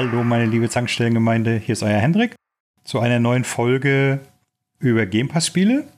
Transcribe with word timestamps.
Hallo, 0.00 0.22
meine 0.22 0.46
liebe 0.46 0.68
Zankstellengemeinde, 0.68 1.56
hier 1.56 1.72
ist 1.72 1.82
euer 1.82 1.98
Hendrik 1.98 2.36
zu 2.84 3.00
einer 3.00 3.18
neuen 3.18 3.42
Folge 3.42 4.20
über 4.78 5.06
Game 5.06 5.26
Pass 5.26 5.48
Spiele. 5.48 5.88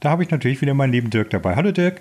Da 0.00 0.08
habe 0.08 0.22
ich 0.22 0.30
natürlich 0.30 0.62
wieder 0.62 0.72
meinen 0.72 0.94
lieben 0.94 1.10
Dirk 1.10 1.28
dabei. 1.28 1.56
Hallo 1.56 1.70
Dirk. 1.70 2.00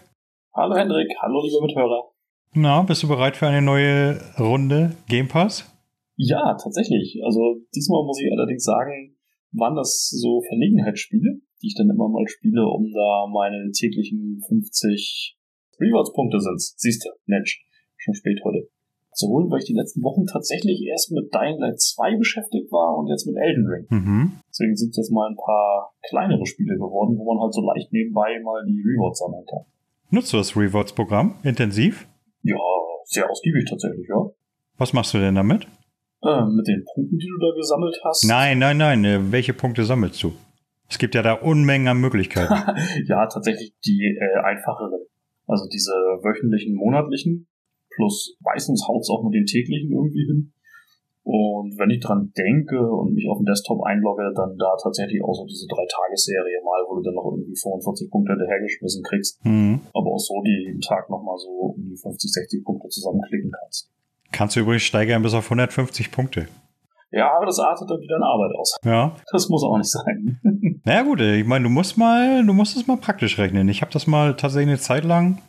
Hallo 0.56 0.74
Hendrik, 0.78 1.10
hallo 1.22 1.44
liebe 1.44 1.62
Mithörer. 1.62 2.12
Na, 2.54 2.82
bist 2.84 3.04
du 3.04 3.10
bereit 3.10 3.36
für 3.36 3.48
eine 3.48 3.62
neue 3.62 4.22
Runde 4.40 4.96
Game 5.10 5.28
Pass? 5.28 5.70
Ja, 6.16 6.56
tatsächlich. 6.56 7.20
Also 7.26 7.58
diesmal 7.76 8.06
muss 8.06 8.22
ich 8.22 8.32
allerdings 8.32 8.64
sagen, 8.64 9.18
waren 9.52 9.76
das 9.76 10.08
so 10.12 10.42
Verlegenheitsspiele, 10.48 11.42
die 11.62 11.68
ich 11.68 11.76
dann 11.76 11.90
immer 11.90 12.08
mal 12.08 12.26
spiele, 12.30 12.64
um 12.70 12.90
da 12.90 13.28
meine 13.34 13.70
täglichen 13.72 14.40
50 14.48 15.38
Rewards-Punkte 15.78 16.40
sind. 16.40 16.62
Siehst 16.62 17.04
du, 17.04 17.10
Mensch, 17.26 17.62
schon 17.98 18.14
spät 18.14 18.40
heute 18.46 18.70
zu 19.20 19.28
holen, 19.28 19.52
weil 19.52 19.60
ich 19.60 19.66
die 19.66 19.76
letzten 19.76 20.02
Wochen 20.02 20.26
tatsächlich 20.26 20.82
erst 20.88 21.12
mit 21.12 21.34
Dying 21.34 21.60
Light 21.60 21.80
2 21.80 22.18
beschäftigt 22.18 22.72
war 22.72 22.98
und 22.98 23.08
jetzt 23.08 23.28
mit 23.28 23.36
Elden 23.36 23.68
Ring. 23.68 23.86
Mhm. 23.90 24.40
Deswegen 24.50 24.76
sind 24.76 24.96
jetzt 24.96 25.12
mal 25.12 25.30
ein 25.30 25.36
paar 25.36 25.94
kleinere 26.08 26.46
Spiele 26.46 26.76
geworden, 26.76 27.18
wo 27.18 27.34
man 27.34 27.44
halt 27.44 27.54
so 27.54 27.62
leicht 27.62 27.92
nebenbei 27.92 28.40
mal 28.42 28.66
die 28.66 28.82
Rewards 28.82 29.20
sammeln 29.20 29.46
kann. 29.46 29.66
Nutzt 30.10 30.34
du 30.34 30.38
das 30.38 30.56
Rewards-Programm 30.56 31.36
intensiv? 31.44 32.08
Ja, 32.42 32.58
sehr 33.04 33.30
ausgiebig 33.30 33.66
tatsächlich, 33.70 34.08
ja. 34.08 34.30
Was 34.78 34.94
machst 34.94 35.14
du 35.14 35.20
denn 35.20 35.36
damit? 35.36 35.68
Äh, 36.24 36.46
mit 36.46 36.68
den 36.68 36.84
Punkten, 36.94 37.18
die 37.18 37.28
du 37.28 37.38
da 37.46 37.56
gesammelt 37.56 38.00
hast. 38.04 38.26
Nein, 38.26 38.60
nein, 38.60 38.78
nein. 38.78 39.06
Äh, 39.06 39.32
welche 39.32 39.54
Punkte 39.54 39.84
sammelst 39.84 40.24
du? 40.24 40.34
Es 40.90 40.98
gibt 40.98 41.14
ja 41.16 41.22
da 41.22 41.34
Unmengen 41.34 41.88
an 41.88 42.00
Möglichkeiten. 42.00 42.54
ja, 43.08 43.28
tatsächlich 43.28 43.74
die 43.86 44.18
äh, 44.20 44.40
einfachere. 44.44 45.06
Also 45.46 45.68
diese 45.68 45.92
wöchentlichen, 45.92 46.76
monatlichen 46.76 47.48
plus 48.00 48.38
meistens 48.40 48.88
haut 48.88 49.02
es 49.02 49.10
auch 49.10 49.24
mit 49.28 49.34
den 49.36 49.46
täglichen 49.46 49.92
irgendwie 49.92 50.24
hin. 50.24 50.54
Und 51.24 51.78
wenn 51.78 51.92
ich 51.92 52.00
dran 52.00 52.32
denke 52.36 52.80
und 52.80 53.14
mich 53.14 53.28
auf 53.30 53.38
den 53.38 53.46
Desktop 53.46 53.84
einlogge, 53.84 54.32
dann 54.34 54.58
da 54.58 54.74
tatsächlich 54.82 55.22
auch 55.22 55.36
so 55.36 55.46
diese 55.46 55.68
drei-Tages-Serie 55.68 56.64
mal, 56.64 56.82
wo 56.88 56.96
du 56.96 57.04
dann 57.04 57.14
noch 57.14 57.30
irgendwie 57.30 57.54
45 57.54 58.10
Punkte 58.10 58.34
hinterhergeschmissen 58.34 59.04
kriegst. 59.04 59.46
Mhm. 59.46 59.82
Aber 59.94 60.16
auch 60.16 60.18
so 60.18 60.42
die 60.42 60.66
jeden 60.66 60.82
Tag 60.82 61.10
nochmal 61.10 61.38
so 61.38 61.76
um 61.76 61.86
die 61.86 61.98
50, 61.98 62.32
60 62.32 62.64
Punkte 62.64 62.88
zusammenklicken 62.88 63.52
kannst. 63.52 63.92
Kannst 64.32 64.56
du 64.56 64.62
übrigens 64.62 64.84
steigern 64.84 65.22
bis 65.22 65.34
auf 65.34 65.46
150 65.46 66.10
Punkte. 66.10 66.48
Ja, 67.12 67.36
aber 67.36 67.46
das 67.46 67.60
artet 67.60 67.90
dann 67.90 68.00
wieder 68.00 68.18
in 68.18 68.24
Arbeit 68.24 68.56
aus. 68.56 68.78
Ja. 68.86 69.16
Das 69.32 69.50
muss 69.50 69.64
auch 69.64 69.78
nicht 69.78 69.92
sein. 69.92 70.40
naja 70.86 71.04
gut, 71.04 71.22
ich 71.22 71.46
meine, 71.46 71.64
du 71.64 71.70
musst 71.70 71.98
mal, 71.98 72.46
du 72.46 72.54
musst 72.54 72.78
es 72.78 72.88
mal 72.88 72.98
praktisch 72.98 73.38
rechnen. 73.38 73.68
Ich 73.68 73.82
habe 73.82 73.92
das 73.92 74.08
mal 74.08 74.36
tatsächlich 74.36 74.70
eine 74.70 74.80
Zeit 74.80 75.04
lang 75.04 75.42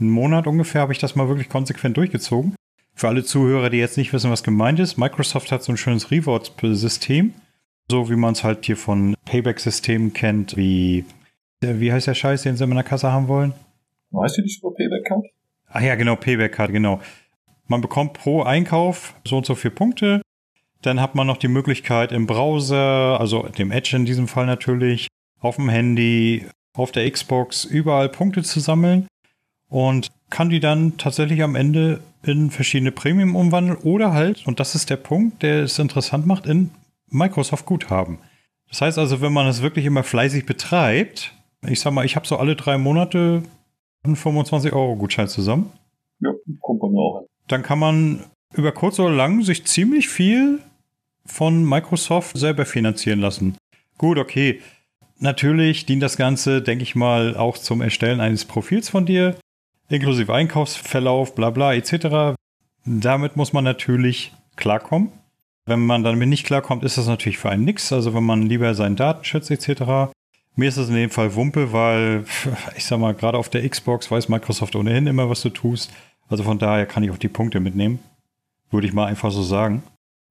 einen 0.00 0.10
Monat 0.10 0.46
ungefähr 0.46 0.80
habe 0.80 0.92
ich 0.92 0.98
das 0.98 1.16
mal 1.16 1.28
wirklich 1.28 1.48
konsequent 1.48 1.96
durchgezogen. 1.96 2.54
Für 2.94 3.08
alle 3.08 3.24
Zuhörer, 3.24 3.70
die 3.70 3.78
jetzt 3.78 3.96
nicht 3.96 4.12
wissen, 4.12 4.30
was 4.30 4.42
gemeint 4.42 4.80
ist, 4.80 4.96
Microsoft 4.96 5.52
hat 5.52 5.62
so 5.62 5.72
ein 5.72 5.76
schönes 5.76 6.10
Rewards-System, 6.10 7.32
so 7.90 8.10
wie 8.10 8.16
man 8.16 8.32
es 8.32 8.44
halt 8.44 8.66
hier 8.66 8.76
von 8.76 9.14
Payback-Systemen 9.24 10.12
kennt, 10.12 10.56
wie, 10.56 11.04
wie 11.60 11.92
heißt 11.92 12.06
der 12.06 12.14
Scheiß, 12.14 12.42
den 12.42 12.56
sie 12.56 12.64
in 12.64 12.70
der 12.70 12.82
Kasse 12.82 13.12
haben 13.12 13.28
wollen? 13.28 13.54
Weißt 14.10 14.38
du 14.38 14.42
nicht 14.42 14.60
über 14.60 14.74
Payback-Card? 14.74 15.26
Ach 15.70 15.80
ja, 15.80 15.94
genau, 15.94 16.16
Payback-Card, 16.16 16.72
genau. 16.72 17.00
Man 17.66 17.80
bekommt 17.80 18.14
pro 18.14 18.42
Einkauf 18.42 19.14
so 19.24 19.36
und 19.36 19.46
so 19.46 19.54
viele 19.54 19.74
Punkte. 19.74 20.22
Dann 20.82 21.00
hat 21.00 21.14
man 21.14 21.26
noch 21.26 21.36
die 21.36 21.48
Möglichkeit 21.48 22.12
im 22.12 22.26
Browser, 22.26 23.20
also 23.20 23.42
dem 23.48 23.70
Edge 23.70 23.96
in 23.96 24.06
diesem 24.06 24.28
Fall 24.28 24.46
natürlich, 24.46 25.08
auf 25.40 25.56
dem 25.56 25.68
Handy, 25.68 26.46
auf 26.72 26.92
der 26.92 27.08
Xbox, 27.10 27.64
überall 27.64 28.08
Punkte 28.08 28.42
zu 28.42 28.60
sammeln 28.60 29.06
und 29.68 30.08
kann 30.30 30.50
die 30.50 30.60
dann 30.60 30.96
tatsächlich 30.96 31.42
am 31.42 31.54
Ende 31.54 32.00
in 32.22 32.50
verschiedene 32.50 32.92
Premium 32.92 33.36
umwandeln 33.36 33.78
oder 33.78 34.12
halt, 34.12 34.46
und 34.46 34.60
das 34.60 34.74
ist 34.74 34.90
der 34.90 34.96
Punkt, 34.96 35.42
der 35.42 35.62
es 35.62 35.78
interessant 35.78 36.26
macht, 36.26 36.46
in 36.46 36.70
Microsoft 37.10 37.66
Guthaben. 37.66 38.18
Das 38.68 38.82
heißt 38.82 38.98
also, 38.98 39.20
wenn 39.20 39.32
man 39.32 39.46
es 39.46 39.62
wirklich 39.62 39.86
immer 39.86 40.02
fleißig 40.02 40.44
betreibt, 40.44 41.32
ich 41.66 41.80
sag 41.80 41.92
mal, 41.92 42.04
ich 42.04 42.16
habe 42.16 42.26
so 42.26 42.36
alle 42.36 42.54
drei 42.54 42.76
Monate 42.76 43.42
einen 44.02 44.16
25-Euro-Gutschein 44.16 45.28
zusammen. 45.28 45.72
Ja, 46.20 46.30
kommt 46.60 46.80
bei 46.80 46.88
mir 46.88 47.00
auch. 47.00 47.26
Dann 47.46 47.62
kann 47.62 47.78
man 47.78 48.24
über 48.54 48.72
kurz 48.72 48.98
oder 48.98 49.10
lang 49.10 49.42
sich 49.42 49.64
ziemlich 49.64 50.08
viel 50.08 50.60
von 51.24 51.64
Microsoft 51.64 52.36
selber 52.36 52.64
finanzieren 52.66 53.20
lassen. 53.20 53.56
Gut, 53.96 54.18
okay. 54.18 54.60
Natürlich 55.18 55.86
dient 55.86 56.02
das 56.02 56.16
Ganze, 56.16 56.62
denke 56.62 56.84
ich 56.84 56.94
mal, 56.94 57.36
auch 57.36 57.58
zum 57.58 57.80
Erstellen 57.80 58.20
eines 58.20 58.44
Profils 58.44 58.88
von 58.88 59.04
dir 59.04 59.36
inklusive 59.88 60.32
Einkaufsverlauf, 60.32 61.34
bla 61.34 61.50
bla 61.50 61.74
etc. 61.74 62.36
Damit 62.84 63.36
muss 63.36 63.52
man 63.52 63.64
natürlich 63.64 64.32
klarkommen. 64.56 65.12
Wenn 65.66 65.84
man 65.84 66.02
damit 66.02 66.28
nicht 66.28 66.46
klarkommt, 66.46 66.82
ist 66.84 66.96
das 66.96 67.06
natürlich 67.06 67.38
für 67.38 67.50
einen 67.50 67.64
nix. 67.64 67.92
Also 67.92 68.14
wenn 68.14 68.24
man 68.24 68.42
lieber 68.42 68.74
seinen 68.74 68.96
Datenschutz 68.96 69.50
etc. 69.50 70.10
Mir 70.56 70.68
ist 70.68 70.76
es 70.76 70.88
in 70.88 70.94
dem 70.94 71.10
Fall 71.10 71.34
Wumpe, 71.34 71.72
weil 71.72 72.24
ich 72.76 72.84
sag 72.84 72.98
mal, 72.98 73.14
gerade 73.14 73.38
auf 73.38 73.48
der 73.48 73.68
Xbox 73.68 74.10
weiß 74.10 74.28
Microsoft 74.28 74.74
ohnehin 74.76 75.06
immer, 75.06 75.28
was 75.28 75.42
du 75.42 75.50
tust. 75.50 75.92
Also 76.28 76.42
von 76.42 76.58
daher 76.58 76.86
kann 76.86 77.02
ich 77.02 77.10
auch 77.10 77.18
die 77.18 77.28
Punkte 77.28 77.60
mitnehmen. 77.60 78.00
Würde 78.70 78.86
ich 78.86 78.92
mal 78.92 79.06
einfach 79.06 79.30
so 79.30 79.42
sagen. 79.42 79.82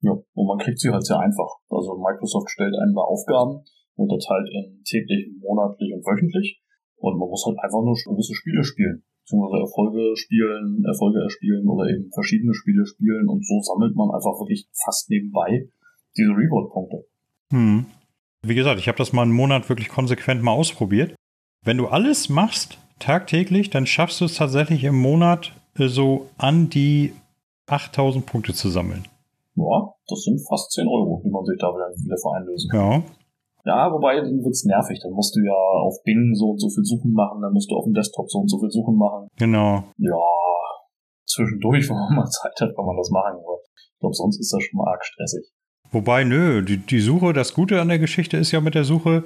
Ja, 0.01 0.11
und 0.11 0.47
man 0.47 0.59
kriegt 0.59 0.79
sie 0.79 0.91
halt 0.91 1.05
sehr 1.05 1.19
einfach. 1.19 1.57
Also 1.69 1.97
Microsoft 1.97 2.51
stellt 2.51 2.75
einem 2.75 2.93
da 2.93 3.01
Aufgaben, 3.01 3.63
unterteilt 3.95 4.47
in 4.51 4.83
täglich, 4.83 5.27
monatlich 5.41 5.91
und 5.93 6.05
wöchentlich. 6.05 6.61
Und 6.97 7.17
man 7.19 7.29
muss 7.29 7.45
halt 7.45 7.57
einfach 7.59 7.81
nur 7.81 7.93
gewisse 7.93 8.35
Spiele 8.35 8.63
spielen 8.63 9.03
beziehungsweise 9.27 9.61
Erfolge 9.61 10.15
spielen, 10.15 10.85
Erfolge 10.85 11.21
erspielen 11.21 11.67
oder 11.67 11.89
eben 11.89 12.09
verschiedene 12.13 12.53
Spiele 12.53 12.85
spielen 12.85 13.27
und 13.27 13.45
so 13.45 13.59
sammelt 13.61 13.95
man 13.95 14.09
einfach 14.09 14.39
wirklich 14.39 14.67
fast 14.85 15.09
nebenbei 15.09 15.67
diese 16.15 16.29
Reward-Punkte. 16.29 17.05
Hm. 17.51 17.85
Wie 18.43 18.55
gesagt, 18.55 18.79
ich 18.79 18.87
habe 18.87 18.97
das 18.97 19.13
mal 19.13 19.23
einen 19.23 19.33
Monat 19.33 19.67
wirklich 19.67 19.89
konsequent 19.89 20.41
mal 20.41 20.53
ausprobiert. 20.53 21.15
Wenn 21.65 21.77
du 21.77 21.87
alles 21.87 22.29
machst, 22.29 22.77
tagtäglich, 22.99 23.69
dann 23.69 23.85
schaffst 23.85 24.21
du 24.21 24.25
es 24.25 24.35
tatsächlich 24.35 24.83
im 24.85 24.95
Monat 24.95 25.51
äh, 25.77 25.87
so 25.87 26.27
an 26.37 26.69
die 26.69 27.11
8000 27.67 28.25
Punkte 28.25 28.53
zu 28.53 28.69
sammeln. 28.69 29.07
Ja, 29.55 29.93
das 30.07 30.23
sind 30.23 30.39
fast 30.47 30.71
10 30.71 30.87
Euro, 30.87 31.21
die 31.25 31.29
man 31.29 31.43
sich 31.43 31.57
da 31.59 31.67
wieder 31.67 32.17
vereinlösen 32.17 32.69
kann. 32.69 32.91
Ja. 32.91 33.03
Ja, 33.67 33.91
wobei 33.91 34.15
dann 34.15 34.43
wird's 34.43 34.63
nervig. 34.63 34.99
Dann 35.03 35.11
musst 35.11 35.35
du 35.35 35.41
ja 35.43 35.53
auf 35.53 36.01
Bing 36.05 36.33
so 36.35 36.51
und 36.51 36.59
so 36.59 36.69
viel 36.69 36.85
Suchen 36.85 37.11
machen, 37.11 37.41
dann 37.41 37.51
musst 37.51 37.69
du 37.69 37.75
auf 37.75 37.83
dem 37.83 37.93
Desktop 37.93 38.31
so 38.31 38.39
und 38.39 38.47
so 38.47 38.59
viel 38.59 38.71
Suchen 38.71 38.95
machen. 38.95 39.27
Genau. 39.37 39.83
Ja, 39.97 40.15
zwischendurch, 41.27 41.89
wenn 41.89 41.97
man 41.97 42.15
mal 42.15 42.25
Zeit 42.25 42.53
hat, 42.61 42.75
kann 42.75 42.85
man 42.85 42.95
das 42.95 43.09
machen. 43.11 43.35
Aber 43.43 43.59
ich 43.75 43.99
glaube, 43.99 44.15
sonst 44.15 44.39
ist 44.39 44.53
das 44.53 44.63
schon 44.63 44.77
mal 44.77 44.89
arg 44.89 45.03
stressig. 45.03 45.51
Wobei, 45.91 46.23
nö, 46.23 46.63
die, 46.63 46.77
die 46.77 47.01
Suche, 47.01 47.33
das 47.33 47.53
Gute 47.53 47.81
an 47.81 47.89
der 47.89 47.99
Geschichte 47.99 48.37
ist 48.37 48.51
ja 48.51 48.61
mit 48.61 48.75
der 48.75 48.85
Suche, 48.85 49.23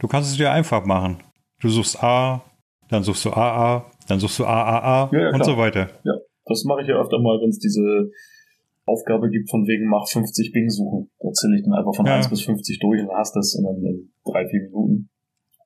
du 0.00 0.08
kannst 0.08 0.30
es 0.30 0.36
dir 0.36 0.50
einfach 0.50 0.84
machen. 0.84 1.22
Du 1.60 1.68
suchst 1.68 2.02
A, 2.02 2.42
dann 2.88 3.04
suchst 3.04 3.24
du 3.24 3.30
AA, 3.30 3.84
dann 4.08 4.18
suchst 4.18 4.40
du 4.40 4.44
AAA 4.44 5.10
ja, 5.12 5.18
ja, 5.20 5.30
und 5.30 5.44
so 5.44 5.56
weiter. 5.56 5.88
Ja, 6.04 6.14
das 6.46 6.64
mache 6.64 6.82
ich 6.82 6.88
ja 6.88 6.96
öfter 7.00 7.18
mal, 7.20 7.40
wenn 7.40 7.48
es 7.48 7.58
diese 7.58 8.10
Aufgabe 8.86 9.30
gibt, 9.30 9.50
von 9.50 9.66
wegen 9.66 9.88
mach 9.88 10.08
50 10.08 10.52
Bing 10.52 10.68
suchen. 10.68 11.10
Da 11.18 11.32
zähle 11.32 11.56
ich 11.56 11.64
dann 11.64 11.74
einfach 11.74 11.94
von 11.94 12.06
ja. 12.06 12.16
1 12.16 12.28
bis 12.28 12.42
50 12.42 12.78
durch 12.80 13.00
und 13.00 13.10
hast 13.16 13.34
das 13.34 13.54
in, 13.54 13.64
in 13.64 14.12
drei, 14.24 14.46
vier 14.46 14.62
Minuten, 14.62 15.08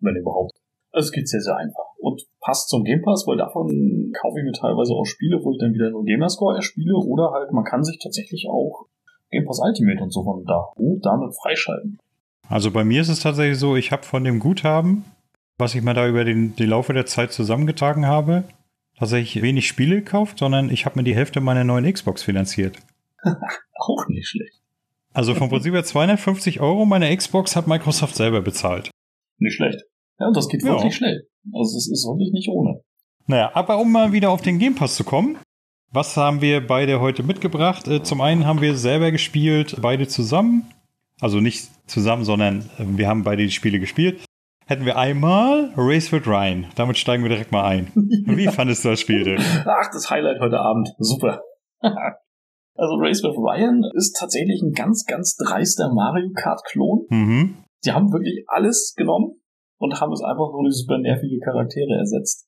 wenn 0.00 0.16
überhaupt. 0.16 0.52
Also 0.92 1.06
es 1.06 1.12
geht 1.12 1.28
sehr, 1.28 1.40
sehr 1.40 1.56
einfach. 1.56 1.84
Und 1.98 2.22
passt 2.40 2.68
zum 2.68 2.84
Game 2.84 3.02
Pass, 3.02 3.26
weil 3.26 3.36
davon 3.36 4.12
kaufe 4.20 4.38
ich 4.38 4.44
mir 4.44 4.52
teilweise 4.52 4.94
auch 4.94 5.04
Spiele, 5.04 5.40
wo 5.42 5.52
ich 5.52 5.58
dann 5.58 5.74
wieder 5.74 5.90
nur 5.90 6.04
Gamerscore 6.04 6.56
erspiele 6.56 6.94
oder 6.94 7.32
halt 7.32 7.52
man 7.52 7.64
kann 7.64 7.84
sich 7.84 7.98
tatsächlich 8.02 8.46
auch 8.48 8.86
Game 9.30 9.44
Pass 9.44 9.60
Ultimate 9.62 10.02
und 10.02 10.12
so 10.12 10.24
von 10.24 10.44
da 10.44 10.68
und 10.76 11.04
damit 11.04 11.34
freischalten. 11.34 11.98
Also 12.48 12.70
bei 12.70 12.84
mir 12.84 13.02
ist 13.02 13.10
es 13.10 13.20
tatsächlich 13.20 13.58
so, 13.58 13.76
ich 13.76 13.92
habe 13.92 14.04
von 14.04 14.24
dem 14.24 14.38
Guthaben, 14.38 15.04
was 15.58 15.74
ich 15.74 15.82
mir 15.82 15.92
da 15.92 16.08
über 16.08 16.24
den, 16.24 16.56
die 16.56 16.64
Laufe 16.64 16.94
der 16.94 17.04
Zeit 17.04 17.32
zusammengetragen 17.32 18.06
habe, 18.06 18.44
tatsächlich 18.98 19.42
wenig 19.42 19.68
Spiele 19.68 19.96
gekauft, 19.96 20.38
sondern 20.38 20.70
ich 20.70 20.86
habe 20.86 20.98
mir 20.98 21.04
die 21.04 21.14
Hälfte 21.14 21.40
meiner 21.40 21.64
neuen 21.64 21.92
Xbox 21.92 22.22
finanziert. 22.22 22.78
Auch 23.74 24.06
nicht 24.08 24.28
schlecht. 24.28 24.60
Also 25.12 25.34
vom 25.34 25.48
Prinzip 25.48 25.74
her 25.74 25.84
250 25.84 26.60
Euro 26.60 26.84
meine 26.84 27.14
Xbox 27.16 27.56
hat 27.56 27.66
Microsoft 27.66 28.14
selber 28.14 28.40
bezahlt. 28.40 28.90
Nicht 29.38 29.56
schlecht. 29.56 29.82
Ja, 30.18 30.26
und 30.28 30.36
das 30.36 30.48
geht 30.48 30.62
ja. 30.62 30.70
wirklich 30.70 30.96
schnell. 30.96 31.26
Also 31.52 31.76
es 31.76 31.90
ist 31.90 32.06
wirklich 32.06 32.32
nicht 32.32 32.48
ohne. 32.48 32.80
Naja, 33.26 33.50
aber 33.54 33.78
um 33.78 33.92
mal 33.92 34.12
wieder 34.12 34.30
auf 34.30 34.42
den 34.42 34.58
Game 34.58 34.74
Pass 34.74 34.96
zu 34.96 35.04
kommen, 35.04 35.38
was 35.90 36.16
haben 36.16 36.40
wir 36.40 36.66
beide 36.66 37.00
heute 37.00 37.22
mitgebracht? 37.22 37.88
Äh, 37.88 38.02
zum 38.02 38.20
einen 38.20 38.46
haben 38.46 38.60
wir 38.60 38.76
selber 38.76 39.10
gespielt, 39.10 39.76
beide 39.80 40.06
zusammen. 40.06 40.70
Also 41.20 41.40
nicht 41.40 41.68
zusammen, 41.88 42.24
sondern 42.24 42.70
äh, 42.78 42.84
wir 42.86 43.08
haben 43.08 43.24
beide 43.24 43.42
die 43.42 43.50
Spiele 43.50 43.80
gespielt. 43.80 44.24
Hätten 44.66 44.84
wir 44.84 44.98
einmal 44.98 45.72
Race 45.76 46.12
with 46.12 46.26
Ryan. 46.26 46.66
Damit 46.74 46.98
steigen 46.98 47.22
wir 47.22 47.30
direkt 47.30 47.52
mal 47.52 47.64
ein. 47.64 47.90
Wie 47.94 48.48
fandest 48.48 48.84
du 48.84 48.90
das 48.90 49.00
Spiel 49.00 49.24
denn? 49.24 49.40
Ach, 49.40 49.90
das 49.90 50.10
Highlight 50.10 50.40
heute 50.40 50.60
Abend. 50.60 50.90
Super. 50.98 51.40
Also 52.78 52.94
Race 52.94 53.22
with 53.24 53.34
Ryan 53.34 53.82
ist 53.98 54.14
tatsächlich 54.16 54.62
ein 54.62 54.70
ganz, 54.70 55.04
ganz 55.04 55.34
dreister 55.34 55.92
Mario 55.92 56.30
Kart-Klon. 56.32 57.06
Mhm. 57.10 57.64
Die 57.84 57.90
haben 57.90 58.12
wirklich 58.12 58.44
alles 58.46 58.94
genommen 58.96 59.42
und 59.78 60.00
haben 60.00 60.12
es 60.12 60.22
einfach 60.22 60.54
nur 60.54 60.62
durch 60.62 60.76
super 60.76 60.98
nervige 60.98 61.40
Charaktere 61.40 61.98
ersetzt. 61.98 62.46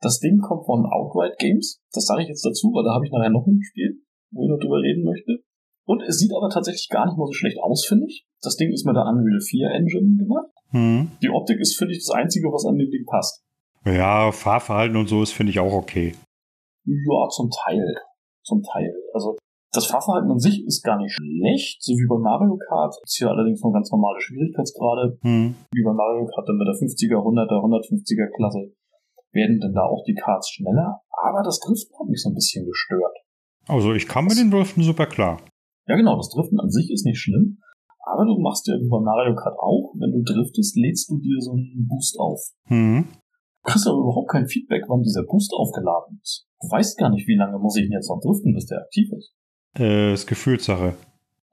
Das 0.00 0.18
Ding 0.18 0.40
kommt 0.40 0.66
von 0.66 0.86
Outright 0.86 1.38
Games. 1.38 1.80
Das 1.92 2.06
sage 2.06 2.22
ich 2.22 2.28
jetzt 2.28 2.44
dazu, 2.44 2.72
weil 2.74 2.82
da 2.82 2.94
habe 2.94 3.06
ich 3.06 3.12
nachher 3.12 3.30
noch 3.30 3.46
ein 3.46 3.62
Spiel, 3.62 4.02
wo 4.32 4.42
ich 4.42 4.50
noch 4.50 4.58
drüber 4.58 4.82
reden 4.82 5.04
möchte. 5.04 5.38
Und 5.86 6.02
es 6.02 6.18
sieht 6.18 6.32
aber 6.34 6.48
tatsächlich 6.48 6.88
gar 6.88 7.06
nicht 7.06 7.16
mal 7.16 7.26
so 7.26 7.32
schlecht 7.32 7.58
aus, 7.62 7.86
finde 7.86 8.06
ich. 8.06 8.26
Das 8.42 8.56
Ding 8.56 8.72
ist 8.72 8.86
mit 8.86 8.96
der 8.96 9.06
Unreal 9.06 9.40
4 9.40 9.70
Engine 9.70 10.16
gemacht. 10.16 10.50
Hm. 10.70 11.12
Die 11.22 11.30
Optik 11.30 11.60
ist, 11.60 11.76
finde 11.76 11.94
ich, 11.94 12.04
das 12.04 12.14
Einzige, 12.14 12.48
was 12.48 12.64
an 12.66 12.76
dem 12.76 12.90
Ding 12.90 13.04
passt. 13.06 13.42
Ja, 13.84 14.32
Fahrverhalten 14.32 14.96
und 14.96 15.08
so 15.08 15.22
ist, 15.22 15.32
finde 15.32 15.50
ich, 15.50 15.60
auch 15.60 15.72
okay. 15.72 16.14
Ja, 16.84 17.28
zum 17.30 17.50
Teil. 17.50 17.94
Zum 18.42 18.62
Teil. 18.62 18.94
Also, 19.14 19.36
das 19.72 19.86
Fahrverhalten 19.86 20.30
an 20.30 20.38
sich 20.38 20.64
ist 20.66 20.82
gar 20.82 20.98
nicht 20.98 21.14
schlecht, 21.14 21.82
so 21.82 21.94
wie 21.94 22.08
bei 22.08 22.18
Mario 22.18 22.58
Kart. 22.68 22.94
Ist 23.04 23.18
hier 23.18 23.30
allerdings 23.30 23.62
nur 23.62 23.72
ganz 23.72 23.90
normale 23.90 24.20
Schwierigkeitsgrade. 24.20 25.18
Hm. 25.22 25.54
Wie 25.72 25.84
bei 25.84 25.92
Mario 25.92 26.26
Kart 26.26 26.48
dann 26.48 26.58
mit 26.58 26.66
der 26.66 26.74
50er, 26.74 27.22
100er, 27.22 27.62
150er 27.62 28.34
Klasse 28.34 28.74
werden 29.32 29.60
dann 29.60 29.74
da 29.74 29.86
auch 29.86 30.02
die 30.06 30.14
Karts 30.14 30.50
schneller. 30.50 31.02
Aber 31.22 31.42
das 31.44 31.60
Driften 31.60 31.94
hat 31.98 32.08
mich 32.08 32.20
so 32.20 32.30
ein 32.30 32.34
bisschen 32.34 32.66
gestört. 32.66 33.14
Also, 33.68 33.94
ich 33.94 34.08
kam 34.08 34.26
mit 34.26 34.38
den 34.38 34.50
Driften 34.50 34.82
super 34.82 35.06
klar. 35.06 35.40
Ja, 35.86 35.94
genau, 35.94 36.16
das 36.16 36.30
Driften 36.30 36.58
an 36.58 36.70
sich 36.70 36.90
ist 36.90 37.06
nicht 37.06 37.20
schlimm. 37.20 37.58
Aber 38.02 38.24
du 38.24 38.40
machst 38.40 38.66
ja 38.66 38.74
wie 38.74 38.88
bei 38.88 38.98
Mario 38.98 39.36
Kart 39.36 39.54
auch, 39.60 39.94
wenn 39.94 40.10
du 40.10 40.22
driftest, 40.24 40.74
lädst 40.74 41.08
du 41.10 41.18
dir 41.18 41.38
so 41.38 41.52
einen 41.52 41.86
Boost 41.86 42.18
auf. 42.18 42.40
Hm. 42.66 43.06
Du 43.06 43.70
kriegst 43.70 43.86
aber 43.86 43.98
überhaupt 43.98 44.30
kein 44.30 44.48
Feedback, 44.48 44.82
wann 44.88 45.02
dieser 45.02 45.22
Boost 45.22 45.52
aufgeladen 45.54 46.18
ist. 46.20 46.48
Du 46.60 46.68
weißt 46.68 46.98
gar 46.98 47.10
nicht, 47.10 47.28
wie 47.28 47.36
lange 47.36 47.58
muss 47.58 47.76
ich 47.76 47.84
denn 47.84 47.92
jetzt 47.92 48.08
noch 48.08 48.20
driften, 48.20 48.54
bis 48.54 48.66
der 48.66 48.80
aktiv 48.80 49.12
ist. 49.12 49.32
Äh, 49.78 50.12
ist 50.12 50.26
Gefühlssache. 50.26 50.94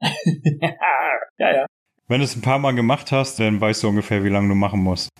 ja, 0.00 1.52
ja. 1.54 1.66
Wenn 2.08 2.20
du 2.20 2.24
es 2.24 2.36
ein 2.36 2.42
paar 2.42 2.58
Mal 2.58 2.74
gemacht 2.74 3.12
hast, 3.12 3.38
dann 3.38 3.60
weißt 3.60 3.82
du 3.82 3.88
ungefähr, 3.88 4.24
wie 4.24 4.28
lange 4.30 4.48
du 4.48 4.54
machen 4.54 4.82
musst. 4.82 5.10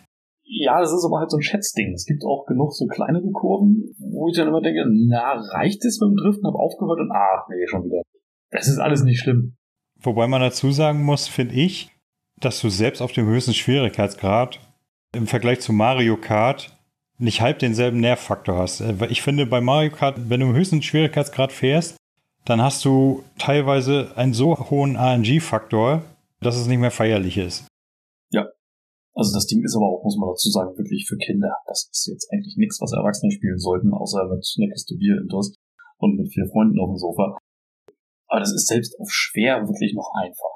Ja, 0.44 0.80
das 0.80 0.92
ist 0.92 1.04
aber 1.04 1.18
halt 1.20 1.30
so 1.30 1.36
ein 1.36 1.42
Schätzding. 1.42 1.92
Es 1.92 2.06
gibt 2.06 2.24
auch 2.24 2.46
genug 2.46 2.72
so 2.72 2.86
kleinere 2.86 3.30
Kurven, 3.32 3.94
wo 3.98 4.28
ich 4.28 4.36
dann 4.36 4.48
immer 4.48 4.62
denke, 4.62 4.84
na, 5.06 5.34
reicht 5.52 5.84
es 5.84 6.00
mit 6.00 6.08
dem 6.10 6.16
Driften, 6.16 6.46
hab 6.46 6.54
aufgehört 6.54 7.00
und 7.00 7.12
ach, 7.12 7.46
nee, 7.50 7.66
schon 7.66 7.84
wieder. 7.84 8.02
Das 8.50 8.66
ist 8.66 8.78
alles 8.78 9.02
nicht 9.02 9.20
schlimm. 9.20 9.56
Wobei 10.00 10.26
man 10.26 10.40
dazu 10.40 10.70
sagen 10.72 11.02
muss, 11.02 11.28
finde 11.28 11.54
ich, 11.54 11.90
dass 12.40 12.60
du 12.60 12.70
selbst 12.70 13.02
auf 13.02 13.12
dem 13.12 13.26
höchsten 13.26 13.52
Schwierigkeitsgrad 13.52 14.58
im 15.14 15.26
Vergleich 15.26 15.60
zu 15.60 15.72
Mario 15.72 16.16
Kart 16.16 16.74
nicht 17.18 17.40
halb 17.42 17.58
denselben 17.58 18.00
Nervfaktor 18.00 18.56
hast. 18.56 18.80
Äh, 18.80 18.94
Ich 19.10 19.20
finde, 19.22 19.44
bei 19.44 19.60
Mario 19.60 19.90
Kart, 19.90 20.30
wenn 20.30 20.40
du 20.40 20.46
im 20.46 20.54
höchsten 20.54 20.80
Schwierigkeitsgrad 20.80 21.52
fährst, 21.52 21.97
dann 22.48 22.62
hast 22.62 22.84
du 22.84 23.24
teilweise 23.38 24.12
einen 24.16 24.32
so 24.32 24.70
hohen 24.70 24.96
RNG-Faktor, 24.96 26.02
dass 26.40 26.56
es 26.56 26.66
nicht 26.66 26.78
mehr 26.78 26.90
feierlich 26.90 27.36
ist. 27.36 27.68
Also 29.18 29.34
das 29.34 29.48
Ding 29.48 29.64
ist 29.64 29.74
aber 29.74 29.86
auch, 29.86 30.04
muss 30.04 30.16
man 30.16 30.28
dazu 30.30 30.48
sagen, 30.48 30.78
wirklich 30.78 31.04
für 31.08 31.16
Kinder. 31.16 31.50
Das 31.66 31.88
ist 31.90 32.06
jetzt 32.06 32.30
eigentlich 32.32 32.56
nichts, 32.56 32.80
was 32.80 32.92
Erwachsene 32.92 33.32
spielen 33.32 33.58
sollten, 33.58 33.92
außer 33.92 34.22
mit 34.28 34.46
einer 34.56 34.72
Kiste 34.72 34.94
Bier 34.94 35.18
intus 35.20 35.56
und 35.96 36.16
mit 36.16 36.32
vier 36.32 36.46
Freunden 36.46 36.78
auf 36.78 36.90
dem 36.90 36.98
Sofa. 36.98 37.36
Aber 38.28 38.38
das 38.38 38.54
ist 38.54 38.68
selbst 38.68 38.94
auf 39.00 39.10
schwer 39.10 39.66
wirklich 39.66 39.92
noch 39.92 40.12
einfach. 40.22 40.54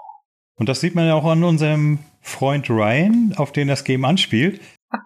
Und 0.54 0.68
das 0.68 0.80
sieht 0.80 0.94
man 0.94 1.08
ja 1.08 1.14
auch 1.14 1.24
an 1.24 1.42
unserem 1.42 1.98
Freund 2.20 2.70
Ryan, 2.70 3.34
auf 3.36 3.50
den 3.50 3.66
das 3.66 3.82
Game 3.82 4.04
anspielt. 4.04 4.60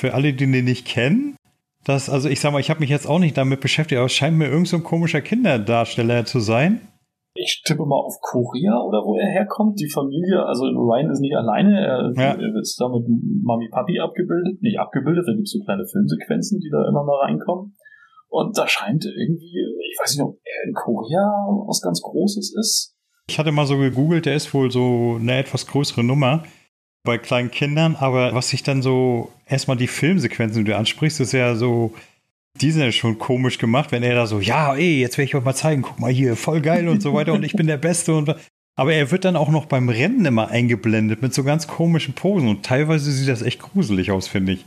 Für 0.00 0.14
alle, 0.14 0.32
die 0.32 0.46
den 0.48 0.64
nicht 0.64 0.86
kennen, 0.86 1.34
das, 1.84 2.08
also 2.10 2.28
ich 2.28 2.40
sag 2.40 2.52
mal, 2.52 2.60
ich 2.60 2.70
habe 2.70 2.80
mich 2.80 2.90
jetzt 2.90 3.06
auch 3.06 3.18
nicht 3.18 3.36
damit 3.36 3.60
beschäftigt, 3.60 3.98
aber 3.98 4.06
es 4.06 4.12
scheint 4.12 4.36
mir 4.38 4.48
irgend 4.48 4.68
so 4.68 4.76
ein 4.76 4.82
komischer 4.84 5.20
Kinderdarsteller 5.20 6.24
zu 6.24 6.40
sein. 6.40 6.80
Ich 7.34 7.62
tippe 7.64 7.86
mal 7.86 7.96
auf 7.98 8.20
Korea 8.20 8.78
oder 8.82 8.98
wo 9.04 9.16
er 9.16 9.26
herkommt. 9.26 9.80
Die 9.80 9.88
Familie, 9.88 10.44
also 10.44 10.64
Ryan 10.66 11.10
ist 11.10 11.20
nicht 11.20 11.34
alleine, 11.34 11.80
er, 11.80 12.12
Ja. 12.14 12.58
ist 12.60 12.78
da 12.78 12.88
mit 12.88 13.04
Mami 13.42 13.68
Papi 13.70 13.98
abgebildet. 14.00 14.60
Nicht 14.60 14.78
abgebildet, 14.78 15.24
da 15.26 15.32
gibt's 15.34 15.50
so 15.52 15.58
kleine 15.64 15.86
Filmsequenzen, 15.86 16.60
die 16.60 16.68
da 16.70 16.86
immer 16.88 17.04
mal 17.04 17.24
reinkommen. 17.24 17.74
Und 18.28 18.56
da 18.56 18.68
scheint 18.68 19.04
irgendwie, 19.04 19.64
ich 19.90 19.98
weiß 20.00 20.16
nicht, 20.16 20.24
ob 20.24 20.38
er 20.44 20.68
in 20.68 20.74
Korea 20.74 21.24
was 21.66 21.80
ganz 21.80 22.00
Großes 22.02 22.54
ist. 22.58 22.96
Ich 23.28 23.38
hatte 23.38 23.52
mal 23.52 23.66
so 23.66 23.78
gegoogelt, 23.78 24.26
der 24.26 24.34
ist 24.34 24.52
wohl 24.52 24.70
so 24.70 25.16
eine 25.18 25.38
etwas 25.38 25.66
größere 25.66 26.04
Nummer 26.04 26.42
bei 27.04 27.18
kleinen 27.18 27.50
Kindern, 27.50 27.96
aber 27.96 28.34
was 28.34 28.48
sich 28.48 28.62
dann 28.62 28.82
so, 28.82 29.32
erstmal 29.46 29.76
die 29.76 29.88
Filmsequenzen, 29.88 30.64
die 30.64 30.70
du 30.70 30.76
ansprichst, 30.76 31.20
ist 31.20 31.32
ja 31.32 31.54
so, 31.54 31.94
die 32.60 32.70
sind 32.70 32.82
ja 32.82 32.92
schon 32.92 33.18
komisch 33.18 33.58
gemacht, 33.58 33.92
wenn 33.92 34.02
er 34.02 34.14
da 34.14 34.26
so, 34.26 34.40
ja, 34.40 34.74
ey, 34.74 35.00
jetzt 35.00 35.18
werde 35.18 35.26
ich 35.26 35.34
euch 35.34 35.44
mal 35.44 35.54
zeigen, 35.54 35.82
guck 35.82 35.98
mal 35.98 36.12
hier, 36.12 36.36
voll 36.36 36.60
geil 36.60 36.88
und 36.88 37.02
so 37.02 37.12
weiter 37.14 37.32
und 37.32 37.42
ich 37.42 37.54
bin 37.54 37.66
der 37.66 37.78
Beste 37.78 38.14
und 38.14 38.34
aber 38.74 38.94
er 38.94 39.10
wird 39.10 39.26
dann 39.26 39.36
auch 39.36 39.50
noch 39.50 39.66
beim 39.66 39.90
Rennen 39.90 40.24
immer 40.24 40.48
eingeblendet 40.48 41.20
mit 41.20 41.34
so 41.34 41.44
ganz 41.44 41.66
komischen 41.66 42.14
Posen 42.14 42.48
und 42.48 42.64
teilweise 42.64 43.12
sieht 43.12 43.28
das 43.28 43.42
echt 43.42 43.60
gruselig 43.60 44.10
aus, 44.10 44.28
finde 44.28 44.52
ich. 44.52 44.64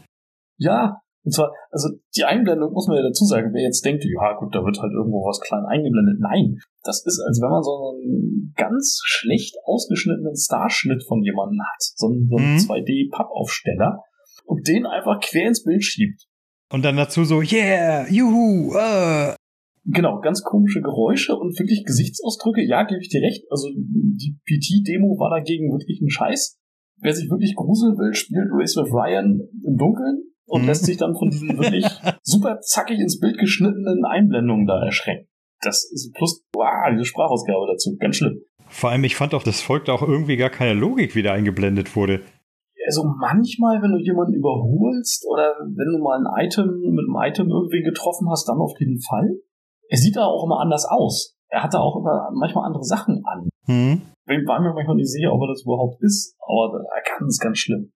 Ja, 0.58 1.02
und 1.25 1.31
zwar, 1.33 1.51
also 1.72 1.89
die 2.16 2.24
Einblendung 2.24 2.72
muss 2.72 2.88
man 2.88 2.98
ja 2.98 3.04
dazu 3.04 3.25
sagen, 3.25 3.50
wer 3.51 3.63
jetzt 3.63 3.83
denkt, 3.83 4.06
ja 4.06 4.38
gut, 4.38 4.54
da 4.54 4.63
wird 4.63 4.77
halt 4.80 4.94
irgendwo 4.94 5.25
was 5.25 5.42
klein 5.42 5.66
eingeblendet. 5.66 6.19
Nein, 6.19 6.60
das 6.83 7.04
ist, 7.04 7.19
als 7.25 7.42
wenn 7.42 7.50
man 7.50 7.63
so 7.63 7.98
einen 7.98 8.54
ganz 8.56 9.01
schlecht 9.04 9.56
ausgeschnittenen 9.66 10.38
Starschnitt 10.38 11.04
von 11.04 11.24
jemandem 11.24 11.60
hat. 11.66 11.81
So 11.98 12.07
einen, 12.07 12.30
so 12.30 12.38
einen 12.38 12.54
Mhm. 12.54 12.60
2D-Pappaufsteller 12.60 14.04
und 14.45 14.68
den 14.68 14.86
einfach 14.86 15.19
quer 15.19 15.48
ins 15.48 15.63
Bild 15.63 15.83
schiebt. 15.83 16.27
Und 16.72 16.86
dann 16.86 16.95
dazu 16.95 17.24
so, 17.24 17.42
yeah, 17.42 18.07
juhu, 18.07 18.75
äh. 18.77 19.33
Genau, 19.86 20.22
ganz 20.22 20.44
komische 20.44 20.81
Geräusche 20.81 21.36
und 21.36 21.57
wirklich 21.57 21.86
Gesichtsausdrücke. 21.86 22.62
Ja, 22.62 22.83
gebe 22.83 23.01
ich 23.01 23.10
dir 23.10 23.22
recht. 23.22 23.45
Also 23.50 23.69
die 23.74 24.38
PT-Demo 24.45 25.18
war 25.18 25.31
dagegen 25.31 25.72
wirklich 25.72 26.01
ein 26.01 26.10
Scheiß. 26.10 26.60
Wer 27.01 27.13
sich 27.13 27.30
wirklich 27.31 27.56
gruseln 27.56 27.98
will, 27.98 28.13
spielt 28.13 28.48
Race 28.51 28.75
with 28.77 28.94
Ryan 28.94 29.42
im 29.66 29.77
Dunkeln 29.77 30.35
und 30.47 30.62
Mhm. 30.62 30.68
lässt 30.68 30.86
sich 30.86 30.97
dann 30.97 31.15
von 31.15 31.30
diesen 31.30 31.57
wirklich 31.57 31.86
super 32.24 32.59
zackig 32.62 33.00
ins 33.00 33.19
Bild 33.19 33.38
geschnittenen 33.38 34.06
Einblendungen 34.06 34.65
da 34.65 34.83
erschrecken. 34.83 35.27
Das 35.62 35.89
ist 35.92 36.13
plus, 36.13 36.44
wow, 36.53 36.68
diese 36.92 37.06
Sprachausgabe 37.06 37.65
dazu, 37.71 37.95
ganz 37.97 38.18
schlimm. 38.18 38.42
Vor 38.68 38.89
allem, 38.92 39.03
ich 39.03 39.15
fand 39.15 39.33
auch, 39.33 39.44
das 39.44 39.62
folgte 39.62 39.94
auch 39.94 40.01
irgendwie 40.01 40.38
gar 40.38 40.50
keine 40.50 40.74
Logik, 40.74 41.15
wie 41.15 41.24
da 41.24 41.33
eingeblendet 41.33 41.95
wurde. 41.95 42.21
Also 42.88 43.03
manchmal, 43.03 43.81
wenn 43.81 43.92
du 43.94 43.97
jemanden 44.00 44.33
überholst 44.33 45.25
oder 45.27 45.56
wenn 45.59 45.92
du 45.92 46.03
mal 46.03 46.19
ein 46.19 46.45
Item 46.45 46.68
mit 46.94 47.06
einem 47.06 47.18
Item 47.31 47.50
irgendwie 47.50 47.81
getroffen 47.81 48.30
hast, 48.30 48.48
dann 48.48 48.59
auf 48.59 48.74
jeden 48.80 49.01
Fall. 49.01 49.39
Er 49.89 49.98
sieht 49.98 50.15
da 50.15 50.25
auch 50.25 50.46
immer 50.46 50.60
anders 50.60 50.86
aus. 50.88 51.36
Er 51.50 51.63
hat 51.63 51.74
da 51.74 51.79
auch 51.79 51.98
immer 51.98 52.29
manchmal 52.34 52.65
andere 52.65 52.84
Sachen 52.84 53.24
an. 53.25 53.50
Hm? 53.65 54.01
Ich 54.27 54.48
war 54.48 54.60
mir 54.62 54.74
manchmal 54.74 54.98
nicht 54.98 55.12
sicher, 55.12 55.31
ob 55.34 55.41
er 55.41 55.48
das 55.48 55.63
überhaupt 55.63 56.01
ist, 56.01 56.36
aber 56.41 56.84
ganz, 57.17 57.39
ganz 57.39 57.58
schlimm. 57.60 57.91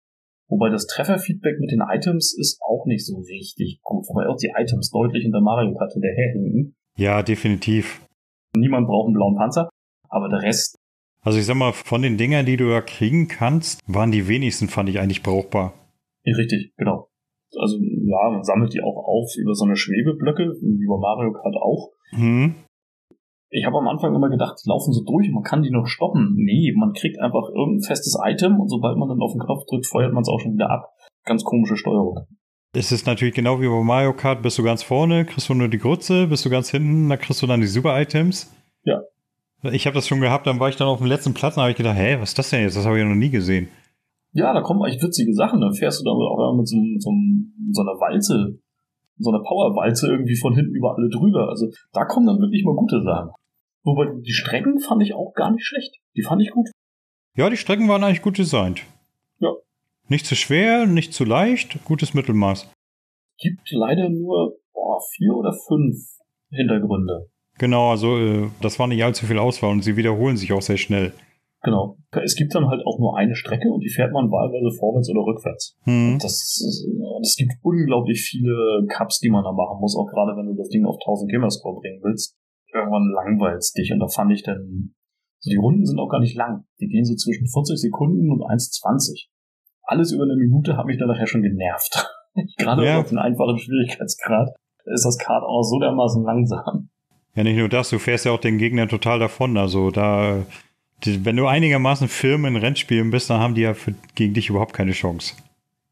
Wobei 0.49 0.71
das 0.71 0.87
Trefferfeedback 0.87 1.61
mit 1.61 1.71
den 1.71 1.83
Items 1.87 2.35
ist 2.39 2.61
auch 2.63 2.87
nicht 2.87 3.05
so 3.05 3.19
richtig 3.19 3.81
gut. 3.83 4.07
Wobei 4.09 4.27
auch 4.29 4.37
die 4.37 4.53
Items 4.57 4.91
deutlich 4.91 5.23
hinter 5.25 5.41
Mario 5.41 5.75
Kart 5.75 5.93
hinterherhinken. 5.93 6.75
Ja, 6.97 7.23
definitiv. 7.23 8.01
Niemand 8.57 8.87
braucht 8.87 9.07
einen 9.07 9.15
blauen 9.15 9.37
Panzer, 9.37 9.69
aber 10.09 10.29
der 10.29 10.43
Rest, 10.43 10.77
Also 11.23 11.39
ich 11.39 11.45
sag 11.47 11.57
mal, 11.57 11.73
von 11.73 12.01
den 12.03 12.17
Dingern, 12.17 12.47
die 12.47 12.57
du 12.57 12.69
da 12.71 12.81
kriegen 12.81 13.29
kannst, 13.29 13.81
waren 13.87 14.11
die 14.11 14.27
wenigsten, 14.27 14.69
fand 14.69 14.89
ich 14.89 14.99
eigentlich 14.99 15.23
brauchbar. 15.23 15.75
ja, 16.25 16.35
richtig, 16.37 16.73
genau. 16.77 17.09
Also 17.61 17.79
ja, 17.79 18.31
man 18.31 18.43
sammelt 18.45 18.73
die 18.75 18.81
auch 18.83 19.05
auf 19.07 19.35
über 19.37 19.55
so 19.55 19.65
eine 19.65 19.77
Schwebeblöcke, 19.77 20.55
wie 20.61 20.87
bei 20.87 20.99
Mario 20.99 21.33
Kart 21.33 21.57
auch. 21.57 21.93
Hm? 22.11 22.55
Ich 23.51 23.65
habe 23.65 23.79
am 23.79 23.89
Anfang 23.89 24.15
immer 24.15 24.29
gedacht, 24.29 24.61
die 24.63 24.69
laufen 24.69 24.93
so 24.93 25.03
durch 25.05 25.29
und 25.29 25.35
man 25.35 25.43
kann 25.43 25.63
die 25.63 25.71
noch 25.71 25.87
stoppen. 25.87 26.35
Nee, 26.37 26.75
man 26.77 26.93
kriegt 26.93 27.19
einfach 27.19 27.49
irgendein 27.49 27.83
festes 27.83 28.17
Item 28.23 28.61
und 28.61 28.69
sobald 28.69 28.99
man 28.99 29.09
dann 29.09 29.21
auf 29.21 29.33
den 29.33 29.41
Knopf 29.41 29.65
drückt, 29.67 29.87
feuert 29.87 30.13
man 30.13 30.23
es 30.23 30.29
auch 30.29 30.41
schon 30.41 30.55
wieder 30.55 30.71
ab. 30.71 30.93
Ganz 31.25 31.45
komische 31.45 31.77
Steuerung. 31.77 32.27
Es 32.75 32.93
ist 32.93 33.07
natürlich 33.07 33.35
genau 33.35 33.61
wie 33.61 33.69
bei 33.69 33.83
Mario 33.83 34.13
Kart, 34.13 34.43
bist 34.43 34.59
du 34.59 34.63
ganz 34.63 34.83
vorne, 34.83 35.25
kriegst 35.25 35.49
du 35.49 35.55
nur 35.55 35.69
die 35.69 35.79
Grütze, 35.79 36.27
bist 36.27 36.45
du 36.45 36.51
ganz 36.51 36.71
hinten, 36.71 37.09
da 37.09 37.17
kriegst 37.17 37.41
du 37.41 37.47
dann 37.47 37.63
die 37.63 37.67
Super-Items. 37.67 38.55
Ja. 38.85 39.01
Ich 39.73 39.87
habe 39.87 39.95
das 39.95 40.07
schon 40.07 40.21
gehabt, 40.21 40.47
dann 40.47 40.61
war 40.61 40.69
ich 40.69 40.77
dann 40.77 40.87
auf 40.87 40.99
dem 40.99 41.07
letzten 41.07 41.33
Platz 41.33 41.57
und 41.57 41.63
habe 41.63 41.71
ich 41.71 41.77
gedacht, 41.77 41.97
hä, 41.97 42.19
was 42.21 42.31
ist 42.31 42.39
das 42.39 42.51
denn 42.51 42.63
jetzt? 42.63 42.77
Das 42.77 42.85
habe 42.85 42.97
ich 42.97 43.03
ja 43.03 43.09
noch 43.09 43.17
nie 43.17 43.31
gesehen. 43.31 43.69
Ja, 44.33 44.53
da 44.53 44.61
kommen 44.61 44.85
echt 44.85 45.03
witzige 45.03 45.33
Sachen. 45.35 45.61
Dann 45.61 45.73
fährst 45.73 46.01
du 46.01 46.05
da 46.05 46.11
auch 46.11 46.55
mit 46.57 46.69
so, 46.69 46.77
so, 46.99 47.11
mit 47.11 47.75
so 47.75 47.83
einer 47.83 47.99
Walze, 47.99 48.61
so 49.19 49.31
einer 49.31 49.43
Powerwalze 49.43 50.09
irgendwie 50.09 50.37
von 50.37 50.55
hinten 50.55 50.75
über 50.75 50.97
alle 50.97 51.09
drüber. 51.09 51.49
Also 51.49 51.71
da 51.93 52.05
kommen 52.05 52.27
dann 52.27 52.41
wirklich 52.41 52.65
mal 52.65 52.75
gute 52.75 53.03
Sachen. 53.03 53.31
Wobei 53.85 54.07
die 54.21 54.33
Strecken 54.33 54.81
fand 54.81 55.03
ich 55.03 55.15
auch 55.15 55.33
gar 55.35 55.51
nicht 55.51 55.65
schlecht. 55.65 55.97
Die 56.17 56.23
fand 56.23 56.43
ich 56.43 56.51
gut. 56.51 56.69
Ja, 57.35 57.49
die 57.51 57.57
Strecken 57.57 57.89
waren 57.89 58.03
eigentlich 58.05 58.23
gut 58.23 58.39
designt. 58.39 58.83
Ja. 59.39 59.53
Nicht 60.09 60.27
zu 60.27 60.35
schwer, 60.35 60.87
nicht 60.87 61.13
zu 61.13 61.25
leicht, 61.25 61.85
gutes 61.85 62.15
Mittelmaß. 62.15 62.71
Gibt 63.39 63.71
leider 63.71 64.09
nur 64.09 64.57
boah, 64.73 65.01
vier 65.15 65.35
oder 65.35 65.53
fünf 65.53 65.97
Hintergründe. 66.51 67.29
Genau, 67.59 67.91
also 67.91 68.19
äh, 68.19 68.49
das 68.61 68.79
war 68.79 68.87
nicht 68.87 69.03
allzu 69.03 69.27
viel 69.27 69.39
Auswahl 69.39 69.71
und 69.71 69.83
sie 69.83 69.97
wiederholen 69.97 70.37
sich 70.37 70.53
auch 70.53 70.63
sehr 70.63 70.77
schnell. 70.77 71.13
Genau. 71.69 71.99
Es 72.25 72.35
gibt 72.35 72.55
dann 72.55 72.67
halt 72.69 72.81
auch 72.87 72.99
nur 72.99 73.19
eine 73.19 73.35
Strecke 73.35 73.69
und 73.69 73.81
die 73.85 73.91
fährt 73.91 74.13
man 74.13 74.31
wahlweise 74.31 74.75
vorwärts 74.79 75.11
oder 75.11 75.21
rückwärts. 75.21 75.77
Hm. 75.85 76.19
Das 76.21 76.65
es 77.21 77.37
gibt 77.37 77.53
unglaublich 77.63 78.23
viele 78.23 78.87
Cups, 78.89 79.21
die 79.21 79.29
man 79.29 79.45
da 79.45 79.53
machen 79.53 79.79
muss, 79.81 79.95
auch 79.97 80.07
gerade 80.09 80.33
wenn 80.37 80.47
du 80.47 80.55
das 80.57 80.69
Ding 80.71 80.87
auf 80.87 80.97
1000 80.97 81.31
Gamerscore 81.31 81.79
bringen 81.81 82.01
willst. 82.03 82.37
Irgendwann 82.73 83.13
langweilst 83.13 83.77
dich 83.77 83.93
und 83.93 84.01
da 84.01 84.09
fand 84.09 84.33
ich 84.33 84.43
dann, 84.43 84.95
so 85.41 85.51
die 85.51 85.57
Runden 85.57 85.85
sind 85.85 85.99
auch 85.99 86.09
gar 86.09 86.21
nicht 86.21 86.37
lang. 86.37 86.65
Die 86.81 86.89
gehen 86.89 87.05
so 87.05 87.15
zwischen 87.15 87.47
40 87.47 87.77
Sekunden 87.77 88.31
und 88.33 88.41
1,20. 88.43 89.29
Alles 89.83 90.13
über 90.13 90.25
eine 90.25 90.37
Minute 90.37 90.77
hat 90.77 90.87
mich 90.87 90.99
dann 90.99 91.09
nachher 91.09 91.27
schon 91.27 91.43
genervt. 91.43 92.09
gerade 92.57 92.85
Ja. 92.87 93.01
auf 93.01 93.09
den 93.11 93.19
einfachen 93.19 93.59
Schwierigkeitsgrad 93.59 94.51
ist 94.87 95.05
das 95.05 95.19
Kart 95.19 95.45
auch 95.45 95.63
so 95.63 95.79
dermaßen 95.79 96.25
langsam. 96.25 96.89
Ja, 97.35 97.45
nicht 97.45 97.59
nur 97.59 97.69
das, 97.69 97.91
du 97.91 97.99
fährst 97.99 98.25
ja 98.25 98.33
auch 98.33 98.41
den 98.41 98.57
Gegner 98.59 98.89
total 98.89 99.19
davon. 99.19 99.57
Also 99.59 99.91
da, 99.91 100.45
die, 101.05 101.25
wenn 101.25 101.37
du 101.37 101.47
einigermaßen 101.47 102.09
Firmen 102.09 102.57
in 102.57 102.61
Rennspielen 102.61 103.11
bist, 103.11 103.31
dann 103.31 103.41
haben 103.41 103.55
die 103.55 103.63
ja 103.63 103.75
für, 103.75 103.95
gegen 104.15 104.35
dich 104.35 104.51
überhaupt 104.51 104.73
keine 104.73 104.93
Chance. 104.93 105.35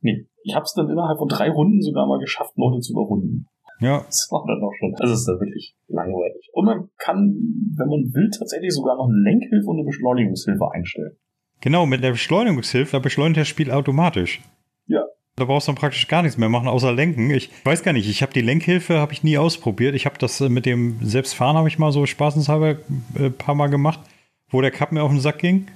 Nee, 0.00 0.26
ich 0.42 0.54
habe 0.54 0.64
es 0.64 0.74
dann 0.74 0.88
innerhalb 0.88 1.18
von 1.18 1.28
drei 1.28 1.50
Runden 1.50 1.80
sogar 1.82 2.06
mal 2.06 2.18
geschafft, 2.18 2.52
Leute 2.56 2.80
zu 2.80 2.92
überrunden. 2.92 3.46
Ja. 3.80 4.04
Das 4.06 4.28
war 4.30 4.44
dann 4.46 4.62
auch 4.62 4.72
schon. 4.78 4.94
Es 5.02 5.10
ist 5.10 5.26
da 5.26 5.32
wirklich 5.32 5.76
langweilig. 5.88 6.48
Und 6.52 6.64
man 6.64 6.88
kann, 6.98 7.34
wenn 7.76 7.88
man 7.88 8.14
will, 8.14 8.30
tatsächlich 8.30 8.72
sogar 8.72 8.96
noch 8.96 9.08
eine 9.08 9.22
Lenkhilfe 9.22 9.66
und 9.66 9.78
eine 9.78 9.84
Beschleunigungshilfe 9.84 10.70
einstellen. 10.72 11.16
Genau, 11.60 11.86
mit 11.86 12.02
der 12.02 12.12
Beschleunigungshilfe, 12.12 12.92
da 12.92 12.98
beschleunigt 12.98 13.40
das 13.40 13.48
Spiel 13.48 13.70
automatisch. 13.70 14.40
Ja. 14.86 15.04
Da 15.36 15.44
brauchst 15.44 15.68
du 15.68 15.72
dann 15.72 15.78
praktisch 15.78 16.08
gar 16.08 16.22
nichts 16.22 16.38
mehr 16.38 16.48
machen, 16.48 16.68
außer 16.68 16.92
lenken. 16.92 17.30
Ich 17.30 17.50
weiß 17.64 17.82
gar 17.82 17.92
nicht, 17.92 18.08
ich 18.08 18.22
habe 18.22 18.32
die 18.32 18.40
Lenkhilfe 18.40 18.98
habe 18.98 19.12
ich 19.12 19.22
nie 19.22 19.36
ausprobiert. 19.36 19.94
Ich 19.94 20.06
habe 20.06 20.16
das 20.18 20.40
äh, 20.40 20.48
mit 20.48 20.64
dem 20.64 20.98
Selbstfahren 21.02 21.56
habe 21.56 21.68
ich 21.68 21.78
mal 21.78 21.92
so 21.92 22.06
spaßenshalber 22.06 22.78
ein 23.16 23.26
äh, 23.26 23.30
paar 23.30 23.54
Mal 23.54 23.68
gemacht, 23.68 24.00
wo 24.50 24.60
der 24.60 24.70
Cup 24.70 24.92
mir 24.92 25.02
auf 25.02 25.10
den 25.10 25.20
Sack 25.20 25.38
ging. 25.38 25.68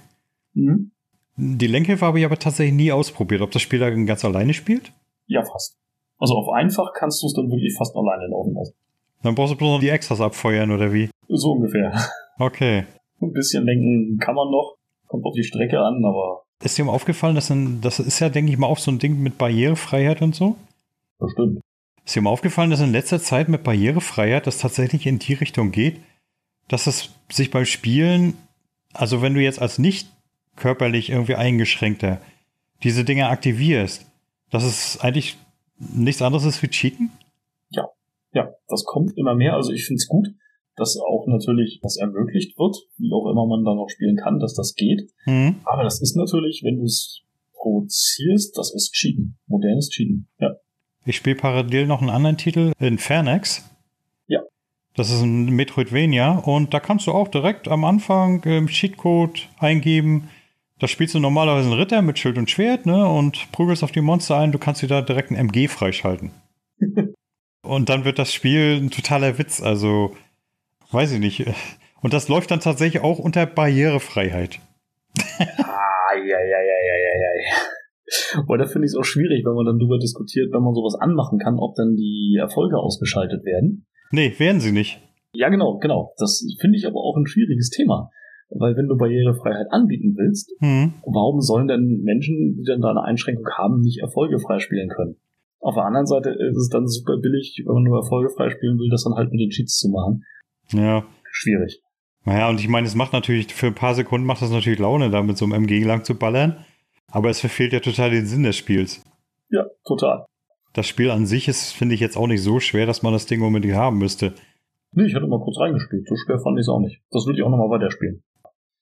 Mhm. 0.55 0.91
Die 1.37 1.67
Lenkhilfe 1.67 2.05
habe 2.05 2.19
ich 2.19 2.25
aber 2.25 2.39
tatsächlich 2.39 2.75
nie 2.75 2.93
ausprobiert. 2.93 3.41
Ob 3.41 3.51
das 3.51 3.63
Spiel 3.63 3.79
da 3.79 3.91
ganz 3.91 4.25
alleine 4.25 4.53
spielt? 4.53 4.93
Ja, 5.27 5.43
fast. 5.43 5.79
Also 6.19 6.35
auf 6.35 6.53
einfach 6.53 6.93
kannst 6.95 7.23
du 7.23 7.27
es 7.27 7.35
dann 7.35 7.51
wirklich 7.51 7.75
fast 7.77 7.97
alleine 7.97 8.27
laufen 8.29 8.55
lassen. 8.55 8.75
Dann 9.23 9.35
brauchst 9.35 9.53
du 9.53 9.57
bloß 9.57 9.71
noch 9.71 9.81
die 9.81 9.89
Extras 9.89 10.21
abfeuern, 10.21 10.71
oder 10.71 10.93
wie? 10.93 11.11
So 11.29 11.53
ungefähr. 11.53 11.93
Okay. 12.39 12.85
Ein 13.21 13.33
bisschen 13.33 13.65
lenken 13.65 14.19
kann 14.19 14.35
man 14.35 14.51
noch. 14.51 14.77
Kommt 15.07 15.25
auf 15.25 15.35
die 15.35 15.45
Strecke 15.45 15.79
an, 15.81 16.05
aber. 16.05 16.45
Ist 16.63 16.79
dir 16.79 16.85
mal 16.85 16.93
aufgefallen, 16.93 17.35
dass 17.35 17.51
ein, 17.51 17.81
das 17.81 18.01
ist 18.01 18.21
ja, 18.21 18.29
denke 18.29 18.53
ich 18.53 18.59
mal, 18.59 18.67
auch 18.67 18.79
so 18.79 18.91
ein 18.91 18.99
Ding 18.99 19.21
mit 19.23 19.39
Barrierefreiheit 19.39 20.23
und 20.23 20.35
so? 20.35 20.57
Bestimmt. 21.19 21.61
Ist 22.05 22.17
dir 22.17 22.23
mal 22.23 22.31
aufgefallen, 22.31 22.71
dass 22.71 22.81
in 22.81 22.93
letzter 22.93 23.21
Zeit 23.21 23.49
mit 23.49 23.63
Barrierefreiheit 23.63 24.47
das 24.47 24.59
tatsächlich 24.59 25.07
in 25.07 25.19
die 25.19 25.35
Richtung 25.35 25.71
geht, 25.71 26.01
dass 26.69 26.87
es 26.87 27.11
sich 27.31 27.51
beim 27.51 27.67
Spielen, 27.67 28.39
also 28.93 29.23
wenn 29.23 29.35
du 29.35 29.41
jetzt 29.41 29.61
als 29.61 29.79
nicht 29.79 30.09
körperlich 30.57 31.11
irgendwie 31.11 31.35
eingeschränkter 31.35 32.21
diese 32.83 33.05
Dinge 33.05 33.29
aktivierst, 33.29 34.07
dass 34.51 34.65
es 34.65 35.01
eigentlich 35.01 35.37
nichts 35.79 36.23
anderes 36.23 36.45
ist 36.45 36.63
wie 36.63 36.69
Cheaten? 36.69 37.11
Ja, 37.71 37.89
ja, 38.33 38.51
das 38.69 38.85
kommt 38.85 39.17
immer 39.17 39.35
mehr. 39.35 39.55
Also 39.55 39.73
ich 39.73 39.85
finde 39.85 39.99
es 39.99 40.09
gut, 40.09 40.29
dass 40.77 40.97
auch 40.97 41.27
natürlich 41.27 41.81
das 41.83 41.99
ermöglicht 41.99 42.59
wird, 42.59 42.77
wie 42.97 43.13
auch 43.13 43.31
immer 43.31 43.47
man 43.47 43.65
da 43.65 43.75
noch 43.75 43.89
spielen 43.89 44.17
kann, 44.17 44.39
dass 44.39 44.55
das 44.55 44.75
geht. 44.75 45.11
Mhm. 45.27 45.57
Aber 45.65 45.85
das 45.85 46.01
ist 46.01 46.17
natürlich, 46.17 46.63
wenn 46.65 46.77
du 46.79 46.85
es 46.85 47.23
provozierst, 47.53 48.57
das 48.57 48.75
ist 48.75 48.93
Cheaten. 48.93 49.39
Modernes 49.47 49.91
Cheaten. 49.91 50.29
Ja. 50.39 50.57
Ich 51.05 51.17
spiele 51.17 51.37
parallel 51.37 51.87
noch 51.87 52.01
einen 52.01 52.11
anderen 52.11 52.37
Titel 52.37 52.73
in 52.79 52.99
Fairnex. 52.99 53.59
Ja. 53.59 53.70
Das 55.01 55.11
ist 55.11 55.23
ein 55.23 55.47
Metroidvania 55.47 56.33
und 56.41 56.75
da 56.75 56.79
kannst 56.79 57.07
du 57.07 57.13
auch 57.13 57.29
direkt 57.29 57.69
am 57.69 57.87
Anfang 57.87 58.43
ähm, 58.45 58.67
Cheatcode 58.67 59.49
eingeben. 59.59 60.29
Da 60.79 60.89
spielst 60.89 61.15
du 61.15 61.21
normalerweise 61.21 61.71
einen 61.71 61.79
Ritter 61.79 62.03
mit 62.03 62.19
Schild 62.19 62.37
und 62.37 62.51
Schwert, 62.51 62.85
ne? 62.85 63.09
Und 63.09 63.51
prügelst 63.51 63.83
auf 63.83 63.93
die 63.93 64.03
Monster 64.03 64.37
ein. 64.37 64.53
Du 64.53 64.59
kannst 64.59 64.83
dir 64.83 64.89
da 64.89 65.01
direkt 65.01 65.31
ein 65.31 65.37
MG 65.37 65.69
freischalten. 65.69 66.33
und 67.63 67.89
dann 67.89 68.05
wird 68.05 68.19
das 68.19 68.35
Spiel 68.35 68.77
ein 68.77 68.91
totaler 68.91 69.39
Witz. 69.39 69.63
Also, 69.63 70.15
weiß 70.91 71.13
ich 71.13 71.19
nicht. 71.19 71.47
Und 72.03 72.13
das 72.13 72.29
läuft 72.29 72.51
dann 72.51 72.61
tatsächlich 72.61 73.03
auch 73.03 73.19
unter 73.19 73.47
Barrierefreiheit. 73.47 74.61
ah, 75.39 76.15
ja, 76.15 76.41
ja, 76.41 76.61
ja, 76.61 76.79
ja, 76.87 76.97
ja, 77.01 77.33
ja. 78.35 78.43
Weil 78.47 78.59
da 78.59 78.67
finde 78.67 78.85
ich 78.85 78.93
es 78.93 78.99
auch 78.99 79.05
schwierig, 79.05 79.47
wenn 79.47 79.55
man 79.55 79.65
dann 79.65 79.79
drüber 79.79 79.99
diskutiert, 79.99 80.53
wenn 80.53 80.63
man 80.63 80.75
sowas 80.75 81.01
anmachen 81.01 81.39
kann, 81.39 81.59
ob 81.59 81.75
dann 81.77 81.97
die 81.97 82.37
Erfolge 82.39 82.77
ausgeschaltet 82.77 83.47
werden. 83.47 83.87
Nee, 84.11 84.35
werden 84.39 84.61
sie 84.61 84.73
nicht. 84.73 85.01
Ja, 85.33 85.49
genau, 85.49 85.79
genau. 85.79 86.13
Das 86.19 86.45
finde 86.61 86.77
ich 86.77 86.87
aber 86.87 87.01
auch 87.01 87.17
ein 87.17 87.27
schwieriges 87.27 87.71
Thema. 87.71 88.11
Weil 88.51 88.77
wenn 88.77 88.89
du 88.89 88.97
Barrierefreiheit 88.97 89.69
anbieten 89.71 90.15
willst, 90.17 90.53
Hm. 90.59 90.95
warum 91.07 91.41
sollen 91.41 91.69
denn 91.69 92.01
Menschen, 92.03 92.57
die 92.57 92.65
dann 92.67 92.81
da 92.81 92.91
eine 92.91 93.05
Einschränkung 93.05 93.47
haben, 93.57 93.81
nicht 93.81 94.01
Erfolge 94.01 94.41
freispielen 94.41 94.89
können? 94.89 95.17
Auf 95.61 95.75
der 95.75 95.85
anderen 95.85 96.07
Seite 96.07 96.31
ist 96.31 96.57
es 96.57 96.69
dann 96.69 96.89
super 96.89 97.19
billig, 97.19 97.63
wenn 97.65 97.75
man 97.75 97.83
nur 97.85 97.99
Erfolge 97.99 98.31
freispielen 98.35 98.79
will, 98.79 98.89
das 98.91 99.05
dann 99.05 99.15
halt 99.15 99.31
mit 99.31 99.41
den 99.41 99.51
Cheats 99.51 99.79
zu 99.79 99.89
machen. 99.91 100.25
Ja. 100.73 101.05
Schwierig. 101.31 101.81
Naja, 102.25 102.49
und 102.49 102.59
ich 102.61 102.69
meine, 102.69 102.87
es 102.87 102.95
macht 102.97 103.13
natürlich, 103.13 103.55
für 103.55 103.69
ein 103.69 103.75
paar 103.75 103.95
Sekunden 103.95 104.27
macht 104.27 104.43
das 104.43 104.51
natürlich 104.51 104.79
Laune, 104.79 105.11
da 105.11 105.23
mit 105.23 105.37
so 105.39 105.45
einem 105.45 105.65
MG 105.65 105.85
lang 105.85 106.03
zu 106.03 106.17
ballern. 106.17 106.65
Aber 107.13 107.31
es 107.31 107.41
verfehlt 107.41 107.73
ja 107.73 107.81
total 107.81 108.11
den 108.11 108.27
Sinn 108.27 108.43
des 108.43 108.57
Spiels. 108.57 109.03
Ja, 109.51 109.65
total. 109.85 110.25
Das 110.73 110.87
Spiel 110.87 111.11
an 111.11 111.27
sich 111.27 111.49
ist, 111.49 111.73
finde 111.73 111.95
ich, 111.95 112.01
jetzt 112.01 112.17
auch 112.17 112.27
nicht 112.27 112.43
so 112.43 112.61
schwer, 112.61 112.87
dass 112.87 113.03
man 113.03 113.13
das 113.13 113.27
Ding 113.27 113.43
unbedingt 113.43 113.75
haben 113.75 113.99
müsste. 113.99 114.35
Nee, 114.93 115.05
ich 115.05 115.15
hatte 115.15 115.27
mal 115.27 115.41
kurz 115.41 115.59
reingespielt. 115.59 116.07
So 116.09 116.17
schwer 116.17 116.39
fand 116.39 116.59
ich 116.59 116.63
es 116.63 116.69
auch 116.69 116.81
nicht. 116.81 117.01
Das 117.11 117.27
würde 117.27 117.39
ich 117.39 117.45
auch 117.45 117.51
nochmal 117.51 117.71
weiterspielen. 117.71 118.23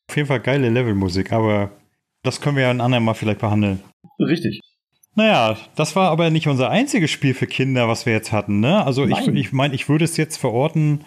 Auf 0.08 0.16
jeden 0.16 0.28
Fall 0.28 0.40
geile 0.40 0.70
Levelmusik, 0.70 1.32
aber 1.32 1.70
das 2.22 2.40
können 2.40 2.56
wir 2.56 2.64
ja 2.64 2.70
ein 2.70 2.80
andermal 2.80 3.14
vielleicht 3.14 3.40
behandeln. 3.40 3.80
Richtig. 4.18 4.60
Naja, 5.14 5.56
das 5.74 5.96
war 5.96 6.10
aber 6.10 6.30
nicht 6.30 6.46
unser 6.46 6.70
einziges 6.70 7.10
Spiel 7.10 7.34
für 7.34 7.46
Kinder, 7.46 7.88
was 7.88 8.06
wir 8.06 8.12
jetzt 8.12 8.32
hatten, 8.32 8.60
ne? 8.60 8.84
Also 8.84 9.04
ich, 9.04 9.10
Nein. 9.10 9.36
ich 9.36 9.52
meine, 9.52 9.74
ich 9.74 9.88
würde 9.88 10.04
es 10.04 10.16
jetzt 10.16 10.36
verorten, 10.36 11.04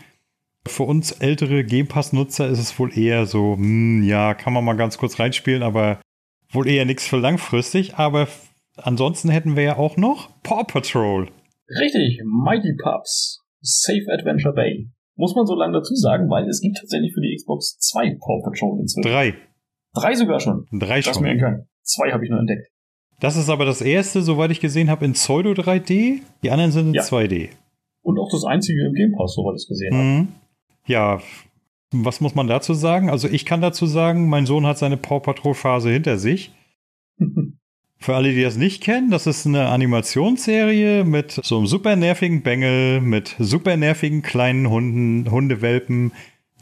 für 0.68 0.84
uns 0.84 1.12
ältere 1.12 1.64
Game 1.64 1.88
Pass-Nutzer 1.88 2.48
ist 2.48 2.60
es 2.60 2.78
wohl 2.78 2.96
eher 2.96 3.26
so, 3.26 3.56
hm, 3.56 4.04
ja, 4.04 4.34
kann 4.34 4.54
man 4.54 4.64
mal 4.64 4.74
ganz 4.74 4.98
kurz 4.98 5.20
reinspielen, 5.20 5.64
aber 5.64 6.00
wohl 6.52 6.68
eher 6.68 6.86
nichts 6.86 7.08
für 7.08 7.18
langfristig. 7.18 7.96
Aber 7.96 8.28
ansonsten 8.78 9.30
hätten 9.30 9.56
wir 9.56 9.64
ja 9.64 9.78
auch 9.78 9.98
noch 9.98 10.30
Paw 10.44 10.64
Patrol. 10.64 11.30
Richtig. 11.80 12.22
Mighty 12.26 12.74
Pups. 12.82 13.40
Safe 13.62 14.06
Adventure 14.12 14.54
Bay. 14.54 14.90
Muss 15.16 15.36
man 15.36 15.46
so 15.46 15.56
lange 15.56 15.74
dazu 15.74 15.94
sagen, 15.96 16.30
weil 16.30 16.48
es 16.48 16.62
gibt 16.62 16.78
tatsächlich 16.78 17.14
für 17.14 17.22
die 17.22 17.36
Xbox 17.36 17.78
zwei 17.80 18.10
Paw 18.20 18.42
Patrol 18.44 18.80
inzwischen. 18.80 19.10
Drei. 19.10 19.34
Drei 19.94 20.16
sogar 20.16 20.40
schon. 20.40 20.66
Drei 20.72 21.02
Das 21.02 21.14
schon. 21.16 21.24
mir 21.24 21.38
können. 21.38 21.68
Zwei 21.84 22.12
habe 22.12 22.24
ich 22.24 22.30
nur 22.32 22.40
entdeckt. 22.40 22.68
Das 23.20 23.36
ist 23.36 23.50
aber 23.50 23.66
das 23.66 23.82
erste, 23.82 24.22
soweit 24.24 24.50
ich 24.50 24.60
gesehen 24.60 24.90
habe, 24.90 25.06
in 25.06 25.14
Pseudo 25.14 25.52
3D. 25.52 26.22
Die 26.44 26.50
anderen 26.50 26.72
sind 26.72 26.88
in 26.88 26.94
Ja. 26.96 27.04
2D. 27.04 27.50
Und 28.02 28.18
auch 28.18 28.30
das 28.32 28.46
einzige 28.46 28.84
im 28.86 28.94
Game 28.94 29.12
Pass, 29.16 29.36
soweit 29.36 29.54
ich 29.58 29.64
es 29.64 29.68
gesehen 29.68 29.94
habe. 29.94 30.04
Mhm. 30.04 30.28
Ja, 30.88 31.20
was 31.92 32.20
muss 32.22 32.34
man 32.34 32.48
dazu 32.48 32.74
sagen? 32.74 33.10
Also 33.12 33.28
ich 33.28 33.46
kann 33.46 33.62
dazu 33.62 33.86
sagen, 33.86 34.28
mein 34.28 34.48
Sohn 34.48 34.66
hat 34.66 34.80
seine 34.80 34.98
Paw 34.98 35.20
Patrol 35.20 35.54
Phase 35.54 35.92
hinter 35.92 36.18
sich. 36.18 36.52
Für 38.02 38.16
alle, 38.16 38.34
die 38.34 38.42
das 38.42 38.58
nicht 38.58 38.82
kennen, 38.82 39.12
das 39.12 39.28
ist 39.28 39.46
eine 39.46 39.68
Animationsserie 39.68 41.04
mit 41.04 41.40
so 41.44 41.58
einem 41.58 41.68
super 41.68 41.96
nervigen 41.96 42.42
Bengel, 42.42 43.00
mit 43.00 43.36
super 43.38 43.78
nervigen 43.78 44.24
kleinen 44.24 44.72
Hunden, 44.72 45.30
Hundewelpen, 45.30 46.12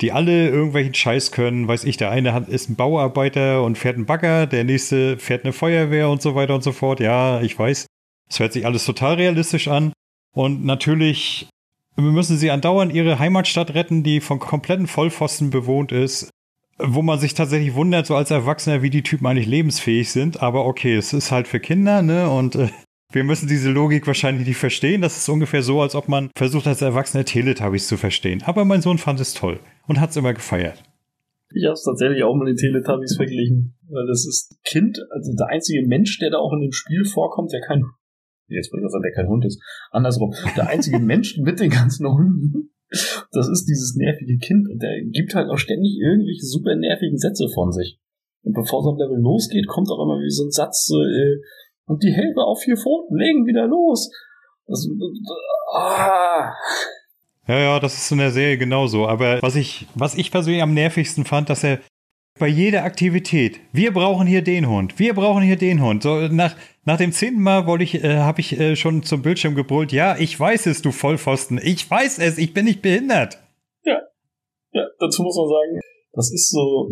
die 0.01 0.11
alle 0.11 0.49
irgendwelchen 0.49 0.93
Scheiß 0.93 1.31
können. 1.31 1.65
Weiß 1.65 1.85
ich, 1.85 1.95
der 1.95 2.11
eine 2.11 2.33
hat, 2.33 2.49
ist 2.49 2.69
ein 2.69 2.75
Bauarbeiter 2.75 3.63
und 3.63 3.77
fährt 3.77 3.95
einen 3.95 4.05
Bagger, 4.05 4.47
der 4.47 4.65
nächste 4.65 5.17
fährt 5.17 5.45
eine 5.45 5.53
Feuerwehr 5.53 6.09
und 6.09 6.21
so 6.21 6.35
weiter 6.35 6.55
und 6.55 6.63
so 6.63 6.73
fort. 6.73 6.99
Ja, 6.99 7.39
ich 7.39 7.57
weiß, 7.57 7.85
es 8.29 8.39
hört 8.41 8.51
sich 8.51 8.65
alles 8.65 8.83
total 8.83 9.13
realistisch 9.13 9.69
an. 9.69 9.93
Und 10.35 10.65
natürlich 10.65 11.47
müssen 11.95 12.37
sie 12.37 12.51
andauernd 12.51 12.93
ihre 12.93 13.17
Heimatstadt 13.17 13.75
retten, 13.75 14.03
die 14.03 14.19
von 14.19 14.39
kompletten 14.39 14.87
Vollpfosten 14.87 15.51
bewohnt 15.51 15.93
ist 15.93 16.31
wo 16.79 17.01
man 17.01 17.19
sich 17.19 17.33
tatsächlich 17.33 17.75
wundert, 17.75 18.05
so 18.05 18.15
als 18.15 18.31
Erwachsener, 18.31 18.81
wie 18.81 18.89
die 18.89 19.03
Typen 19.03 19.27
eigentlich 19.27 19.47
lebensfähig 19.47 20.11
sind. 20.11 20.41
Aber 20.41 20.65
okay, 20.65 20.95
es 20.95 21.13
ist 21.13 21.31
halt 21.31 21.47
für 21.47 21.59
Kinder, 21.59 22.01
ne? 22.01 22.29
Und 22.29 22.55
äh, 22.55 22.69
wir 23.11 23.23
müssen 23.23 23.47
diese 23.47 23.71
Logik 23.71 24.07
wahrscheinlich 24.07 24.47
nicht 24.47 24.57
verstehen. 24.57 25.01
Das 25.01 25.17
ist 25.17 25.29
ungefähr 25.29 25.63
so, 25.63 25.81
als 25.81 25.95
ob 25.95 26.07
man 26.07 26.29
versucht, 26.35 26.67
als 26.67 26.81
Erwachsener 26.81 27.25
Teletubbies 27.25 27.87
zu 27.87 27.97
verstehen. 27.97 28.43
Aber 28.45 28.65
mein 28.65 28.81
Sohn 28.81 28.97
fand 28.97 29.19
es 29.19 29.33
toll 29.33 29.59
und 29.87 29.99
hat 29.99 30.11
es 30.11 30.17
immer 30.17 30.33
gefeiert. 30.33 30.83
Ich 31.51 31.65
habe 31.65 31.73
es 31.73 31.83
tatsächlich 31.83 32.23
auch 32.23 32.35
mit 32.35 32.47
den 32.47 32.55
Teletubbies 32.55 33.15
verglichen. 33.15 33.75
Weil 33.89 34.05
das 34.07 34.25
ist 34.27 34.59
Kind, 34.63 34.99
also 35.09 35.35
der 35.35 35.47
einzige 35.47 35.85
Mensch, 35.87 36.19
der 36.19 36.29
da 36.29 36.37
auch 36.37 36.53
in 36.53 36.61
dem 36.61 36.71
Spiel 36.71 37.05
vorkommt, 37.05 37.51
der 37.51 37.61
kein 37.61 37.83
jetzt 38.49 38.71
wollte 38.73 38.85
ich 38.85 38.91
sagen, 38.91 39.03
der 39.03 39.11
kein 39.13 39.27
Hund 39.27 39.45
ist. 39.45 39.61
Andersrum, 39.91 40.33
der 40.55 40.69
einzige 40.69 40.99
Mensch 40.99 41.37
mit 41.37 41.59
den 41.59 41.69
ganzen 41.69 42.07
Hunden, 42.07 42.71
das 43.31 43.47
ist 43.49 43.65
dieses 43.65 43.95
nervige 43.95 44.37
Kind. 44.37 44.67
Und 44.69 44.81
der 44.81 45.01
gibt 45.11 45.35
halt 45.35 45.49
auch 45.49 45.57
ständig 45.57 45.97
irgendwelche 45.99 46.45
super 46.45 46.75
nervigen 46.75 47.17
Sätze 47.17 47.47
von 47.53 47.71
sich. 47.71 47.99
Und 48.43 48.53
bevor 48.53 48.83
so 48.83 48.91
ein 48.91 48.97
Level 48.97 49.19
losgeht, 49.19 49.67
kommt 49.67 49.89
auch 49.89 50.03
immer 50.03 50.19
wie 50.19 50.31
so 50.31 50.45
ein 50.45 50.51
Satz, 50.51 50.85
so, 50.85 51.01
äh, 51.01 51.41
und 51.85 52.03
die 52.03 52.13
Helfer 52.13 52.45
auf 52.45 52.61
vier 52.61 52.77
Pfoten 52.77 53.17
legen 53.17 53.45
wieder 53.45 53.67
los. 53.67 54.11
Das, 54.67 54.87
ah. 55.73 56.53
Ja, 57.47 57.59
ja, 57.59 57.79
das 57.79 57.97
ist 57.97 58.11
in 58.11 58.19
der 58.19 58.29
Serie 58.29 58.59
genauso. 58.59 59.07
Aber 59.07 59.41
was 59.41 59.55
ich, 59.55 59.87
was 59.95 60.15
ich 60.15 60.31
persönlich 60.31 60.61
am 60.61 60.75
nervigsten 60.75 61.25
fand, 61.25 61.49
dass 61.49 61.63
er 61.63 61.79
bei 62.39 62.47
jeder 62.47 62.83
Aktivität, 62.83 63.59
wir 63.71 63.93
brauchen 63.93 64.25
hier 64.25 64.41
den 64.41 64.67
Hund, 64.67 64.97
wir 64.97 65.13
brauchen 65.13 65.43
hier 65.43 65.57
den 65.57 65.81
Hund. 65.81 66.03
So 66.03 66.27
nach, 66.27 66.55
nach 66.85 66.97
dem 66.97 67.11
zehnten 67.11 67.41
Mal 67.41 67.67
wollte 67.67 67.83
ich, 67.83 68.03
äh, 68.03 68.17
habe 68.17 68.39
ich 68.39 68.59
äh, 68.59 68.75
schon 68.75 69.03
zum 69.03 69.21
Bildschirm 69.21 69.55
gebrüllt, 69.55 69.91
ja, 69.91 70.17
ich 70.17 70.39
weiß 70.39 70.65
es, 70.65 70.81
du 70.81 70.91
Vollpfosten, 70.91 71.59
ich 71.61 71.89
weiß 71.89 72.19
es, 72.19 72.37
ich 72.37 72.53
bin 72.53 72.65
nicht 72.65 72.81
behindert. 72.81 73.37
Ja, 74.71 74.83
dazu 74.99 75.23
muss 75.23 75.35
man 75.35 75.47
sagen, 75.47 75.79
das 76.13 76.31
ist 76.31 76.51
so, 76.51 76.91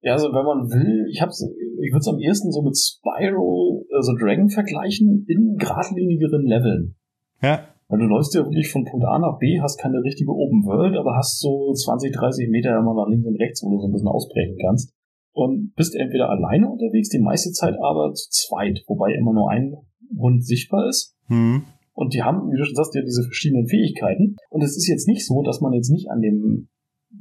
ja, 0.00 0.12
also 0.12 0.28
wenn 0.28 0.44
man 0.44 0.68
will, 0.70 1.06
ich 1.10 1.22
hab's, 1.22 1.40
ich 1.40 1.92
würde 1.92 2.00
es 2.00 2.08
am 2.08 2.18
ehesten 2.18 2.50
so 2.50 2.62
mit 2.62 2.76
Spyro, 2.76 3.86
also 3.94 4.12
Dragon 4.18 4.50
vergleichen, 4.50 5.24
in 5.28 5.56
geradlinigeren 5.56 6.44
Leveln. 6.44 6.96
Ja, 7.40 7.68
Weil 7.92 7.98
du 7.98 8.06
läufst 8.06 8.34
ja 8.34 8.40
wirklich 8.40 8.72
von 8.72 8.86
Punkt 8.86 9.04
A 9.04 9.18
nach 9.18 9.38
B, 9.38 9.60
hast 9.60 9.78
keine 9.78 10.02
richtige 10.02 10.30
Open 10.30 10.64
World, 10.64 10.96
aber 10.96 11.14
hast 11.14 11.40
so 11.40 11.74
20, 11.74 12.10
30 12.10 12.48
Meter 12.48 12.78
immer 12.78 12.94
nach 12.94 13.06
links 13.06 13.26
und 13.26 13.36
rechts, 13.36 13.62
wo 13.62 13.68
du 13.68 13.80
so 13.80 13.86
ein 13.86 13.92
bisschen 13.92 14.08
ausbrechen 14.08 14.56
kannst. 14.64 14.94
Und 15.34 15.74
bist 15.76 15.94
entweder 15.94 16.30
alleine 16.30 16.70
unterwegs, 16.70 17.10
die 17.10 17.18
meiste 17.18 17.52
Zeit 17.52 17.74
aber 17.82 18.14
zu 18.14 18.30
zweit, 18.30 18.82
wobei 18.86 19.12
immer 19.12 19.34
nur 19.34 19.50
ein 19.50 19.74
Hund 20.16 20.42
sichtbar 20.42 20.88
ist. 20.88 21.14
Hm. 21.26 21.64
Und 21.92 22.14
die 22.14 22.22
haben, 22.22 22.50
wie 22.50 22.56
du 22.56 22.64
schon 22.64 22.76
sagst, 22.76 22.94
ja 22.94 23.02
diese 23.02 23.24
verschiedenen 23.24 23.66
Fähigkeiten. 23.66 24.36
Und 24.48 24.64
es 24.64 24.74
ist 24.74 24.88
jetzt 24.88 25.06
nicht 25.06 25.26
so, 25.26 25.42
dass 25.42 25.60
man 25.60 25.74
jetzt 25.74 25.90
nicht 25.90 26.10
an 26.10 26.22
dem 26.22 26.68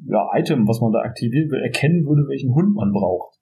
ja, 0.07 0.25
Item, 0.33 0.69
was 0.69 0.79
man 0.79 0.93
da 0.93 0.99
aktivieren 0.99 1.51
will, 1.51 1.59
erkennen 1.59 2.05
würde, 2.05 2.29
welchen 2.29 2.55
Hund 2.55 2.75
man 2.75 2.93
braucht. 2.93 3.35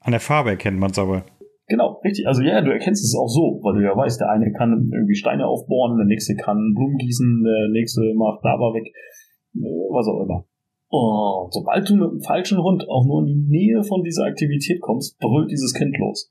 An 0.00 0.10
der 0.10 0.20
Farbe 0.20 0.50
erkennt 0.50 0.80
man 0.80 0.90
es 0.90 0.98
aber. 0.98 1.24
Genau, 1.68 2.00
richtig. 2.04 2.26
Also 2.26 2.42
ja, 2.42 2.60
du 2.60 2.72
erkennst 2.72 3.04
es 3.04 3.16
auch 3.16 3.28
so, 3.28 3.60
weil 3.62 3.78
du 3.78 3.84
ja 3.84 3.96
weißt, 3.96 4.20
der 4.20 4.30
eine 4.30 4.52
kann 4.52 4.90
irgendwie 4.92 5.14
Steine 5.14 5.46
aufbohren, 5.46 5.96
der 5.96 6.06
nächste 6.06 6.34
kann 6.34 6.74
Blumen 6.74 6.96
gießen, 6.98 7.42
der 7.44 7.68
nächste 7.70 8.02
macht 8.14 8.42
Lava 8.44 8.74
weg, 8.74 8.86
äh, 8.86 9.86
was 9.90 10.06
auch 10.08 10.22
immer. 10.24 10.44
Und 10.92 11.54
sobald 11.54 11.88
du 11.88 11.96
mit 11.96 12.10
dem 12.10 12.20
falschen 12.20 12.58
Hund 12.58 12.84
auch 12.88 13.06
nur 13.06 13.22
in 13.22 13.26
die 13.26 13.48
Nähe 13.48 13.82
von 13.82 14.02
dieser 14.02 14.24
Aktivität 14.24 14.80
kommst, 14.82 15.18
brüllt 15.18 15.50
dieses 15.50 15.72
Kind 15.72 15.96
los. 15.98 16.30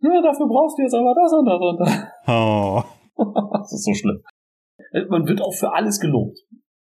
Ja, 0.00 0.22
dafür 0.22 0.46
brauchst 0.46 0.78
du 0.78 0.82
jetzt 0.82 0.94
aber 0.94 1.14
das 1.14 1.32
und 1.32 1.44
das 1.44 1.60
und 1.60 1.78
das. 1.80 1.92
Oh. 2.28 2.82
das 3.58 3.72
ist 3.72 3.84
so 3.84 3.92
schlimm. 3.92 4.22
Äh, 4.92 5.04
Man 5.10 5.26
wird 5.26 5.42
auch 5.42 5.52
für 5.52 5.74
alles 5.74 6.00
gelobt. 6.00 6.38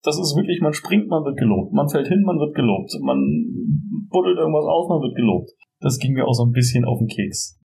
Das 0.03 0.19
ist 0.19 0.35
wirklich, 0.35 0.59
man 0.61 0.73
springt, 0.73 1.07
man 1.07 1.23
wird 1.23 1.37
gelobt. 1.37 1.71
Man 1.71 1.87
fällt 1.87 2.07
hin, 2.07 2.21
man 2.23 2.37
wird 2.37 2.53
gelobt. 2.55 2.91
Man 3.01 3.17
buddelt 4.09 4.37
irgendwas 4.37 4.65
aus, 4.65 4.89
man 4.89 5.01
wird 5.01 5.15
gelobt. 5.15 5.51
Das 5.79 5.97
ging 5.97 6.13
mir 6.13 6.27
auch 6.27 6.33
so 6.33 6.45
ein 6.45 6.51
bisschen 6.51 6.83
auf 6.85 6.99
den 6.99 7.07
Keks. 7.07 7.59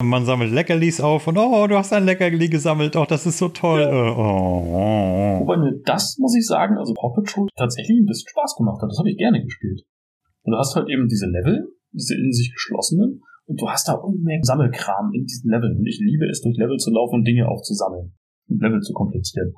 Man 0.00 0.24
sammelt 0.24 0.52
Leckerlis 0.52 1.00
auf 1.00 1.26
und 1.26 1.36
oh, 1.38 1.66
du 1.66 1.76
hast 1.76 1.92
ein 1.92 2.04
Leckerli 2.04 2.48
gesammelt. 2.48 2.94
Oh, 2.94 3.04
das 3.04 3.26
ist 3.26 3.38
so 3.38 3.48
toll. 3.48 3.80
Ja. 3.80 3.88
Äh, 3.88 4.14
Oh. 4.16 5.40
Wobei 5.40 5.56
mir 5.56 5.80
das, 5.84 6.18
muss 6.18 6.36
ich 6.36 6.46
sagen, 6.46 6.78
also 6.78 6.94
Paw 6.94 7.14
Patrol 7.14 7.48
tatsächlich 7.56 7.98
ein 7.98 8.06
bisschen 8.06 8.28
Spaß 8.28 8.56
gemacht 8.56 8.80
hat. 8.80 8.90
Das 8.90 8.98
habe 8.98 9.10
ich 9.10 9.16
gerne 9.16 9.42
gespielt. 9.42 9.82
Und 10.42 10.52
du 10.52 10.58
hast 10.58 10.76
halt 10.76 10.88
eben 10.88 11.08
diese 11.08 11.26
Level, 11.26 11.72
diese 11.92 12.14
in 12.14 12.32
sich 12.32 12.52
geschlossenen, 12.52 13.22
und 13.46 13.60
du 13.60 13.68
hast 13.68 13.88
da 13.88 13.94
Unmengen 13.94 14.44
Sammelkram 14.44 15.10
in 15.14 15.24
diesen 15.24 15.50
Leveln. 15.50 15.78
Und 15.78 15.86
ich 15.86 15.98
liebe 16.00 16.26
es, 16.26 16.42
durch 16.42 16.56
Level 16.56 16.76
zu 16.76 16.90
laufen 16.90 17.16
und 17.16 17.24
Dinge 17.24 17.48
aufzusammeln. 17.48 18.12
Und 18.48 18.62
Level 18.62 18.80
zu 18.80 18.92
komplettieren. 18.92 19.54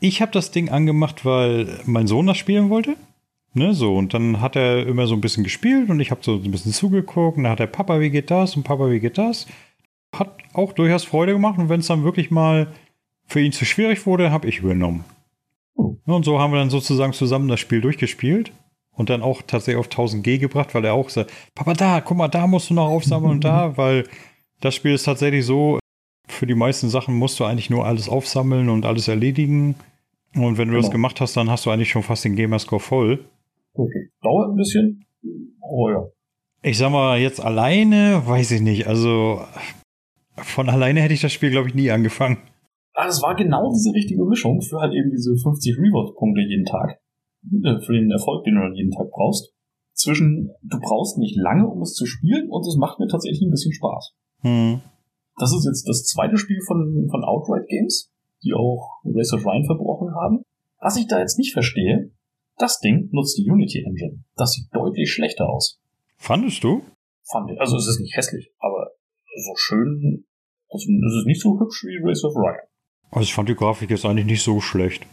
Ich 0.00 0.22
habe 0.22 0.32
das 0.32 0.50
Ding 0.52 0.70
angemacht, 0.70 1.24
weil 1.24 1.66
mein 1.84 2.06
Sohn 2.06 2.26
das 2.26 2.38
spielen 2.38 2.70
wollte. 2.70 2.96
Ne, 3.54 3.74
so, 3.74 3.94
und 3.94 4.14
dann 4.14 4.40
hat 4.40 4.56
er 4.56 4.86
immer 4.86 5.06
so 5.06 5.14
ein 5.14 5.20
bisschen 5.20 5.44
gespielt 5.44 5.90
und 5.90 6.00
ich 6.00 6.10
habe 6.10 6.22
so 6.22 6.36
ein 6.36 6.50
bisschen 6.50 6.72
zugeguckt 6.72 7.36
und 7.36 7.44
dann 7.44 7.52
hat 7.52 7.60
er 7.60 7.66
Papa, 7.66 8.00
wie 8.00 8.08
geht 8.08 8.30
das? 8.30 8.56
Und 8.56 8.62
Papa, 8.62 8.90
wie 8.90 9.00
geht 9.00 9.18
das? 9.18 9.46
Hat 10.12 10.36
auch 10.52 10.72
durchaus 10.72 11.04
Freude 11.04 11.32
gemacht 11.32 11.58
und 11.58 11.68
wenn 11.68 11.80
es 11.80 11.86
dann 11.86 12.04
wirklich 12.04 12.30
mal 12.30 12.68
für 13.26 13.40
ihn 13.40 13.52
zu 13.52 13.64
schwierig 13.64 14.06
wurde, 14.06 14.30
habe 14.30 14.48
ich 14.48 14.58
übernommen. 14.58 15.04
Oh. 15.74 15.96
Und 16.04 16.24
so 16.24 16.38
haben 16.38 16.52
wir 16.52 16.58
dann 16.58 16.70
sozusagen 16.70 17.12
zusammen 17.12 17.48
das 17.48 17.60
Spiel 17.60 17.80
durchgespielt 17.80 18.52
und 18.92 19.08
dann 19.08 19.22
auch 19.22 19.42
tatsächlich 19.42 19.80
auf 19.80 19.88
1000G 19.88 20.38
gebracht, 20.38 20.74
weil 20.74 20.84
er 20.84 20.94
auch 20.94 21.08
sagt, 21.08 21.32
Papa, 21.54 21.72
da, 21.74 22.00
guck 22.00 22.16
mal, 22.18 22.28
da 22.28 22.46
musst 22.46 22.68
du 22.70 22.74
noch 22.74 22.88
aufsammeln 22.88 23.32
und 23.32 23.44
da, 23.44 23.76
weil 23.76 24.04
das 24.60 24.74
Spiel 24.74 24.92
ist 24.92 25.04
tatsächlich 25.04 25.46
so, 25.46 25.78
für 26.28 26.46
die 26.46 26.54
meisten 26.54 26.88
Sachen 26.88 27.14
musst 27.16 27.40
du 27.40 27.44
eigentlich 27.44 27.70
nur 27.70 27.86
alles 27.86 28.08
aufsammeln 28.08 28.68
und 28.68 28.84
alles 28.84 29.08
erledigen. 29.08 29.74
Und 30.34 30.56
wenn 30.56 30.68
du 30.68 30.74
das 30.74 30.84
Genau. 30.84 30.92
gemacht 30.92 31.20
hast, 31.20 31.36
dann 31.36 31.50
hast 31.50 31.66
du 31.66 31.70
eigentlich 31.70 31.90
schon 31.90 32.02
fast 32.02 32.24
den 32.24 32.36
Gamerscore 32.36 32.80
voll. 32.80 33.24
Okay. 33.74 34.08
Dauert 34.22 34.50
ein 34.50 34.56
bisschen. 34.56 35.04
Oh 35.60 35.90
ja. 35.90 36.04
Ich 36.62 36.78
sag 36.78 36.90
mal, 36.90 37.18
jetzt 37.18 37.40
alleine, 37.40 38.22
weiß 38.24 38.52
ich 38.52 38.60
nicht. 38.60 38.86
Also 38.86 39.42
von 40.36 40.68
alleine 40.68 41.00
hätte 41.00 41.14
ich 41.14 41.20
das 41.20 41.32
Spiel, 41.32 41.50
glaube 41.50 41.68
ich, 41.68 41.74
nie 41.74 41.90
angefangen. 41.90 42.38
Ah, 42.94 43.06
das 43.06 43.22
war 43.22 43.34
genau 43.34 43.70
diese 43.72 43.92
richtige 43.94 44.24
Mischung 44.24 44.60
für 44.60 44.80
halt 44.80 44.92
eben 44.92 45.10
diese 45.10 45.34
50 45.36 45.78
Reward-Punkte 45.78 46.42
jeden 46.42 46.64
Tag. 46.64 47.00
Äh, 47.64 47.80
Für 47.80 47.94
den 47.94 48.10
Erfolg, 48.10 48.44
den 48.44 48.54
du 48.54 48.60
dann 48.60 48.74
jeden 48.74 48.92
Tag 48.92 49.10
brauchst. 49.10 49.52
Zwischen, 49.94 50.50
du 50.62 50.78
brauchst 50.80 51.18
nicht 51.18 51.36
lange, 51.36 51.66
um 51.66 51.82
es 51.82 51.94
zu 51.94 52.06
spielen 52.06 52.50
und 52.50 52.66
es 52.66 52.76
macht 52.76 52.98
mir 52.98 53.08
tatsächlich 53.08 53.42
ein 53.42 53.50
bisschen 53.50 53.72
Spaß. 53.72 54.14
Hm. 54.40 54.80
Das 55.38 55.52
ist 55.54 55.64
jetzt 55.64 55.88
das 55.88 56.04
zweite 56.04 56.36
Spiel 56.36 56.60
von, 56.66 57.08
von 57.10 57.24
Outright 57.24 57.66
Games, 57.68 58.10
die 58.42 58.52
auch 58.54 59.00
Race 59.04 59.32
of 59.32 59.44
Ryan 59.44 59.64
verbrochen 59.64 60.14
haben. 60.14 60.42
Was 60.78 60.96
ich 60.96 61.06
da 61.06 61.20
jetzt 61.20 61.38
nicht 61.38 61.52
verstehe, 61.52 62.10
das 62.58 62.80
Ding 62.80 63.08
nutzt 63.12 63.38
die 63.38 63.48
Unity 63.48 63.84
Engine. 63.84 64.24
Das 64.36 64.52
sieht 64.52 64.66
deutlich 64.72 65.10
schlechter 65.10 65.48
aus. 65.48 65.80
Fandest 66.16 66.62
du? 66.64 66.82
Fand 67.30 67.50
ich. 67.50 67.60
Also 67.60 67.76
es 67.76 67.86
ist 67.86 68.00
nicht 68.00 68.16
hässlich, 68.16 68.50
aber 68.58 68.81
so 69.36 69.52
schön, 69.56 70.24
also 70.70 70.90
es 70.90 71.14
ist 71.18 71.26
nicht 71.26 71.40
so 71.40 71.58
hübsch 71.58 71.84
wie 71.84 71.98
Race 72.02 72.24
of 72.24 72.34
Ryan. 72.36 72.66
Also 73.10 73.24
ich 73.24 73.34
fand 73.34 73.48
die 73.48 73.54
Grafik 73.54 73.90
jetzt 73.90 74.06
eigentlich 74.06 74.26
nicht 74.26 74.42
so 74.42 74.60
schlecht. 74.60 75.06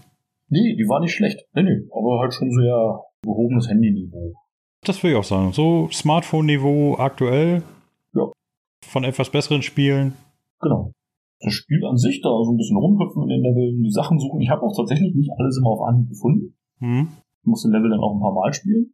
Nee, 0.47 0.75
die 0.75 0.87
war 0.87 0.99
nicht 0.99 1.13
schlecht. 1.13 1.45
Nee, 1.53 1.63
nee, 1.63 1.87
aber 1.91 2.21
halt 2.21 2.33
schon 2.33 2.49
sehr 2.51 3.03
gehobenes 3.21 3.69
Handyniveau. 3.69 4.33
Das 4.83 5.03
will 5.03 5.11
ich 5.11 5.17
auch 5.17 5.23
sagen. 5.23 5.51
So 5.51 5.89
Smartphone-Niveau 5.91 6.95
aktuell. 6.97 7.61
Ja. 8.13 8.31
Von 8.85 9.03
etwas 9.03 9.29
besseren 9.29 9.61
Spielen. 9.61 10.13
Genau. 10.61 10.93
Das 11.41 11.53
Spiel 11.53 11.85
an 11.85 11.97
sich, 11.97 12.21
da 12.21 12.29
so 12.29 12.51
ein 12.51 12.57
bisschen 12.57 12.77
rumhüpfen 12.77 13.23
in 13.23 13.29
den 13.29 13.43
Leveln, 13.43 13.83
die 13.83 13.91
Sachen 13.91 14.19
suchen. 14.19 14.41
Ich 14.41 14.49
habe 14.49 14.61
auch 14.61 14.75
tatsächlich 14.75 15.13
nicht 15.13 15.31
alles 15.37 15.57
immer 15.57 15.69
auf 15.69 15.87
Anhieb 15.87 16.09
gefunden. 16.09 16.55
Hm. 16.79 17.09
Ich 17.41 17.47
muss 17.47 17.63
den 17.63 17.71
Level 17.71 17.89
dann 17.89 17.99
auch 17.99 18.15
ein 18.15 18.21
paar 18.21 18.33
Mal 18.33 18.53
spielen. 18.53 18.93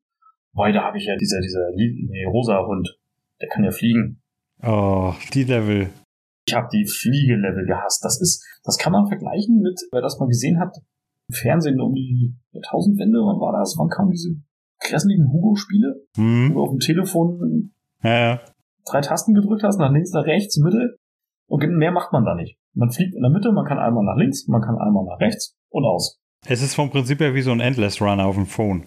Weil 0.53 0.73
da 0.73 0.83
habe 0.83 0.97
ich 0.97 1.05
ja 1.05 1.15
dieser, 1.15 1.41
dieser 1.41 1.71
nee, 1.75 2.25
rosa 2.25 2.65
Hund. 2.65 2.97
Der 3.41 3.49
kann 3.49 3.63
ja 3.63 3.71
fliegen. 3.71 4.21
Oh, 4.63 5.13
die 5.33 5.43
Level. 5.43 5.89
Ich 6.47 6.53
habe 6.53 6.67
die 6.71 6.85
Fliegelevel 6.87 7.65
gehasst. 7.65 8.03
Das 8.05 8.19
ist, 8.21 8.45
das 8.63 8.77
kann 8.77 8.93
man 8.93 9.07
vergleichen 9.07 9.61
mit, 9.61 9.79
wer 9.91 10.01
das 10.01 10.19
mal 10.19 10.27
gesehen 10.27 10.59
hat, 10.59 10.75
im 11.27 11.33
Fernsehen 11.35 11.81
um 11.81 11.93
die 11.93 12.35
Jahrtausendwende, 12.51 13.17
wann 13.19 13.39
war 13.39 13.57
das? 13.59 13.75
Wann 13.77 13.89
kamen 13.89 14.11
diese 14.11 14.35
grässlichen 14.79 15.31
Hugo-Spiele? 15.31 16.05
Wo 16.15 16.21
Hm. 16.21 16.53
du 16.53 16.61
auf 16.61 16.69
dem 16.69 16.79
Telefon 16.79 17.73
Ja, 18.03 18.19
ja. 18.19 18.39
drei 18.85 19.01
Tasten 19.01 19.33
gedrückt 19.33 19.63
hast, 19.63 19.79
nach 19.79 19.91
links, 19.91 20.11
nach 20.11 20.25
rechts, 20.25 20.57
Mitte. 20.57 20.97
Und 21.47 21.63
mehr 21.67 21.91
macht 21.91 22.11
man 22.11 22.25
da 22.25 22.35
nicht. 22.35 22.57
Man 22.73 22.91
fliegt 22.91 23.15
in 23.15 23.21
der 23.21 23.31
Mitte, 23.31 23.51
man 23.51 23.65
kann 23.65 23.79
einmal 23.79 24.03
nach 24.03 24.17
links, 24.17 24.47
man 24.47 24.61
kann 24.61 24.77
einmal 24.77 25.05
nach 25.05 25.19
rechts 25.19 25.55
und 25.69 25.85
aus. 25.85 26.19
Es 26.47 26.61
ist 26.61 26.75
vom 26.75 26.89
Prinzip 26.91 27.19
her 27.19 27.33
wie 27.33 27.41
so 27.41 27.51
ein 27.51 27.59
Endless 27.59 28.01
Runner 28.01 28.25
auf 28.25 28.35
dem 28.35 28.45
Phone. 28.45 28.85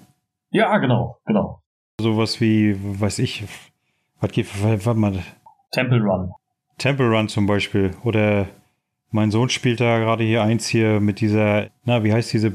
Ja, 0.50 0.78
genau, 0.78 1.18
genau. 1.26 1.60
Sowas 2.00 2.40
wie, 2.40 2.76
weiß 3.00 3.18
ich, 3.18 3.44
was 4.20 4.30
geht, 4.30 4.46
warte 4.62 4.94
mal, 4.94 5.18
Temple 5.70 6.00
Run. 6.00 6.32
Temple 6.78 7.08
Run 7.08 7.28
zum 7.28 7.46
Beispiel. 7.46 7.90
Oder 8.04 8.48
mein 9.10 9.30
Sohn 9.30 9.48
spielt 9.48 9.80
da 9.80 9.98
gerade 9.98 10.24
hier 10.24 10.42
eins 10.42 10.66
hier 10.66 11.00
mit 11.00 11.20
dieser, 11.20 11.68
na, 11.84 12.04
wie 12.04 12.12
heißt 12.12 12.32
diese, 12.32 12.52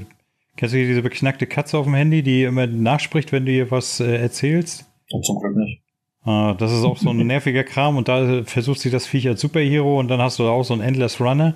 kennst 0.56 0.74
du 0.74 0.78
hier 0.78 0.88
diese 0.88 1.02
beknackte 1.02 1.48
Katze 1.48 1.78
auf 1.78 1.86
dem 1.86 1.96
Handy, 1.96 2.24
die 2.24 2.44
immer 2.44 2.68
nachspricht, 2.68 3.32
wenn 3.32 3.46
du 3.46 3.52
ihr 3.52 3.72
was 3.72 4.00
äh, 4.00 4.16
erzählst? 4.18 4.90
Und 5.12 5.26
zum 5.26 5.40
Glück 5.40 5.56
nicht. 5.56 5.82
Ah, 6.26 6.56
das 6.58 6.72
ist 6.72 6.84
auch 6.84 6.98
so 6.98 7.10
ein 7.10 7.18
nerviger 7.28 7.64
Kram 7.64 7.98
und 7.98 8.08
da 8.08 8.44
versucht 8.46 8.80
sich 8.80 8.92
das 8.92 9.06
Viech 9.06 9.28
als 9.28 9.42
Superhero 9.42 10.00
und 10.00 10.08
dann 10.08 10.22
hast 10.22 10.40
du 10.40 10.48
auch 10.48 10.64
so 10.64 10.74
einen 10.74 10.84
Endless 10.84 11.20
Runner. 11.20 11.56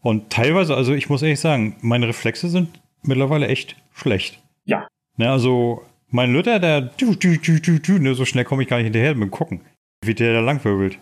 Und 0.00 0.30
teilweise, 0.30 0.74
also 0.74 0.94
ich 0.94 1.08
muss 1.08 1.22
ehrlich 1.22 1.40
sagen, 1.40 1.76
meine 1.82 2.08
Reflexe 2.08 2.48
sind 2.48 2.80
mittlerweile 3.02 3.48
echt 3.48 3.76
schlecht. 3.92 4.42
Ja. 4.64 4.88
Ne, 5.16 5.30
also 5.30 5.82
mein 6.08 6.32
Lütter, 6.32 6.58
der 6.58 6.80
du, 6.80 7.14
du, 7.14 7.36
du, 7.38 7.60
du, 7.60 7.78
du, 7.78 7.98
ne, 7.98 8.14
so 8.14 8.24
schnell 8.24 8.44
komme 8.44 8.62
ich 8.62 8.68
gar 8.68 8.78
nicht 8.78 8.86
hinterher 8.86 9.14
mit 9.14 9.28
dem 9.28 9.30
Gucken, 9.30 9.60
wie 10.02 10.14
der 10.14 10.34
da 10.34 10.40
langwirbelt. 10.40 10.98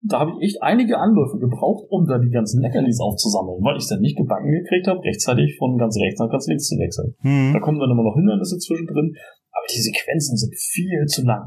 Da 0.00 0.20
habe 0.20 0.30
ich 0.38 0.44
echt 0.54 0.62
einige 0.62 0.96
Anläufe 0.96 1.38
gebraucht, 1.40 1.86
um 1.90 2.06
da 2.06 2.18
die 2.18 2.30
ganzen 2.30 2.62
Leckerlis 2.62 3.00
aufzusammeln, 3.00 3.58
weil 3.64 3.76
ich 3.76 3.82
es 3.82 3.88
dann 3.88 4.00
nicht 4.00 4.16
gebacken 4.16 4.52
gekriegt 4.52 4.86
habe, 4.86 5.02
rechtzeitig 5.02 5.56
von 5.58 5.76
ganz 5.76 5.98
rechts 5.98 6.20
nach 6.20 6.30
ganz 6.30 6.46
links 6.46 6.68
zu 6.68 6.76
wechseln. 6.78 7.16
Da 7.20 7.28
Hm. 7.58 7.60
kommen 7.60 7.80
dann 7.80 7.90
immer 7.90 8.04
noch 8.04 8.14
Hindernisse 8.14 8.58
zwischendrin, 8.58 9.16
aber 9.50 9.66
die 9.74 9.80
Sequenzen 9.80 10.36
sind 10.36 10.54
viel 10.54 11.04
zu 11.06 11.26
lang. 11.26 11.46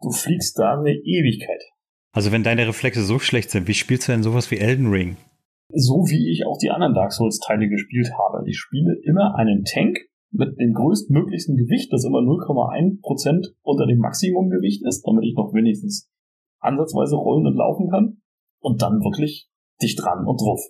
Du 0.00 0.10
fliegst 0.12 0.56
da 0.60 0.78
eine 0.78 0.92
Ewigkeit. 0.92 1.60
Also 2.12 2.30
wenn 2.30 2.44
deine 2.44 2.68
Reflexe 2.68 3.02
so 3.02 3.18
schlecht 3.18 3.50
sind, 3.50 3.66
wie 3.66 3.74
spielst 3.74 4.06
du 4.06 4.12
denn 4.12 4.22
sowas 4.22 4.52
wie 4.52 4.58
Elden 4.58 4.90
Ring? 4.90 5.16
so 5.70 6.06
wie 6.08 6.32
ich 6.32 6.46
auch 6.46 6.56
die 6.56 6.70
anderen 6.70 6.94
Dark 6.94 7.12
Souls 7.12 7.40
Teile 7.40 7.68
gespielt 7.68 8.10
habe. 8.16 8.48
Ich 8.48 8.56
spiele 8.58 8.96
immer 9.04 9.34
einen 9.34 9.64
Tank 9.64 9.98
mit 10.30 10.58
dem 10.58 10.74
größtmöglichsten 10.74 11.56
Gewicht, 11.56 11.92
das 11.92 12.04
immer 12.04 12.18
0,1% 12.20 13.54
unter 13.62 13.86
dem 13.86 13.98
Maximumgewicht 13.98 14.84
ist, 14.84 15.02
damit 15.06 15.24
ich 15.24 15.34
noch 15.34 15.52
wenigstens 15.54 16.10
ansatzweise 16.60 17.16
rollen 17.16 17.46
und 17.46 17.56
laufen 17.56 17.88
kann. 17.90 18.20
Und 18.60 18.82
dann 18.82 19.00
wirklich 19.00 19.48
dicht 19.80 20.02
dran 20.02 20.26
und 20.26 20.40
drauf. 20.40 20.60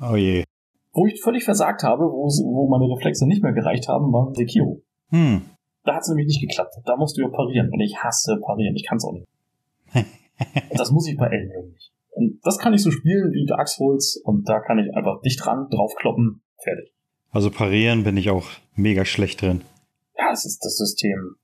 Oh 0.00 0.16
je. 0.16 0.44
Wo 0.92 1.06
ich 1.06 1.20
völlig 1.20 1.44
versagt 1.44 1.82
habe, 1.82 2.04
wo, 2.04 2.26
wo 2.26 2.68
meine 2.68 2.90
Reflexe 2.90 3.26
nicht 3.26 3.42
mehr 3.42 3.52
gereicht 3.52 3.88
haben, 3.88 4.12
war 4.12 4.32
Sekiro. 4.34 4.82
Hm. 5.08 5.42
Da 5.84 5.94
hat 5.94 6.02
es 6.02 6.08
nämlich 6.08 6.26
nicht 6.26 6.40
geklappt. 6.40 6.74
Da 6.84 6.96
musst 6.96 7.16
du 7.16 7.22
ja 7.22 7.28
parieren. 7.28 7.70
Und 7.70 7.80
ich 7.80 7.96
hasse 7.98 8.38
parieren. 8.40 8.76
Ich 8.76 8.86
kann 8.86 8.96
es 8.96 9.04
auch 9.04 9.12
nicht. 9.12 9.28
Das 10.76 10.90
muss 10.90 11.08
ich 11.08 11.16
bei 11.16 11.28
Elden 11.28 11.70
nicht. 11.72 11.92
Und 12.10 12.40
das 12.44 12.58
kann 12.58 12.74
ich 12.74 12.82
so 12.82 12.90
spielen 12.90 13.32
wie 13.32 13.46
Dark 13.46 13.68
Souls. 13.68 14.20
Und 14.22 14.46
da 14.46 14.60
kann 14.60 14.78
ich 14.78 14.94
einfach 14.94 15.22
dicht 15.22 15.42
dran, 15.42 15.68
draufkloppen, 15.70 16.42
fertig. 16.62 16.92
Also 17.32 17.50
parieren 17.50 18.04
bin 18.04 18.16
ich 18.16 18.30
auch 18.30 18.46
mega 18.74 19.04
schlecht 19.04 19.42
drin. 19.42 19.62
Ja, 20.16 20.30
es 20.32 20.44
ist 20.44 20.64
das 20.64 20.76
System. 20.76 21.36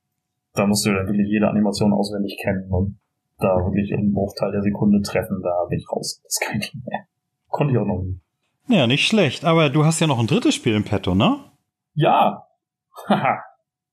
Da 0.54 0.66
musst 0.66 0.84
du 0.84 0.92
dann 0.92 1.06
wirklich 1.06 1.28
jede 1.28 1.48
Animation 1.48 1.92
auswendig 1.92 2.38
kennen 2.42 2.70
und 2.70 2.98
da 3.38 3.56
wirklich 3.56 3.92
einen 3.92 4.12
Bruchteil 4.12 4.52
der 4.52 4.62
Sekunde 4.62 5.00
treffen. 5.02 5.40
Da 5.42 5.66
bin 5.68 5.78
ich 5.78 5.90
raus. 5.90 6.20
Das 6.22 6.40
kann 6.40 6.60
ich 6.60 6.74
nicht 6.74 6.86
mehr. 6.86 7.06
Konnte 7.48 7.72
ich 7.72 7.78
auch 7.78 7.86
noch 7.86 8.02
nie. 8.02 8.20
Ja, 8.68 8.86
nicht 8.86 9.06
schlecht. 9.06 9.44
Aber 9.44 9.70
du 9.70 9.84
hast 9.84 10.00
ja 10.00 10.06
noch 10.06 10.18
ein 10.18 10.26
drittes 10.26 10.54
Spiel 10.54 10.74
im 10.74 10.84
Petto, 10.84 11.14
ne? 11.14 11.38
Ja. 11.94 12.46
Haha. 13.08 13.42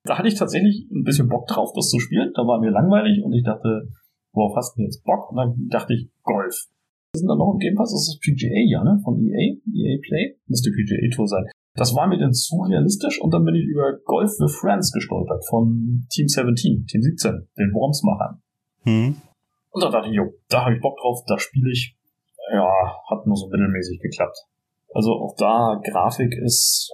da 0.04 0.18
hatte 0.18 0.28
ich 0.28 0.36
tatsächlich 0.36 0.88
ein 0.92 1.04
bisschen 1.04 1.28
Bock 1.28 1.48
drauf, 1.48 1.72
das 1.76 1.90
zu 1.90 2.00
spielen. 2.00 2.32
Da 2.36 2.44
war 2.44 2.60
mir 2.60 2.70
langweilig 2.70 3.24
und 3.24 3.34
ich 3.34 3.44
dachte, 3.44 3.90
worauf 4.32 4.56
hast 4.56 4.78
du 4.78 4.84
jetzt 4.84 5.04
Bock? 5.04 5.32
Und 5.32 5.38
dann 5.38 5.68
dachte 5.70 5.94
ich, 5.94 6.10
Golf. 6.24 6.68
Das 7.12 7.22
sind 7.22 7.28
dann 7.28 7.40
noch 7.40 7.54
im 7.54 7.60
Game 7.60 7.76
Pass, 7.76 7.92
das 7.92 8.08
ist 8.08 8.22
PGA, 8.22 8.54
ja, 8.70 8.84
ne? 8.84 9.02
Von 9.04 9.20
EA, 9.20 9.58
EA 9.74 9.98
Play. 10.02 10.38
Müsste 10.48 10.70
PGA 10.70 11.10
Tour 11.16 11.28
sein. 11.28 11.46
Das 11.80 11.96
war 11.96 12.08
mir 12.08 12.20
dann 12.20 12.34
zu 12.34 12.58
realistisch 12.58 13.22
und 13.22 13.34
dann 13.34 13.46
bin 13.46 13.56
ich 13.56 13.64
über 13.64 13.98
Golf 14.04 14.32
with 14.40 14.54
Friends 14.60 14.92
gestolpert 14.92 15.46
von 15.48 16.06
Team 16.10 16.28
17, 16.28 16.86
Team 16.86 17.02
17, 17.02 17.48
den 17.58 17.74
Wormsmachern. 17.74 18.42
Hm. 18.84 19.16
Und 19.72 19.84
da 19.84 19.90
dachte 19.90 20.10
ich, 20.10 20.16
jo, 20.16 20.34
da 20.50 20.66
habe 20.66 20.76
ich 20.76 20.82
Bock 20.82 20.98
drauf, 21.00 21.24
da 21.26 21.40
spiele 21.40 21.72
ich. 21.72 21.96
Ja, 22.52 22.68
hat 23.10 23.26
nur 23.26 23.38
so 23.38 23.48
mittelmäßig 23.48 24.02
geklappt. 24.02 24.38
Also 24.94 25.12
auch 25.12 25.36
da, 25.38 25.80
Grafik 25.90 26.34
ist 26.44 26.92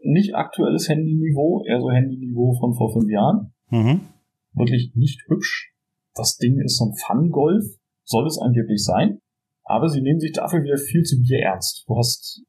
nicht 0.00 0.34
aktuelles 0.34 0.88
Handyniveau, 0.88 1.62
eher 1.68 1.80
so 1.80 1.90
Handyniveau 1.90 2.54
von 2.58 2.74
vor 2.74 2.92
fünf 2.92 3.10
Jahren. 3.10 3.52
Mhm. 3.70 4.00
Wirklich 4.54 4.92
nicht 4.94 5.20
hübsch. 5.28 5.72
Das 6.14 6.38
Ding 6.38 6.58
ist 6.60 6.78
so 6.78 6.86
ein 6.86 6.94
Fun-Golf, 6.94 7.64
soll 8.02 8.26
es 8.26 8.38
angeblich 8.38 8.82
sein. 8.82 9.20
Aber 9.62 9.88
sie 9.88 10.02
nehmen 10.02 10.20
sich 10.20 10.32
dafür 10.32 10.62
wieder 10.62 10.76
viel 10.76 11.02
zu 11.02 11.20
Bier 11.20 11.40
ernst. 11.40 11.84
Du 11.86 11.96
hast 11.96 12.42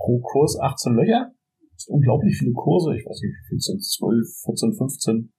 pro 0.00 0.20
Kurs 0.20 0.58
18 0.60 0.94
Löcher. 0.94 1.32
unglaublich 1.88 2.36
viele 2.36 2.52
Kurse. 2.52 2.96
Ich 2.96 3.04
weiß 3.04 3.20
nicht, 3.22 3.32
wie 3.32 3.48
viel 3.48 3.60
sind 3.60 3.84
12, 3.84 4.26
14, 4.44 4.72
15 4.74 5.32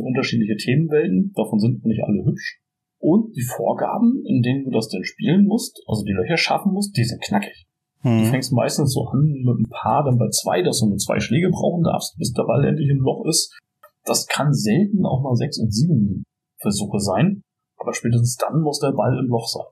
unterschiedliche 0.00 0.56
Themenwelten. 0.56 1.32
Davon 1.34 1.58
sind 1.58 1.84
nicht 1.84 2.02
alle 2.02 2.24
hübsch. 2.24 2.60
Und 2.98 3.36
die 3.36 3.42
Vorgaben, 3.42 4.22
in 4.26 4.42
denen 4.42 4.64
du 4.64 4.70
das 4.70 4.88
denn 4.88 5.04
spielen 5.04 5.46
musst, 5.46 5.82
also 5.86 6.02
die 6.04 6.12
Löcher 6.12 6.36
schaffen 6.36 6.72
musst, 6.72 6.96
die 6.96 7.04
sind 7.04 7.22
knackig. 7.22 7.66
Hm. 8.00 8.24
Du 8.24 8.24
fängst 8.30 8.52
meistens 8.52 8.92
so 8.92 9.04
an 9.06 9.22
mit 9.44 9.58
ein 9.58 9.70
paar, 9.70 10.04
dann 10.04 10.18
bei 10.18 10.28
zwei, 10.30 10.62
dass 10.62 10.80
du 10.80 10.88
nur 10.88 10.98
zwei 10.98 11.20
Schläge 11.20 11.50
brauchen 11.50 11.84
darfst, 11.84 12.16
bis 12.18 12.32
der 12.32 12.44
Ball 12.44 12.64
endlich 12.64 12.88
im 12.88 13.00
Loch 13.00 13.24
ist. 13.26 13.58
Das 14.04 14.26
kann 14.26 14.52
selten 14.52 15.04
auch 15.04 15.22
mal 15.22 15.34
sechs 15.34 15.58
und 15.58 15.72
sieben 15.72 16.24
Versuche 16.58 17.00
sein, 17.00 17.42
aber 17.76 17.92
spätestens 17.92 18.36
dann 18.36 18.62
muss 18.62 18.80
der 18.80 18.92
Ball 18.92 19.18
im 19.18 19.28
Loch 19.28 19.48
sein. 19.48 19.66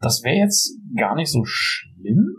Das 0.00 0.22
wäre 0.22 0.36
jetzt 0.36 0.78
gar 0.96 1.14
nicht 1.14 1.30
so 1.30 1.42
schlimm, 1.44 2.29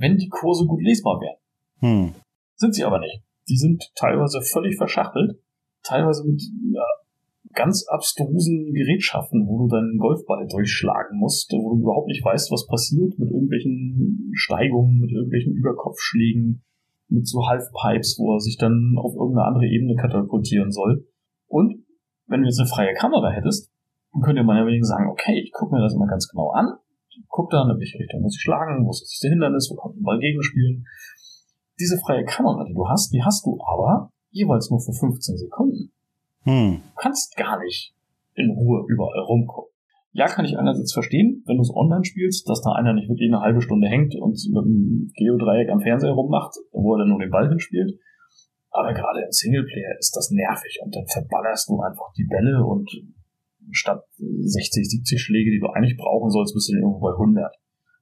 wenn 0.00 0.16
die 0.16 0.28
Kurse 0.28 0.66
gut 0.66 0.82
lesbar 0.82 1.20
wären. 1.20 1.36
Hm. 1.80 2.14
Sind 2.56 2.74
sie 2.74 2.84
aber 2.84 2.98
nicht. 2.98 3.22
Die 3.48 3.56
sind 3.56 3.84
teilweise 3.94 4.40
völlig 4.42 4.76
verschachtelt, 4.76 5.38
teilweise 5.82 6.24
mit 6.26 6.40
ja, 6.72 6.84
ganz 7.52 7.86
abstrusen 7.88 8.72
Gerätschaften, 8.72 9.46
wo 9.46 9.58
du 9.58 9.68
deinen 9.68 9.98
Golfball 9.98 10.46
durchschlagen 10.48 11.18
musst, 11.18 11.52
wo 11.52 11.74
du 11.74 11.82
überhaupt 11.82 12.08
nicht 12.08 12.24
weißt, 12.24 12.50
was 12.50 12.66
passiert, 12.66 13.18
mit 13.18 13.30
irgendwelchen 13.30 14.30
Steigungen, 14.34 14.98
mit 14.98 15.10
irgendwelchen 15.10 15.52
Überkopfschlägen, 15.52 16.62
mit 17.08 17.26
so 17.26 17.46
Halfpipes, 17.46 18.16
wo 18.18 18.34
er 18.34 18.40
sich 18.40 18.56
dann 18.56 18.94
auf 18.96 19.14
irgendeine 19.14 19.48
andere 19.48 19.66
Ebene 19.66 19.96
katapultieren 19.96 20.70
soll. 20.70 21.06
Und 21.46 21.84
wenn 22.26 22.42
du 22.42 22.46
jetzt 22.46 22.60
eine 22.60 22.68
freie 22.68 22.94
Kamera 22.94 23.30
hättest, 23.30 23.70
dann 24.12 24.22
könnte 24.22 24.44
man 24.44 24.56
ja 24.56 24.66
wenigstens 24.66 24.88
sagen, 24.88 25.10
okay, 25.10 25.42
ich 25.42 25.52
gucke 25.52 25.74
mir 25.74 25.82
das 25.82 25.94
immer 25.94 26.06
ganz 26.06 26.28
genau 26.28 26.50
an, 26.50 26.78
guck 27.28 27.50
dann, 27.50 27.70
in 27.70 27.78
welche 27.78 27.98
Richtung 27.98 28.22
muss 28.22 28.36
ich 28.36 28.42
schlagen, 28.42 28.86
wo 28.86 28.90
ist 28.90 29.02
das 29.02 29.28
Hindernis, 29.28 29.70
wo 29.70 29.76
kommt 29.76 29.96
ein 29.96 30.02
Ball 30.02 30.18
gegenspielen. 30.18 30.84
Diese 31.78 31.98
freie 31.98 32.24
Kamera, 32.24 32.64
die 32.64 32.74
du 32.74 32.86
hast, 32.88 33.12
die 33.12 33.22
hast 33.22 33.44
du 33.46 33.58
aber 33.64 34.10
jeweils 34.30 34.70
nur 34.70 34.80
für 34.80 34.92
15 34.92 35.36
Sekunden. 35.38 35.92
Hm. 36.42 36.82
Du 36.82 36.94
kannst 36.96 37.36
gar 37.36 37.58
nicht 37.62 37.94
in 38.34 38.50
Ruhe 38.50 38.84
überall 38.88 39.20
rumgucken. 39.20 39.70
Ja, 40.12 40.26
kann 40.26 40.44
ich 40.44 40.58
einerseits 40.58 40.92
verstehen, 40.92 41.42
wenn 41.46 41.56
du 41.56 41.62
es 41.62 41.74
online 41.74 42.04
spielst, 42.04 42.48
dass 42.48 42.62
da 42.62 42.72
einer 42.72 42.94
nicht 42.94 43.08
wirklich 43.08 43.30
eine 43.30 43.42
halbe 43.42 43.62
Stunde 43.62 43.86
hängt 43.86 44.14
und 44.16 44.34
mit 44.50 44.64
dem 44.64 45.12
Geodreieck 45.14 45.70
am 45.70 45.80
Fernseher 45.80 46.12
rummacht, 46.12 46.56
wo 46.72 46.94
er 46.94 46.98
dann 46.98 47.08
nur 47.10 47.20
den 47.20 47.30
Ball 47.30 47.48
hinspielt. 47.48 47.98
Aber 48.70 48.92
gerade 48.92 49.22
im 49.22 49.30
Singleplayer 49.30 49.98
ist 49.98 50.14
das 50.16 50.30
nervig 50.30 50.80
und 50.82 50.94
dann 50.94 51.06
verballerst 51.06 51.68
du 51.68 51.80
einfach 51.80 52.12
die 52.16 52.26
Bälle 52.26 52.64
und 52.64 52.90
statt 53.70 54.02
60, 54.18 54.88
70 54.88 55.20
Schläge, 55.20 55.50
die 55.50 55.60
du 55.60 55.68
eigentlich 55.68 55.96
brauchen 55.96 56.30
sollst, 56.30 56.54
bist 56.54 56.68
du 56.70 56.76
irgendwo 56.76 57.00
bei 57.00 57.12
100. 57.12 57.54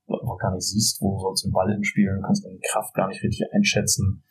Du 0.06 0.14
einfach 0.14 0.38
gar 0.38 0.54
nicht 0.54 0.64
siehst, 0.64 1.00
wo 1.00 1.16
du 1.16 1.20
sonst 1.20 1.44
den 1.44 1.52
Ball 1.52 1.70
hinspielen, 1.72 2.22
kannst 2.22 2.44
deine 2.44 2.58
Kraft 2.70 2.94
gar 2.94 3.08
nicht 3.08 3.22
richtig 3.22 3.46
einschätzen. 3.52 4.22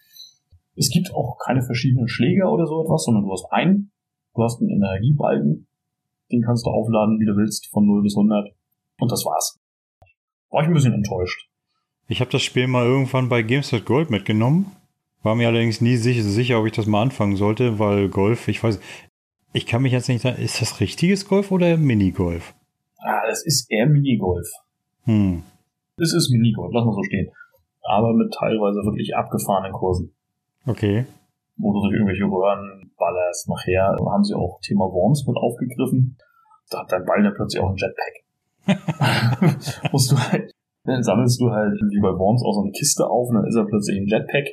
Es 0.76 0.90
gibt 0.90 1.14
auch 1.14 1.38
keine 1.44 1.62
verschiedenen 1.62 2.08
Schläger 2.08 2.52
oder 2.52 2.66
so 2.66 2.84
etwas, 2.84 3.04
sondern 3.04 3.24
du 3.24 3.32
hast 3.32 3.46
einen, 3.52 3.92
du 4.36 4.44
hast 4.44 4.62
einen 4.62 4.70
Energiebalken, 4.70 5.68
den 6.32 6.42
kannst 6.42 6.66
du 6.66 6.70
aufladen, 6.70 7.20
wie 7.20 7.26
du 7.26 7.36
willst, 7.36 7.68
von 7.68 7.86
0 7.86 8.04
bis 8.04 8.16
100. 8.16 8.54
Und 9.00 9.12
das 9.12 9.26
war's. 9.26 9.60
War 10.50 10.62
ich 10.62 10.68
ein 10.68 10.74
bisschen 10.74 10.94
enttäuscht. 10.94 11.50
Ich 12.08 12.22
habe 12.22 12.32
das 12.32 12.42
Spiel 12.42 12.68
mal 12.68 12.86
irgendwann 12.86 13.30
bei 13.30 13.42
GameStop 13.42 13.86
Gold 13.86 14.10
mitgenommen. 14.10 14.72
War 15.24 15.36
mir 15.36 15.48
allerdings 15.48 15.82
nie 15.82 15.98
sicher, 15.98 16.24
sicher, 16.24 16.60
ob 16.60 16.68
ich 16.68 16.74
das 16.74 16.86
mal 16.86 17.02
anfangen 17.02 17.36
sollte, 17.36 17.80
weil 17.80 18.08
Golf, 18.08 18.48
ich 18.48 18.64
weiß, 18.64 18.80
ich 19.54 19.66
kann 19.66 19.82
mich 19.82 19.92
jetzt 19.92 20.10
nicht 20.10 20.22
sagen, 20.22 20.42
ist 20.42 20.62
das 20.62 20.80
richtiges 20.80 21.28
Golf 21.28 21.52
oder 21.52 21.78
Minigolf? 21.78 22.54
Ah, 23.00 23.26
das 23.28 23.46
ist 23.46 23.72
eher 23.72 23.88
Minigolf. 23.88 24.48
Hm. 25.04 25.44
Es 25.98 26.14
ist 26.14 26.30
Minigolf, 26.32 26.72
lass 26.74 26.86
mal 26.86 26.94
so 26.94 27.04
stehen. 27.04 27.32
Aber 27.84 28.14
mit 28.14 28.34
teilweise 28.34 28.84
wirklich 28.84 29.16
abgefahrenen 29.16 29.72
Kursen. 29.72 30.14
Okay. 30.66 31.06
Wo 31.56 31.74
du 31.74 31.82
durch 31.82 31.94
irgendwelche 31.94 32.26
Röhren 32.26 32.92
ballerst. 32.98 33.50
Nachher 33.50 33.96
haben 34.12 34.24
sie 34.24 34.36
auch 34.36 34.60
Thema 34.62 34.86
Worms 34.86 35.26
mit 35.26 35.38
aufgegriffen. 35.38 36.18
Da 36.70 36.80
hat 36.80 36.92
dein 36.92 37.06
Ball 37.06 37.24
dann 37.24 37.34
plötzlich 37.34 37.64
auch 37.64 37.72
ein 37.72 37.78
Jetpack. 37.78 38.16
Musst 39.94 40.12
du 40.12 40.18
halt, 40.18 40.52
dann 40.84 41.02
sammelst 41.02 41.40
du 41.40 41.50
halt 41.52 41.80
wie 41.90 42.02
bei 42.02 42.10
Worms 42.10 42.44
auch 42.44 42.54
so 42.54 42.62
eine 42.62 42.72
Kiste 42.72 43.08
auf 43.08 43.30
und 43.30 43.36
dann 43.36 43.48
ist 43.48 43.56
er 43.56 43.66
plötzlich 43.66 43.98
ein 43.98 44.08
Jetpack. 44.08 44.48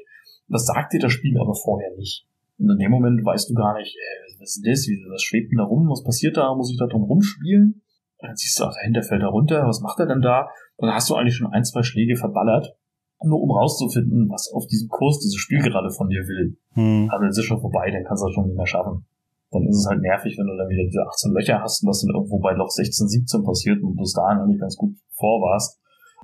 Das 0.48 0.66
sagt 0.66 0.92
dir 0.92 1.00
das 1.00 1.12
Spiel 1.12 1.38
aber 1.40 1.54
vorher 1.54 1.90
nicht. 1.96 2.26
Und 2.59 2.70
in 2.70 2.78
dem 2.78 2.90
Moment 2.90 3.24
weißt 3.24 3.50
du 3.50 3.54
gar 3.54 3.76
nicht, 3.76 3.96
äh, 3.96 4.23
was 4.38 4.57
ist 4.57 4.66
das, 4.66 4.87
wie, 4.87 5.03
was 5.11 5.23
schwebt 5.23 5.51
denn 5.51 5.59
da 5.59 5.64
rum, 5.64 5.88
was 5.88 6.05
passiert 6.05 6.37
da, 6.37 6.55
muss 6.55 6.70
ich 6.70 6.79
da 6.79 6.87
drum 6.87 7.05
rumspielen? 7.05 7.83
Und 8.18 8.29
dann 8.29 8.37
siehst 8.37 8.59
du, 8.59 8.64
ach, 8.64 8.75
dahinter 8.75 9.03
fällt 9.03 9.23
er 9.23 9.29
runter, 9.29 9.66
was 9.66 9.81
macht 9.81 9.99
er 10.01 10.07
denn 10.07 10.23
da? 10.23 10.49
Und 10.77 10.88
dann 10.88 10.94
hast 10.94 11.11
du 11.11 11.14
eigentlich 11.14 11.37
schon 11.37 11.53
ein, 11.53 11.64
zwei 11.64 11.83
Schläge 11.83 12.16
verballert, 12.16 12.77
nur 13.23 13.40
um 13.40 13.51
rauszufinden, 13.51 14.29
was 14.31 14.53
auf 14.53 14.66
diesem 14.66 14.88
Kurs 14.88 15.18
dieses 15.20 15.37
Spiel 15.37 15.61
gerade 15.61 15.90
von 15.90 16.09
dir 16.09 16.23
will. 16.27 16.57
Hm. 16.73 17.09
Aber 17.11 17.20
dann 17.20 17.31
ist 17.31 17.38
es 17.38 17.44
schon 17.44 17.61
vorbei, 17.61 17.90
dann 17.90 18.05
kannst 18.05 18.23
du 18.23 18.27
das 18.27 18.35
schon 18.35 18.47
nicht 18.47 18.57
mehr 18.57 18.66
schaffen. 18.66 19.07
Dann 19.51 19.66
ist 19.68 19.79
es 19.79 19.87
halt 19.87 20.01
nervig, 20.01 20.37
wenn 20.37 20.47
du 20.47 20.57
dann 20.57 20.68
wieder 20.68 20.85
diese 20.85 21.03
18 21.03 21.33
Löcher 21.33 21.61
hast 21.61 21.83
und 21.83 21.88
das 21.88 22.01
dann 22.03 22.14
irgendwo 22.14 22.38
bei 22.40 22.53
Loch 22.55 22.70
16, 22.70 23.09
17 23.09 23.44
passiert 23.44 23.83
und 23.83 23.94
du 23.94 24.03
bis 24.03 24.12
dahin 24.12 24.38
eigentlich 24.38 24.61
ganz 24.61 24.77
gut 24.77 24.97
vor 25.12 25.40
warst. 25.40 25.79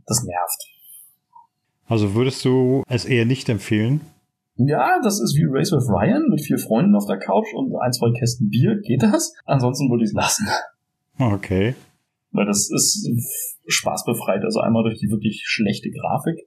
Das 0.07 0.25
nervt. 0.25 0.59
Also 1.87 2.15
würdest 2.15 2.45
du 2.45 2.83
es 2.89 3.05
eher 3.05 3.27
nicht 3.27 3.49
empfehlen? 3.49 4.01
Ja, 4.57 5.01
das 5.03 5.21
ist 5.21 5.35
wie 5.37 5.47
Race 5.49 5.73
with 5.73 5.89
Ryan 5.89 6.29
mit 6.29 6.43
vier 6.43 6.59
Freunden 6.59 6.95
auf 6.95 7.07
der 7.07 7.19
Couch 7.19 7.53
und 7.55 7.75
ein, 7.81 7.93
zwei 7.93 8.11
Kästen 8.19 8.51
Bier. 8.51 8.81
Geht 8.83 9.03
das? 9.03 9.35
Ansonsten 9.45 9.91
würde 9.91 10.05
ich 10.05 10.11
es 10.11 10.15
lassen. 10.15 10.47
Okay. 11.19 11.75
Weil 12.33 12.47
das 12.47 12.71
ist 12.71 13.09
spaßbefreit. 13.67 14.43
Also 14.45 14.61
einmal 14.61 14.83
durch 14.83 14.99
die 14.99 15.11
wirklich 15.11 15.43
schlechte 15.47 15.91
Grafik, 15.91 16.47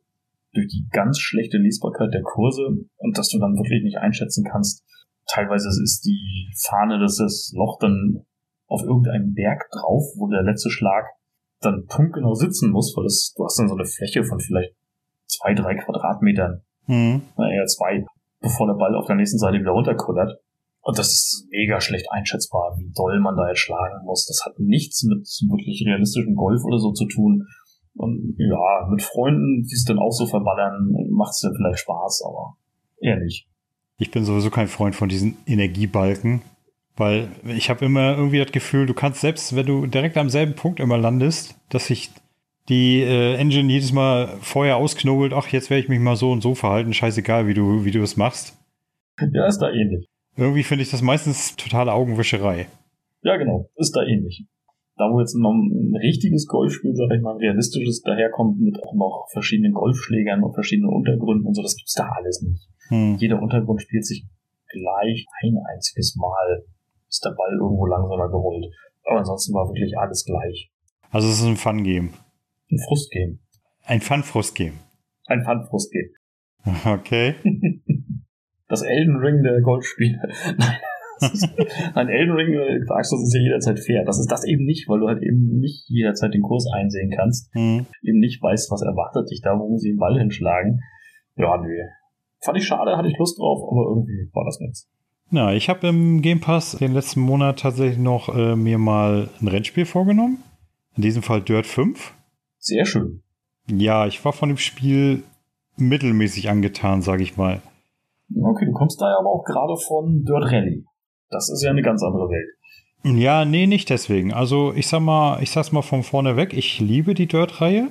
durch 0.54 0.68
die 0.68 0.88
ganz 0.92 1.20
schlechte 1.20 1.58
Lesbarkeit 1.58 2.14
der 2.14 2.22
Kurse 2.22 2.86
und 2.98 3.18
dass 3.18 3.30
du 3.30 3.40
dann 3.40 3.56
wirklich 3.56 3.84
nicht 3.84 3.98
einschätzen 3.98 4.46
kannst. 4.50 4.84
Teilweise 5.28 5.70
ist 5.70 6.02
die 6.06 6.52
Fahne, 6.68 7.00
dass 7.00 7.18
das 7.18 7.52
Loch 7.56 7.80
dann 7.80 8.26
auf 8.68 8.84
irgendeinem 8.84 9.34
Berg 9.34 9.70
drauf, 9.72 10.04
wo 10.16 10.28
der 10.28 10.44
letzte 10.44 10.70
Schlag 10.70 11.06
dann 11.62 11.86
punktgenau 11.88 12.34
sitzen 12.34 12.72
muss, 12.72 12.94
weil 12.96 13.06
das, 13.06 13.34
du 13.36 13.46
hast 13.46 13.58
dann 13.58 13.70
so 13.70 13.76
eine 13.76 13.86
Fläche 13.86 14.24
von 14.24 14.40
vielleicht 14.40 14.76
zwei, 15.28 15.54
drei 15.54 15.76
Quadratmetern 15.76 16.62
Mhm. 16.88 17.22
eher 17.38 17.66
zwei, 17.66 18.06
bevor 18.40 18.68
der 18.68 18.76
Ball 18.76 18.96
auf 18.96 19.08
der 19.08 19.16
nächsten 19.16 19.38
Seite 19.38 19.60
wieder 19.60 19.72
runterkullert. 19.72 20.40
Und 20.82 20.98
das 20.98 21.08
ist 21.08 21.48
mega 21.50 21.80
schlecht 21.80 22.08
einschätzbar, 22.12 22.76
wie 22.78 22.92
doll 22.94 23.20
man 23.22 23.38
da 23.38 23.48
jetzt 23.48 23.60
schlagen 23.60 24.04
muss. 24.04 24.26
Das 24.26 24.46
hat 24.46 24.60
nichts 24.60 25.04
mit 25.04 25.26
wirklich 25.50 25.84
realistischem 25.88 26.36
Golf 26.36 26.62
oder 26.66 26.78
so 26.78 26.92
zu 26.92 27.06
tun. 27.08 27.48
Und 27.96 28.36
ja, 28.38 28.88
mit 28.90 29.02
Freunden, 29.02 29.64
die 29.64 29.76
es 29.76 29.86
dann 29.86 30.00
auch 30.00 30.12
so 30.12 30.26
verballern, 30.26 30.92
macht 31.12 31.32
es 31.32 31.40
dann 31.40 31.56
vielleicht 31.56 31.80
Spaß, 31.80 32.24
aber 32.28 32.58
eher 33.00 33.18
nicht. 33.18 33.48
Ich 33.98 34.12
bin 34.12 34.26
sowieso 34.26 34.50
kein 34.50 34.68
Freund 34.68 34.96
von 34.96 35.08
diesen 35.08 35.38
Energiebalken, 35.46 36.42
weil 36.98 37.30
ich 37.48 37.70
habe 37.70 37.86
immer 37.86 38.18
irgendwie 38.18 38.40
das 38.40 38.52
Gefühl, 38.52 38.86
du 38.86 38.94
kannst 38.94 39.22
selbst, 39.22 39.56
wenn 39.56 39.66
du 39.66 39.86
direkt 39.86 40.18
am 40.18 40.30
selben 40.30 40.56
Punkt 40.56 40.80
immer 40.80 40.98
landest, 40.98 41.56
dass 41.70 41.88
sich 41.88 42.12
die 42.70 43.02
äh, 43.02 43.36
Engine 43.36 43.72
jedes 43.72 43.92
Mal 43.92 44.38
vorher 44.42 44.78
ausknobelt, 44.78 45.34
ach, 45.34 45.48
jetzt 45.50 45.70
werde 45.70 45.84
ich 45.84 45.90
mich 45.90 46.00
mal 46.00 46.16
so 46.16 46.32
und 46.32 46.42
so 46.42 46.56
verhalten, 46.56 46.94
scheißegal, 46.94 47.48
wie 47.48 47.54
du, 47.54 47.86
wie 47.86 47.92
du 47.92 48.02
es 48.02 48.18
machst. 48.18 48.58
Ja, 49.32 49.46
ist 49.48 49.60
da 49.60 49.70
ähnlich. 49.70 50.08
Irgendwie 50.36 50.64
finde 50.64 50.84
ich 50.84 50.90
das 50.90 51.02
meistens 51.02 51.56
totale 51.56 51.94
Augenwischerei. 51.94 52.68
Ja, 53.22 53.38
genau, 53.38 53.70
ist 53.76 53.96
da 53.96 54.04
ähnlich. 54.04 54.46
Da, 54.96 55.10
wo 55.12 55.20
jetzt 55.20 55.36
noch 55.36 55.54
ein 55.54 55.96
richtiges 56.02 56.48
Golfspiel, 56.48 56.96
sag 56.96 57.12
ich 57.16 57.22
mal, 57.22 57.32
ein 57.32 57.38
realistisches 57.38 58.02
daherkommt 58.02 58.60
mit 58.60 58.78
auch 58.84 58.94
noch 58.94 59.28
verschiedenen 59.32 59.74
Golfschlägern 59.74 60.44
und 60.44 60.54
verschiedenen 60.54 60.94
Untergründen 60.94 61.48
und 61.48 61.56
so, 61.56 61.64
das 61.64 61.76
gibt's 61.76 61.94
da 61.94 62.10
alles 62.16 62.42
nicht. 62.42 62.68
Hm. 62.90 63.18
Jeder 63.18 63.42
Untergrund 63.42 63.82
spielt 63.82 64.06
sich 64.06 64.26
gleich 64.70 65.26
ein 65.42 65.58
einziges 65.74 66.16
Mal, 66.16 66.64
ist 67.10 67.26
der 67.26 67.32
Ball 67.32 67.58
irgendwo 67.60 67.86
langsamer 67.86 68.30
gerollt. 68.30 68.66
Aber 69.06 69.20
ansonsten 69.20 69.54
war 69.54 69.68
wirklich 69.68 69.98
alles 69.98 70.26
gleich. 70.26 70.72
Also 71.12 71.28
es 71.28 71.40
ist 71.40 71.46
ein 71.46 71.58
Fun-Game. 71.58 72.12
Ein 72.74 72.80
Frustgame. 72.80 73.40
Ein 73.86 74.02
Fun-Frust-Game. 74.02 74.80
ein 75.28 75.44
Pfandfrust 75.44 75.92
geben. 75.92 76.14
Okay. 76.86 77.36
Das 78.70 78.82
Elden 78.82 79.18
Ring 79.18 79.44
der 79.44 79.62
Golfspiele. 79.62 80.18
Ein 81.94 82.10
Elden 82.10 82.34
Ring, 82.34 82.54
äh, 82.54 82.84
sagst 82.86 83.12
du, 83.12 83.18
ist 83.18 83.36
ja 83.36 83.42
jederzeit 83.42 83.80
fair. 83.80 84.04
Das 84.04 84.18
ist 84.20 84.32
das 84.32 84.44
eben 84.46 84.66
nicht, 84.66 84.90
weil 84.90 85.00
du 85.00 85.08
halt 85.08 85.22
eben 85.22 85.60
nicht 85.60 85.86
jederzeit 85.90 86.34
den 86.34 86.42
Kurs 86.42 86.66
einsehen 86.74 87.12
kannst. 87.16 87.54
Mhm. 87.54 87.86
Eben 88.02 88.20
nicht 88.20 88.42
weißt, 88.42 88.72
was 88.72 88.82
erwartet 88.82 89.30
dich 89.30 89.42
da, 89.44 89.60
wo 89.60 89.70
muss 89.70 89.84
ich 89.84 89.92
den 89.92 90.00
Ball 90.00 90.18
hinschlagen. 90.18 90.80
Ja, 91.36 91.56
nee. 91.62 91.84
Fand 92.44 92.58
ich 92.58 92.66
schade, 92.66 92.98
hatte 92.98 93.10
ich 93.10 93.18
Lust 93.20 93.38
drauf, 93.38 93.62
aber 93.70 93.90
irgendwie 93.90 94.30
war 94.34 94.46
das 94.46 94.60
nichts. 94.60 94.90
Na, 95.30 95.54
ich 95.54 95.70
habe 95.70 95.88
im 95.88 96.22
Game 96.24 96.40
Pass 96.42 96.72
den 96.72 96.94
letzten 96.94 97.20
Monat 97.22 97.60
tatsächlich 97.60 98.00
noch 98.00 98.36
äh, 98.36 98.56
mir 98.56 98.80
mal 98.80 99.30
ein 99.40 99.48
Rennspiel 99.50 99.86
vorgenommen. 99.86 100.40
In 100.96 101.04
diesem 101.04 101.22
Fall 101.22 101.42
Dirt 101.42 101.68
5. 101.68 102.14
Sehr 102.64 102.86
schön. 102.86 103.22
Ja, 103.68 104.08
ich 104.08 104.24
war 104.24 104.32
von 104.32 104.48
dem 104.48 104.58
Spiel 104.58 105.24
mittelmäßig 105.76 106.50
angetan, 106.50 107.02
sage 107.02 107.22
ich 107.22 107.36
mal. 107.36 107.62
Okay, 108.34 108.66
du 108.66 108.72
kommst 108.72 109.02
da 109.02 109.10
ja 109.10 109.20
aber 109.20 109.30
auch 109.30 109.44
gerade 109.44 109.76
von 109.78 110.24
Dirt 110.24 110.46
Rally. 110.46 110.86
Das 111.30 111.50
ist 111.50 111.62
ja 111.62 111.72
eine 111.72 111.82
ganz 111.82 112.02
andere 112.04 112.30
Welt. 112.30 113.20
Ja, 113.20 113.44
nee, 113.44 113.68
nicht 113.68 113.90
deswegen. 113.90 114.32
Also 114.32 114.74
ich 114.74 114.88
sag 114.88 115.02
mal, 115.02 115.44
ich 115.44 115.52
sag's 115.52 115.74
mal 115.74 115.82
von 115.82 116.04
vorne 116.04 116.38
weg, 116.38 116.54
ich 116.54 116.80
liebe 116.80 117.14
die 117.16 117.28
Dirt-Reihe. 117.28 117.90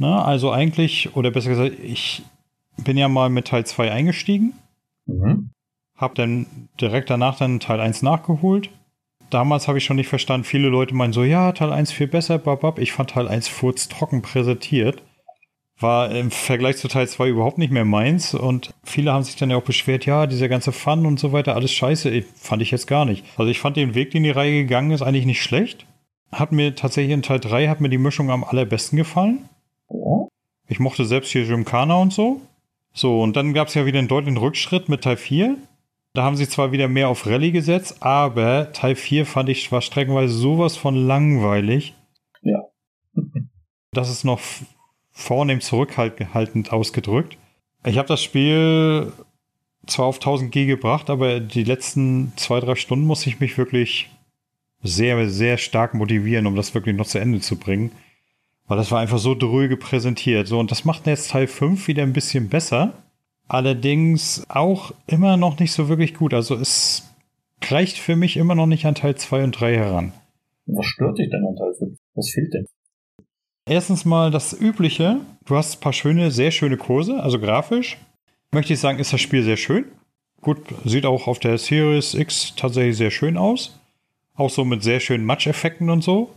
also 0.00 0.50
eigentlich, 0.50 1.14
oder 1.14 1.30
besser 1.30 1.50
gesagt, 1.50 1.78
ich 1.78 2.24
bin 2.76 2.96
ja 2.96 3.08
mal 3.08 3.30
mit 3.30 3.46
Teil 3.46 3.64
2 3.64 3.92
eingestiegen. 3.92 4.54
Mhm. 5.06 5.50
Hab 5.96 6.16
dann 6.16 6.46
direkt 6.80 7.08
danach 7.08 7.38
dann 7.38 7.60
Teil 7.60 7.80
1 7.80 8.02
nachgeholt. 8.02 8.70
Damals 9.30 9.68
habe 9.68 9.78
ich 9.78 9.84
schon 9.84 9.96
nicht 9.96 10.08
verstanden, 10.08 10.44
viele 10.44 10.68
Leute 10.68 10.94
meinen 10.94 11.12
so, 11.12 11.24
ja, 11.24 11.52
Teil 11.52 11.72
1 11.72 11.92
viel 11.92 12.08
besser, 12.08 12.38
babab. 12.38 12.78
Ich 12.78 12.92
fand 12.92 13.10
Teil 13.10 13.28
1 13.28 13.48
furztrocken 13.48 14.22
präsentiert 14.22 15.02
war 15.80 16.10
im 16.10 16.30
Vergleich 16.30 16.76
zu 16.76 16.88
Teil 16.88 17.08
2 17.08 17.28
überhaupt 17.28 17.58
nicht 17.58 17.72
mehr 17.72 17.84
meins 17.84 18.34
und 18.34 18.74
viele 18.84 19.12
haben 19.12 19.22
sich 19.22 19.36
dann 19.36 19.50
ja 19.50 19.56
auch 19.56 19.62
beschwert, 19.62 20.06
ja, 20.06 20.26
dieser 20.26 20.48
ganze 20.48 20.72
Fun 20.72 21.06
und 21.06 21.20
so 21.20 21.32
weiter, 21.32 21.54
alles 21.54 21.72
scheiße, 21.72 22.22
fand 22.34 22.62
ich 22.62 22.70
jetzt 22.70 22.86
gar 22.86 23.04
nicht. 23.04 23.24
Also 23.36 23.50
ich 23.50 23.60
fand 23.60 23.76
den 23.76 23.94
Weg, 23.94 24.10
den 24.10 24.24
die 24.24 24.30
Reihe 24.30 24.62
gegangen 24.62 24.90
ist, 24.90 25.02
eigentlich 25.02 25.26
nicht 25.26 25.42
schlecht. 25.42 25.86
Hat 26.32 26.52
mir 26.52 26.74
tatsächlich 26.74 27.14
in 27.14 27.22
Teil 27.22 27.40
3 27.40 27.68
hat 27.68 27.80
mir 27.80 27.88
die 27.88 27.98
Mischung 27.98 28.30
am 28.30 28.44
allerbesten 28.44 28.96
gefallen. 28.96 29.48
Ich 30.66 30.80
mochte 30.80 31.04
selbst 31.04 31.30
hier 31.30 31.46
Gymkhana 31.46 31.94
und 31.94 32.12
so. 32.12 32.40
So, 32.92 33.22
und 33.22 33.36
dann 33.36 33.54
gab 33.54 33.68
es 33.68 33.74
ja 33.74 33.86
wieder 33.86 33.98
einen 33.98 34.08
deutlichen 34.08 34.36
Rückschritt 34.36 34.88
mit 34.88 35.02
Teil 35.02 35.16
4. 35.16 35.56
Da 36.14 36.22
haben 36.24 36.36
sie 36.36 36.48
zwar 36.48 36.72
wieder 36.72 36.88
mehr 36.88 37.08
auf 37.08 37.26
Rallye 37.26 37.52
gesetzt, 37.52 37.98
aber 38.00 38.72
Teil 38.72 38.96
4 38.96 39.26
fand 39.26 39.48
ich 39.48 39.70
war 39.70 39.82
streckenweise 39.82 40.32
sowas 40.32 40.76
von 40.76 40.94
langweilig. 40.94 41.94
Ja. 42.42 42.62
dass 43.92 44.10
es 44.10 44.24
noch 44.24 44.40
vornehm 45.10 45.60
zurückhaltend 45.60 46.72
ausgedrückt. 46.72 47.36
Ich 47.84 47.98
habe 47.98 48.08
das 48.08 48.22
Spiel 48.22 49.12
zwar 49.86 50.06
auf 50.06 50.16
1000 50.16 50.52
G 50.52 50.66
gebracht, 50.66 51.10
aber 51.10 51.40
die 51.40 51.64
letzten 51.64 52.32
zwei, 52.36 52.60
drei 52.60 52.74
Stunden 52.74 53.06
muss 53.06 53.26
ich 53.26 53.40
mich 53.40 53.56
wirklich 53.58 54.10
sehr, 54.82 55.28
sehr 55.28 55.58
stark 55.58 55.94
motivieren, 55.94 56.46
um 56.46 56.54
das 56.54 56.74
wirklich 56.74 56.96
noch 56.96 57.06
zu 57.06 57.18
Ende 57.18 57.40
zu 57.40 57.58
bringen. 57.58 57.90
Weil 58.66 58.76
das 58.76 58.90
war 58.90 59.00
einfach 59.00 59.18
so 59.18 59.34
dröge 59.34 59.76
präsentiert. 59.76 60.46
So, 60.46 60.58
und 60.58 60.70
das 60.70 60.84
macht 60.84 61.06
jetzt 61.06 61.30
Teil 61.30 61.46
5 61.46 61.88
wieder 61.88 62.02
ein 62.02 62.12
bisschen 62.12 62.48
besser. 62.48 62.92
Allerdings 63.48 64.44
auch 64.48 64.92
immer 65.06 65.36
noch 65.36 65.58
nicht 65.58 65.72
so 65.72 65.88
wirklich 65.88 66.14
gut. 66.14 66.34
Also 66.34 66.54
es 66.54 67.08
reicht 67.64 67.98
für 67.98 68.14
mich 68.14 68.36
immer 68.36 68.54
noch 68.54 68.66
nicht 68.66 68.84
an 68.86 68.94
Teil 68.94 69.16
2 69.16 69.44
und 69.44 69.52
3 69.52 69.76
heran. 69.76 70.12
Was 70.66 70.86
stört 70.86 71.18
dich 71.18 71.30
denn 71.30 71.46
an 71.46 71.56
Teil 71.56 71.74
5? 71.74 71.98
Was 72.14 72.30
fehlt 72.30 72.52
denn? 72.52 72.66
Erstens 73.66 74.04
mal 74.04 74.30
das 74.30 74.58
Übliche. 74.58 75.20
Du 75.44 75.56
hast 75.56 75.76
ein 75.76 75.80
paar 75.80 75.92
schöne, 75.92 76.30
sehr 76.30 76.50
schöne 76.50 76.76
Kurse, 76.76 77.22
also 77.22 77.38
grafisch. 77.38 77.98
Möchte 78.52 78.72
ich 78.72 78.80
sagen, 78.80 78.98
ist 78.98 79.12
das 79.12 79.20
Spiel 79.20 79.42
sehr 79.42 79.56
schön. 79.56 79.86
Gut, 80.40 80.58
sieht 80.84 81.04
auch 81.04 81.26
auf 81.26 81.38
der 81.38 81.58
Series 81.58 82.14
X 82.14 82.54
tatsächlich 82.54 82.96
sehr 82.96 83.10
schön 83.10 83.36
aus. 83.36 83.78
Auch 84.34 84.50
so 84.50 84.64
mit 84.64 84.82
sehr 84.82 85.00
schönen 85.00 85.24
Matscheffekten 85.24 85.90
und 85.90 86.02
so. 86.02 86.30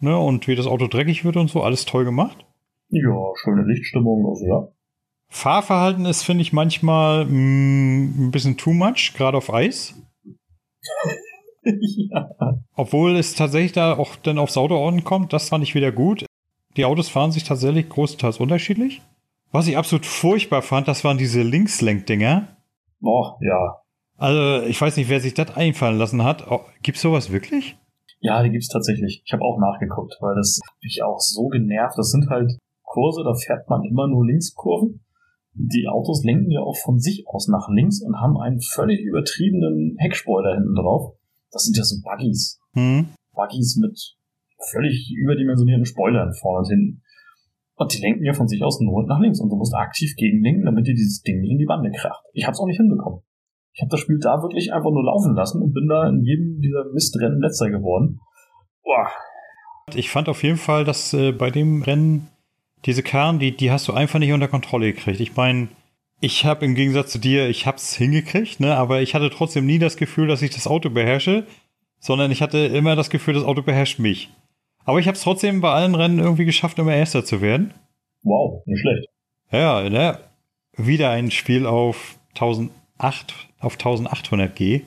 Ne, 0.00 0.18
und 0.18 0.48
wie 0.48 0.56
das 0.56 0.66
Auto 0.66 0.86
dreckig 0.86 1.24
wird 1.24 1.36
und 1.36 1.48
so, 1.48 1.62
alles 1.62 1.84
toll 1.84 2.04
gemacht. 2.04 2.44
Ja, 2.88 3.32
schöne 3.36 3.62
Lichtstimmung, 3.62 4.26
also 4.26 4.46
ja. 4.46 4.68
Fahrverhalten 5.34 6.06
ist, 6.06 6.22
finde 6.22 6.42
ich, 6.42 6.52
manchmal 6.52 7.24
mh, 7.24 7.32
mm, 7.32 8.26
ein 8.26 8.30
bisschen 8.30 8.56
too 8.56 8.72
much, 8.72 9.14
gerade 9.16 9.36
auf 9.36 9.52
Eis. 9.52 10.00
ja. 11.64 12.30
Obwohl 12.76 13.16
es 13.16 13.34
tatsächlich 13.34 13.72
da 13.72 13.98
auch 13.98 14.14
dann 14.14 14.38
aufs 14.38 14.56
Auto 14.56 14.86
ankommt, 14.86 15.32
das 15.32 15.48
fand 15.48 15.64
ich 15.64 15.74
wieder 15.74 15.90
gut. 15.90 16.24
Die 16.76 16.84
Autos 16.84 17.08
fahren 17.08 17.32
sich 17.32 17.42
tatsächlich 17.42 17.88
großteils 17.88 18.38
unterschiedlich. 18.38 19.02
Was 19.50 19.66
ich 19.66 19.76
absolut 19.76 20.06
furchtbar 20.06 20.62
fand, 20.62 20.86
das 20.86 21.02
waren 21.02 21.18
diese 21.18 21.42
Linkslenkdinger. 21.42 22.56
Oh, 23.02 23.32
ja. 23.40 23.80
Also, 24.16 24.64
ich 24.66 24.80
weiß 24.80 24.96
nicht, 24.96 25.08
wer 25.08 25.20
sich 25.20 25.34
das 25.34 25.56
einfallen 25.56 25.98
lassen 25.98 26.22
hat. 26.22 26.48
Oh, 26.48 26.60
gibt's 26.82 27.02
sowas 27.02 27.32
wirklich? 27.32 27.76
Ja, 28.20 28.40
die 28.44 28.50
gibt's 28.50 28.68
tatsächlich. 28.68 29.22
Ich 29.26 29.32
habe 29.32 29.42
auch 29.42 29.58
nachgeguckt, 29.58 30.16
weil 30.20 30.36
das 30.36 30.60
mich 30.80 31.02
auch 31.02 31.18
so 31.18 31.48
genervt. 31.48 31.98
Das 31.98 32.12
sind 32.12 32.30
halt 32.30 32.56
Kurse, 32.84 33.24
da 33.24 33.34
fährt 33.34 33.68
man 33.68 33.82
immer 33.82 34.06
nur 34.06 34.24
Linkskurven. 34.24 35.00
Die 35.54 35.86
Autos 35.88 36.24
lenken 36.24 36.50
ja 36.50 36.60
auch 36.60 36.76
von 36.76 36.98
sich 36.98 37.24
aus 37.28 37.48
nach 37.48 37.68
links 37.68 38.02
und 38.02 38.20
haben 38.20 38.36
einen 38.36 38.60
völlig 38.60 39.00
übertriebenen 39.00 39.96
Heckspoiler 39.98 40.54
hinten 40.54 40.74
drauf. 40.74 41.14
Das 41.52 41.64
sind 41.64 41.76
ja 41.76 41.84
so 41.84 41.96
Buggies. 42.02 42.58
Hm. 42.72 43.08
Buggies 43.32 43.76
mit 43.76 44.16
völlig 44.70 45.12
überdimensionierten 45.16 45.86
Spoilern 45.86 46.34
vorne 46.34 46.58
und 46.58 46.68
hinten. 46.68 47.02
Und 47.76 47.92
die 47.92 48.00
lenken 48.00 48.24
ja 48.24 48.32
von 48.32 48.48
sich 48.48 48.62
aus 48.62 48.80
nur 48.80 49.04
nach 49.06 49.20
links 49.20 49.40
und 49.40 49.48
du 49.48 49.56
musst 49.56 49.74
aktiv 49.74 50.14
gegenlenken, 50.16 50.64
damit 50.64 50.86
dir 50.86 50.94
dieses 50.94 51.22
Ding 51.22 51.40
nicht 51.40 51.52
in 51.52 51.58
die 51.58 51.66
Bande 51.66 51.90
kracht. 51.90 52.24
Ich 52.32 52.46
hab's 52.46 52.60
auch 52.60 52.66
nicht 52.66 52.76
hinbekommen. 52.76 53.20
Ich 53.72 53.82
habe 53.82 53.90
das 53.90 54.00
Spiel 54.00 54.18
da 54.20 54.40
wirklich 54.42 54.72
einfach 54.72 54.90
nur 54.90 55.04
laufen 55.04 55.34
lassen 55.34 55.60
und 55.60 55.72
bin 55.72 55.88
da 55.88 56.08
in 56.08 56.22
jedem 56.22 56.60
dieser 56.60 56.84
Mistrennen 56.92 57.40
letzter 57.40 57.70
geworden. 57.70 58.20
Boah. 58.84 59.08
Ich 59.94 60.10
fand 60.10 60.28
auf 60.28 60.42
jeden 60.42 60.56
Fall, 60.56 60.84
dass 60.84 61.12
äh, 61.12 61.32
bei 61.32 61.50
dem 61.50 61.82
Rennen 61.82 62.28
diese 62.86 63.02
Karren, 63.02 63.38
die, 63.38 63.56
die 63.56 63.70
hast 63.70 63.88
du 63.88 63.92
einfach 63.92 64.18
nicht 64.18 64.32
unter 64.32 64.48
Kontrolle 64.48 64.92
gekriegt. 64.92 65.20
Ich 65.20 65.36
meine, 65.36 65.68
ich 66.20 66.44
habe 66.44 66.64
im 66.64 66.74
Gegensatz 66.74 67.12
zu 67.12 67.18
dir, 67.18 67.48
ich 67.48 67.66
hab's 67.66 67.94
hingekriegt, 67.94 68.60
ne, 68.60 68.76
aber 68.76 69.02
ich 69.02 69.14
hatte 69.14 69.30
trotzdem 69.30 69.66
nie 69.66 69.78
das 69.78 69.96
Gefühl, 69.96 70.26
dass 70.26 70.42
ich 70.42 70.50
das 70.50 70.66
Auto 70.66 70.90
beherrsche, 70.90 71.46
sondern 71.98 72.30
ich 72.30 72.42
hatte 72.42 72.58
immer 72.58 72.96
das 72.96 73.10
Gefühl, 73.10 73.34
das 73.34 73.44
Auto 73.44 73.62
beherrscht 73.62 73.98
mich. 73.98 74.30
Aber 74.84 74.98
ich 74.98 75.06
habe 75.06 75.16
es 75.16 75.22
trotzdem 75.22 75.60
bei 75.60 75.70
allen 75.72 75.94
Rennen 75.94 76.18
irgendwie 76.18 76.44
geschafft, 76.44 76.78
immer 76.78 76.94
Erster 76.94 77.24
zu 77.24 77.40
werden. 77.40 77.72
Wow, 78.22 78.62
nicht 78.66 78.80
schlecht. 78.80 79.08
Ja, 79.50 79.88
ne? 79.88 80.18
Wieder 80.76 81.10
ein 81.10 81.30
Spiel 81.30 81.66
auf 81.66 82.18
1008, 82.34 83.34
auf 83.60 83.74
1800 83.74 84.54
G. 84.54 84.82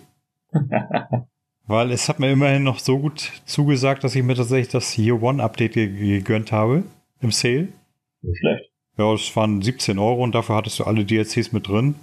Weil 1.67 1.91
es 1.91 2.07
hat 2.07 2.19
mir 2.19 2.31
immerhin 2.31 2.63
noch 2.63 2.79
so 2.79 2.99
gut 2.99 3.31
zugesagt, 3.45 4.03
dass 4.03 4.15
ich 4.15 4.23
mir 4.23 4.35
tatsächlich 4.35 4.69
das 4.69 4.97
Year 4.97 5.21
One 5.21 5.43
Update 5.43 5.73
gegönnt 5.73 6.51
habe 6.51 6.83
im 7.21 7.31
Sale. 7.31 7.69
Nicht 8.21 8.39
schlecht. 8.39 8.71
Ja, 8.97 9.13
es 9.13 9.35
waren 9.35 9.61
17 9.61 9.99
Euro 9.99 10.23
und 10.23 10.33
dafür 10.33 10.55
hattest 10.55 10.79
du 10.79 10.83
alle 10.83 11.05
DLCs 11.05 11.51
mit 11.51 11.67
drin. 11.67 11.95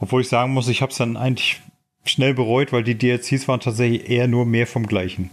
Obwohl 0.00 0.20
ich 0.20 0.28
sagen 0.28 0.52
muss, 0.52 0.68
ich 0.68 0.82
habe 0.82 0.90
es 0.90 0.98
dann 0.98 1.16
eigentlich 1.16 1.60
schnell 2.04 2.34
bereut, 2.34 2.72
weil 2.72 2.82
die 2.82 2.98
DLCs 2.98 3.46
waren 3.46 3.60
tatsächlich 3.60 4.10
eher 4.10 4.26
nur 4.26 4.44
mehr 4.44 4.66
vom 4.66 4.86
Gleichen. 4.86 5.30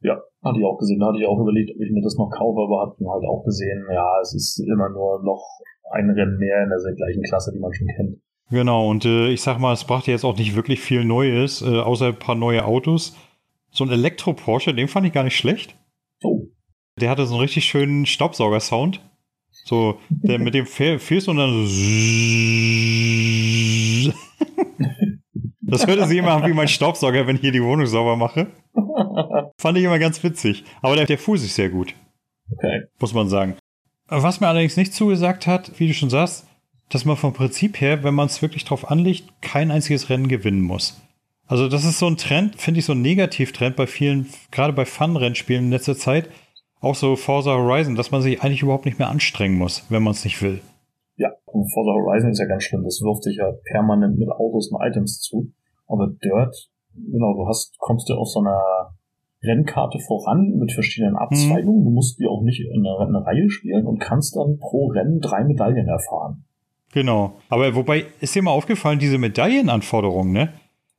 Ja, 0.00 0.20
hatte 0.44 0.58
ich 0.58 0.64
auch 0.64 0.78
gesehen. 0.78 1.00
Da 1.00 1.08
hatte 1.08 1.18
ich 1.18 1.26
auch 1.26 1.40
überlegt, 1.40 1.70
ob 1.74 1.80
ich 1.80 1.90
mir 1.90 2.02
das 2.02 2.16
noch 2.16 2.30
kaufe, 2.30 2.60
aber 2.60 2.80
habe 2.80 3.10
halt 3.10 3.24
auch 3.24 3.44
gesehen, 3.44 3.84
ja, 3.92 4.06
es 4.22 4.34
ist 4.34 4.60
immer 4.60 4.88
nur 4.90 5.22
noch 5.24 5.42
ein 5.90 6.10
Rennen 6.10 6.38
mehr 6.38 6.62
in 6.62 6.70
der 6.70 6.94
gleichen 6.94 7.22
Klasse, 7.22 7.52
die 7.52 7.58
man 7.58 7.72
schon 7.72 7.88
kennt. 7.88 8.18
Genau, 8.50 8.88
und 8.88 9.04
äh, 9.04 9.28
ich 9.28 9.40
sag 9.40 9.58
mal, 9.58 9.72
es 9.72 9.84
brachte 9.84 10.10
jetzt 10.10 10.24
auch 10.24 10.36
nicht 10.36 10.54
wirklich 10.54 10.80
viel 10.80 11.04
Neues, 11.04 11.62
äh, 11.62 11.80
außer 11.80 12.08
ein 12.08 12.18
paar 12.18 12.34
neue 12.34 12.64
Autos. 12.64 13.16
So 13.70 13.84
ein 13.84 13.90
Elektro-Porsche, 13.90 14.74
den 14.74 14.88
fand 14.88 15.06
ich 15.06 15.12
gar 15.12 15.24
nicht 15.24 15.36
schlecht. 15.36 15.74
Oh. 16.22 16.48
Der 17.00 17.08
hatte 17.08 17.24
so 17.24 17.34
einen 17.34 17.42
richtig 17.42 17.64
schönen 17.64 18.04
Staubsauger-Sound. 18.04 19.00
So, 19.64 20.00
der 20.08 20.38
mit 20.38 20.54
dem 20.54 20.66
fährst 20.66 21.28
und 21.28 21.36
dann 21.36 21.66
so 21.66 21.72
Das 25.62 25.86
hört 25.86 26.06
sich 26.06 26.18
immer 26.18 26.32
an 26.32 26.50
wie 26.50 26.52
mein 26.52 26.68
Staubsauger, 26.68 27.26
wenn 27.26 27.36
ich 27.36 27.42
hier 27.42 27.52
die 27.52 27.62
Wohnung 27.62 27.86
sauber 27.86 28.16
mache. 28.16 28.48
Fand 29.56 29.78
ich 29.78 29.84
immer 29.84 29.98
ganz 29.98 30.22
witzig. 30.22 30.64
Aber 30.82 30.96
der, 30.96 31.06
der 31.06 31.16
fuhr 31.16 31.38
sich 31.38 31.54
sehr 31.54 31.70
gut. 31.70 31.94
Okay. 32.50 32.82
Muss 33.00 33.14
man 33.14 33.28
sagen. 33.28 33.56
Was 34.08 34.40
mir 34.40 34.48
allerdings 34.48 34.76
nicht 34.76 34.92
zugesagt 34.92 35.46
hat, 35.46 35.72
wie 35.78 35.86
du 35.86 35.94
schon 35.94 36.10
sagst, 36.10 36.46
dass 36.90 37.06
man 37.06 37.16
vom 37.16 37.32
Prinzip 37.32 37.80
her, 37.80 38.04
wenn 38.04 38.14
man 38.14 38.26
es 38.26 38.42
wirklich 38.42 38.66
drauf 38.66 38.90
anlegt, 38.90 39.24
kein 39.40 39.70
einziges 39.70 40.10
Rennen 40.10 40.28
gewinnen 40.28 40.60
muss. 40.60 41.00
Also 41.46 41.68
das 41.68 41.84
ist 41.84 41.98
so 41.98 42.06
ein 42.06 42.18
Trend, 42.18 42.60
finde 42.60 42.80
ich 42.80 42.86
so 42.86 42.92
ein 42.92 43.00
Negativtrend 43.00 43.76
bei 43.76 43.86
vielen, 43.86 44.26
gerade 44.50 44.74
bei 44.74 44.84
Fun-Rennspielen 44.84 45.64
in 45.64 45.70
letzter 45.70 45.96
Zeit, 45.96 46.28
auch 46.82 46.94
so 46.94 47.16
Forza 47.16 47.52
Horizon, 47.52 47.94
dass 47.94 48.10
man 48.10 48.20
sich 48.20 48.42
eigentlich 48.42 48.62
überhaupt 48.62 48.84
nicht 48.84 48.98
mehr 48.98 49.08
anstrengen 49.08 49.56
muss, 49.56 49.86
wenn 49.88 50.02
man 50.02 50.12
es 50.12 50.24
nicht 50.24 50.42
will. 50.42 50.60
Ja, 51.16 51.30
und 51.46 51.72
Forza 51.72 51.92
Horizon 51.92 52.30
ist 52.30 52.40
ja 52.40 52.46
ganz 52.46 52.64
schlimm, 52.64 52.84
das 52.84 53.00
wirft 53.00 53.24
dich 53.24 53.36
ja 53.36 53.50
permanent 53.70 54.18
mit 54.18 54.28
Autos 54.28 54.70
und 54.70 54.82
Items 54.82 55.20
zu. 55.20 55.52
Aber 55.86 56.08
Dirt, 56.08 56.70
genau, 56.94 57.34
du 57.34 57.46
hast, 57.46 57.78
kommst 57.78 58.08
du 58.08 58.14
auf 58.14 58.28
so 58.28 58.40
einer 58.40 58.60
Rennkarte 59.42 59.98
voran 59.98 60.56
mit 60.58 60.72
verschiedenen 60.72 61.16
Abzweigungen. 61.16 61.80
Mhm. 61.80 61.84
Du 61.84 61.90
musst 61.90 62.18
die 62.18 62.26
auch 62.26 62.42
nicht 62.42 62.60
in 62.60 62.86
einer, 62.86 63.08
in 63.08 63.14
einer 63.14 63.26
Reihe 63.26 63.50
spielen 63.50 63.86
und 63.86 63.98
kannst 63.98 64.36
dann 64.36 64.58
pro 64.58 64.88
Rennen 64.88 65.20
drei 65.20 65.44
Medaillen 65.44 65.88
erfahren. 65.88 66.44
Genau. 66.92 67.34
Aber 67.48 67.74
wobei, 67.74 68.06
ist 68.20 68.34
dir 68.34 68.42
mal 68.42 68.50
aufgefallen, 68.50 68.98
diese 68.98 69.18
Medaillenanforderungen, 69.18 70.32
ne? 70.32 70.52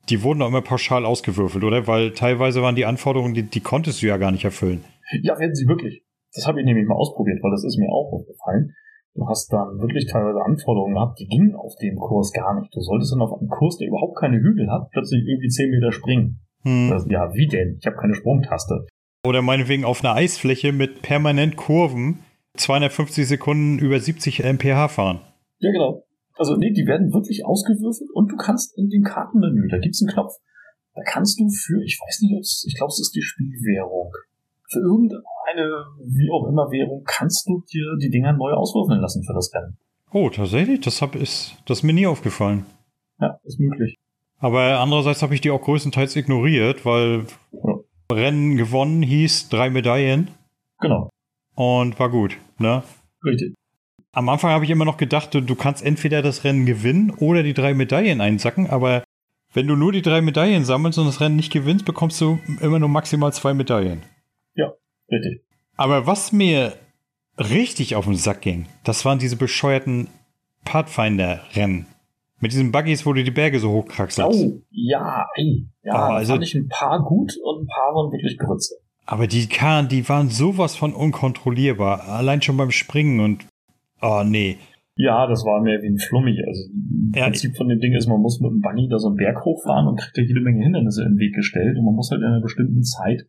Die 0.09 0.21
wurden 0.21 0.41
auch 0.41 0.49
immer 0.49 0.61
pauschal 0.61 1.05
ausgewürfelt, 1.05 1.63
oder? 1.63 1.87
Weil 1.87 2.11
teilweise 2.11 2.61
waren 2.61 2.75
die 2.75 2.85
Anforderungen, 2.85 3.33
die, 3.33 3.43
die 3.43 3.61
konntest 3.61 4.01
du 4.01 4.07
ja 4.07 4.17
gar 4.17 4.31
nicht 4.31 4.43
erfüllen. 4.43 4.83
Ja, 5.21 5.37
werden 5.39 5.55
sie 5.55 5.67
wirklich. 5.67 6.03
Das 6.33 6.47
habe 6.47 6.59
ich 6.59 6.65
nämlich 6.65 6.87
mal 6.87 6.95
ausprobiert, 6.95 7.43
weil 7.43 7.51
das 7.51 7.63
ist 7.63 7.77
mir 7.77 7.89
auch 7.89 8.11
aufgefallen. 8.11 8.73
Du 9.15 9.27
hast 9.27 9.53
dann 9.53 9.79
wirklich 9.79 10.07
teilweise 10.07 10.41
Anforderungen 10.41 10.95
gehabt, 10.95 11.19
die 11.19 11.27
gingen 11.27 11.55
auf 11.55 11.75
dem 11.81 11.97
Kurs 11.97 12.31
gar 12.33 12.59
nicht. 12.59 12.75
Du 12.75 12.81
solltest 12.81 13.13
dann 13.13 13.21
auf 13.21 13.39
einem 13.39 13.49
Kurs, 13.49 13.77
der 13.77 13.87
überhaupt 13.87 14.17
keine 14.17 14.37
Hügel 14.37 14.71
hat, 14.71 14.89
plötzlich 14.91 15.23
irgendwie 15.27 15.49
10 15.49 15.69
Meter 15.69 15.91
springen. 15.91 16.39
Hm. 16.63 16.89
Das, 16.89 17.05
ja, 17.09 17.31
wie 17.33 17.47
denn? 17.47 17.77
Ich 17.79 17.85
habe 17.85 17.97
keine 17.97 18.15
Sprungtaste. 18.15 18.87
Oder 19.25 19.41
meinetwegen 19.41 19.85
auf 19.85 20.03
einer 20.03 20.15
Eisfläche 20.15 20.71
mit 20.71 21.03
permanent 21.03 21.55
Kurven 21.55 22.19
250 22.57 23.27
Sekunden 23.27 23.79
über 23.79 23.99
70 23.99 24.43
mph 24.43 24.87
fahren. 24.89 25.21
Ja, 25.59 25.71
genau. 25.71 26.03
Also 26.35 26.55
nee, 26.55 26.71
die 26.71 26.87
werden 26.87 27.13
wirklich 27.13 27.45
ausgewürfelt 27.45 28.09
und 28.13 28.31
du 28.31 28.35
kannst 28.35 28.77
in 28.77 28.89
dem 28.89 29.03
Kartenmenü, 29.03 29.67
da 29.69 29.77
gibt's 29.77 30.01
einen 30.01 30.11
Knopf, 30.11 30.33
da 30.95 31.01
kannst 31.05 31.39
du 31.39 31.47
für, 31.49 31.81
ich 31.83 31.99
weiß 32.01 32.21
nicht, 32.21 32.65
ich 32.67 32.75
glaube, 32.75 32.89
es 32.89 32.99
ist 32.99 33.15
die 33.15 33.21
Spielwährung, 33.21 34.11
für 34.73 34.79
irgendeine, 34.79 35.23
wie 36.03 36.29
auch 36.31 36.47
immer 36.47 36.71
Währung, 36.71 37.03
kannst 37.05 37.47
du 37.47 37.63
dir 37.71 37.95
die 38.01 38.09
Dinger 38.09 38.33
neu 38.33 38.51
auswürfeln 38.51 38.99
lassen 38.99 39.23
für 39.23 39.33
das 39.33 39.51
Rennen. 39.53 39.77
Oh, 40.11 40.29
tatsächlich? 40.29 40.81
Das, 40.81 41.01
hab, 41.01 41.15
ist, 41.15 41.57
das 41.65 41.79
ist 41.79 41.83
mir 41.83 41.93
nie 41.93 42.07
aufgefallen. 42.07 42.65
Ja, 43.19 43.39
ist 43.43 43.59
möglich. 43.59 43.97
Aber 44.39 44.79
andererseits 44.79 45.21
habe 45.21 45.33
ich 45.33 45.41
die 45.41 45.51
auch 45.51 45.61
größtenteils 45.61 46.15
ignoriert, 46.15 46.85
weil 46.85 47.25
ja. 47.51 47.75
Rennen 48.11 48.57
gewonnen 48.57 49.01
hieß 49.01 49.49
drei 49.49 49.69
Medaillen. 49.69 50.29
Genau. 50.79 51.09
Und 51.55 51.99
war 51.99 52.09
gut, 52.09 52.37
ne? 52.59 52.83
Richtig. 53.23 53.53
Am 54.11 54.29
Anfang 54.29 54.51
habe 54.51 54.65
ich 54.65 54.71
immer 54.71 54.85
noch 54.85 54.97
gedacht, 54.97 55.33
du 55.33 55.55
kannst 55.55 55.83
entweder 55.83 56.21
das 56.21 56.43
Rennen 56.43 56.65
gewinnen 56.65 57.11
oder 57.11 57.41
die 57.41 57.53
drei 57.53 57.73
Medaillen 57.73 58.21
einsacken, 58.21 58.69
aber 58.69 59.03
wenn 59.53 59.67
du 59.67 59.75
nur 59.75 59.91
die 59.91 60.01
drei 60.01 60.21
Medaillen 60.21 60.65
sammelst 60.65 60.99
und 60.99 61.05
das 61.05 61.21
Rennen 61.21 61.35
nicht 61.35 61.51
gewinnst, 61.51 61.85
bekommst 61.85 62.19
du 62.21 62.39
immer 62.61 62.79
nur 62.79 62.89
maximal 62.89 63.31
zwei 63.33 63.53
Medaillen. 63.53 64.01
Richtig. 65.13 65.41
Aber 65.75 66.07
was 66.07 66.31
mir 66.31 66.73
richtig 67.37 67.95
auf 67.95 68.05
den 68.05 68.15
Sack 68.15 68.41
ging, 68.41 68.67
das 68.83 69.05
waren 69.05 69.19
diese 69.19 69.35
bescheuerten 69.35 70.07
Pathfinder-Rennen. 70.65 71.87
Mit 72.39 72.51
diesen 72.51 72.71
Buggies, 72.71 73.05
wo 73.05 73.13
du 73.13 73.23
die 73.23 73.31
Berge 73.31 73.59
so 73.59 73.71
hochkraxelst. 73.71 74.43
Oh, 74.43 74.61
ja, 74.69 75.25
ey. 75.35 75.65
Ja, 75.83 76.09
oh, 76.09 76.13
also, 76.13 76.33
fand 76.33 76.43
ich 76.43 76.55
ein 76.55 76.67
paar 76.67 77.01
gut 77.03 77.37
und 77.41 77.63
ein 77.63 77.67
paar 77.67 77.95
waren 77.95 78.11
wirklich 78.11 78.37
Grütze. 78.37 78.75
Aber 79.05 79.27
die 79.27 79.47
Karren, 79.47 79.87
die 79.87 80.07
waren 80.09 80.29
sowas 80.29 80.75
von 80.75 80.93
unkontrollierbar. 80.93 82.07
Allein 82.07 82.41
schon 82.41 82.57
beim 82.57 82.71
Springen 82.71 83.19
und 83.19 83.45
Oh, 84.03 84.21
nee. 84.25 84.57
Ja, 84.95 85.25
das 85.27 85.45
war 85.45 85.61
mehr 85.61 85.81
wie 85.81 85.87
ein 85.87 85.97
Flummi. 85.97 86.37
Also 86.45 86.65
im 86.65 87.13
ja, 87.15 87.23
Prinzip 87.23 87.55
von 87.55 87.69
dem 87.69 87.79
Ding 87.79 87.93
ist, 87.93 88.07
man 88.07 88.19
muss 88.19 88.41
mit 88.41 88.51
dem 88.51 88.59
Bunny 88.59 88.89
da 88.89 88.99
so 88.99 89.07
einen 89.07 89.15
Berg 89.15 89.43
hochfahren 89.45 89.87
und 89.87 89.99
kriegt 89.99 90.17
da 90.17 90.21
jede 90.21 90.41
Menge 90.41 90.61
Hindernisse 90.61 91.03
im 91.03 91.17
Weg 91.17 91.33
gestellt 91.33 91.77
und 91.77 91.85
man 91.85 91.95
muss 91.95 92.11
halt 92.11 92.21
in 92.21 92.27
einer 92.27 92.41
bestimmten 92.41 92.83
Zeit 92.83 93.25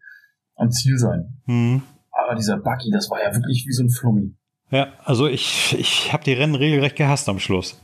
am 0.57 0.71
Ziel 0.71 0.99
sein. 0.99 1.37
Mhm. 1.47 1.83
Aber 2.11 2.35
dieser 2.35 2.59
Buggy, 2.59 2.91
das 2.91 3.11
war 3.11 3.23
ja 3.23 3.35
wirklich 3.35 3.65
wie 3.67 3.73
so 3.73 3.85
ein 3.85 3.91
Flummi. 3.91 4.35
Ja, 4.71 4.93
also 5.05 5.27
ich, 5.27 5.77
ich 5.79 6.13
habe 6.13 6.25
die 6.25 6.33
Rennen 6.33 6.55
regelrecht 6.55 6.97
gehasst 6.97 7.29
am 7.29 7.39
Schluss. 7.39 7.81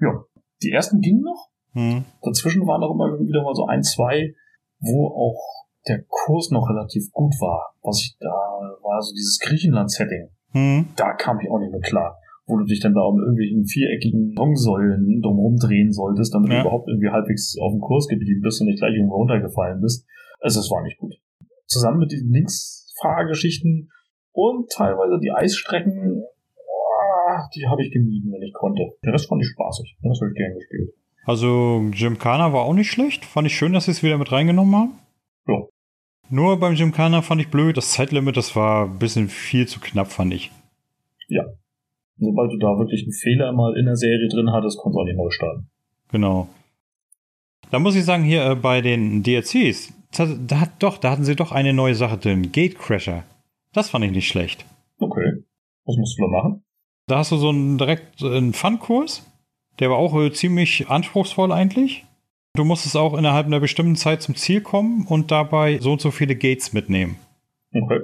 Ja, 0.00 0.24
die 0.62 0.70
ersten 0.70 1.00
gingen 1.00 1.22
noch. 1.22 1.48
Mhm. 1.72 2.04
Dazwischen 2.22 2.66
waren 2.66 2.82
auch 2.82 2.94
immer 2.94 3.18
wieder 3.20 3.42
mal 3.42 3.54
so 3.54 3.66
ein, 3.66 3.82
zwei, 3.82 4.34
wo 4.80 5.08
auch 5.08 5.64
der 5.88 6.02
Kurs 6.08 6.50
noch 6.50 6.68
relativ 6.68 7.10
gut 7.12 7.34
war. 7.40 7.74
Was 7.82 8.00
ich 8.00 8.16
da 8.18 8.28
war, 8.28 9.02
so 9.02 9.12
dieses 9.12 9.38
Griechenland-Setting. 9.40 10.28
Hm. 10.52 10.88
Da 10.96 11.12
kam 11.12 11.40
ich 11.40 11.50
auch 11.50 11.58
nicht 11.58 11.72
mehr 11.72 11.80
klar. 11.80 12.16
Wo 12.46 12.56
du 12.58 12.64
dich 12.64 12.80
dann 12.80 12.94
da 12.94 13.00
um 13.00 13.18
irgendwelchen 13.18 13.66
viereckigen 13.66 14.32
Longsäulen 14.34 15.20
drumherum 15.22 15.56
drehen 15.56 15.92
solltest, 15.92 16.34
damit 16.34 16.50
ja. 16.50 16.56
du 16.56 16.68
überhaupt 16.68 16.88
irgendwie 16.88 17.08
halbwegs 17.08 17.56
auf 17.58 17.72
dem 17.72 17.80
Kurs 17.80 18.06
geblieben 18.06 18.40
bist 18.42 18.60
und 18.60 18.68
nicht 18.68 18.78
gleich 18.78 18.94
irgendwo 18.94 19.16
runtergefallen 19.16 19.80
bist. 19.80 20.06
Also 20.40 20.60
es 20.60 20.70
war 20.70 20.82
nicht 20.82 20.98
gut. 20.98 21.14
Zusammen 21.74 21.98
mit 21.98 22.12
diesen 22.12 22.32
Linksfahrgeschichten 22.32 23.90
und 24.32 24.70
teilweise 24.70 25.18
die 25.20 25.30
Eisstrecken, 25.30 26.22
die 27.54 27.66
habe 27.66 27.82
ich 27.82 27.92
gemieden, 27.92 28.32
wenn 28.32 28.42
ich 28.42 28.52
konnte. 28.52 28.92
Der 29.04 29.12
Rest 29.12 29.28
fand 29.28 29.42
ich 29.42 29.48
spaßig. 29.48 29.96
Das 30.02 30.20
habe 30.20 30.30
ich 30.30 30.36
gern 30.36 30.54
gespielt. 30.54 30.94
Also 31.24 31.82
Gymkhana 31.90 32.52
war 32.52 32.62
auch 32.62 32.74
nicht 32.74 32.90
schlecht. 32.90 33.24
Fand 33.24 33.46
ich 33.46 33.56
schön, 33.56 33.72
dass 33.72 33.86
sie 33.86 33.92
es 33.92 34.02
wieder 34.02 34.18
mit 34.18 34.30
reingenommen 34.30 34.76
haben. 34.76 34.98
Ja. 35.48 35.62
Nur 36.30 36.58
beim 36.58 36.74
Gymkhana 36.74 37.22
fand 37.22 37.40
ich 37.40 37.48
blöd, 37.48 37.76
das 37.76 37.92
Zeitlimit, 37.92 38.36
das 38.36 38.54
war 38.56 38.86
ein 38.86 38.98
bisschen 38.98 39.28
viel 39.28 39.66
zu 39.66 39.80
knapp, 39.80 40.08
fand 40.12 40.34
ich. 40.34 40.50
Ja. 41.28 41.44
Sobald 42.18 42.52
du 42.52 42.58
da 42.58 42.78
wirklich 42.78 43.02
einen 43.02 43.12
Fehler 43.12 43.52
mal 43.52 43.76
in 43.76 43.86
der 43.86 43.96
Serie 43.96 44.28
drin 44.28 44.52
hattest, 44.52 44.78
konntest 44.78 44.96
du 44.96 45.00
auch 45.00 45.04
nicht 45.04 45.16
neu 45.16 45.30
starten. 45.30 45.68
Genau. 46.12 46.48
Da 47.70 47.78
muss 47.78 47.96
ich 47.96 48.04
sagen, 48.04 48.22
hier 48.22 48.44
äh, 48.50 48.54
bei 48.54 48.80
den 48.80 49.22
DLCs, 49.22 49.92
da, 50.18 50.26
da, 50.26 50.60
hat 50.60 50.82
doch, 50.82 50.98
da 50.98 51.10
hatten 51.10 51.24
sie 51.24 51.36
doch 51.36 51.52
eine 51.52 51.72
neue 51.72 51.94
Sache 51.94 52.16
drin, 52.18 52.52
Gatecrasher. 52.52 53.24
Das 53.72 53.90
fand 53.90 54.04
ich 54.04 54.12
nicht 54.12 54.28
schlecht. 54.28 54.64
Okay. 54.98 55.44
Was 55.84 55.96
musst 55.96 56.18
du 56.18 56.22
da 56.22 56.28
machen? 56.28 56.64
Da 57.06 57.18
hast 57.18 57.32
du 57.32 57.36
so 57.36 57.50
einen 57.50 57.76
direkt 57.76 58.22
einen 58.22 58.52
Fun-Kurs. 58.52 59.30
Der 59.78 59.90
war 59.90 59.98
auch 59.98 60.18
äh, 60.18 60.32
ziemlich 60.32 60.88
anspruchsvoll 60.88 61.52
eigentlich. 61.52 62.04
Du 62.54 62.64
musstest 62.64 62.96
auch 62.96 63.14
innerhalb 63.14 63.46
einer 63.46 63.60
bestimmten 63.60 63.96
Zeit 63.96 64.22
zum 64.22 64.36
Ziel 64.36 64.60
kommen 64.60 65.06
und 65.08 65.30
dabei 65.30 65.78
so 65.80 65.92
und 65.92 66.00
so 66.00 66.12
viele 66.12 66.36
Gates 66.36 66.72
mitnehmen. 66.72 67.16
Okay. 67.74 68.00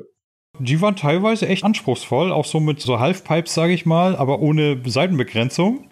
Die 0.59 0.81
waren 0.81 0.97
teilweise 0.97 1.49
echt 1.49 1.65
anspruchsvoll, 1.65 2.33
auch 2.33 2.45
so 2.45 2.59
mit 2.59 2.81
so 2.81 2.99
Halfpipes, 2.99 3.55
sage 3.55 3.73
ich 3.73 3.87
mal, 3.87 4.17
aber 4.17 4.41
ohne 4.41 4.83
Seitenbegrenzung. 4.85 5.90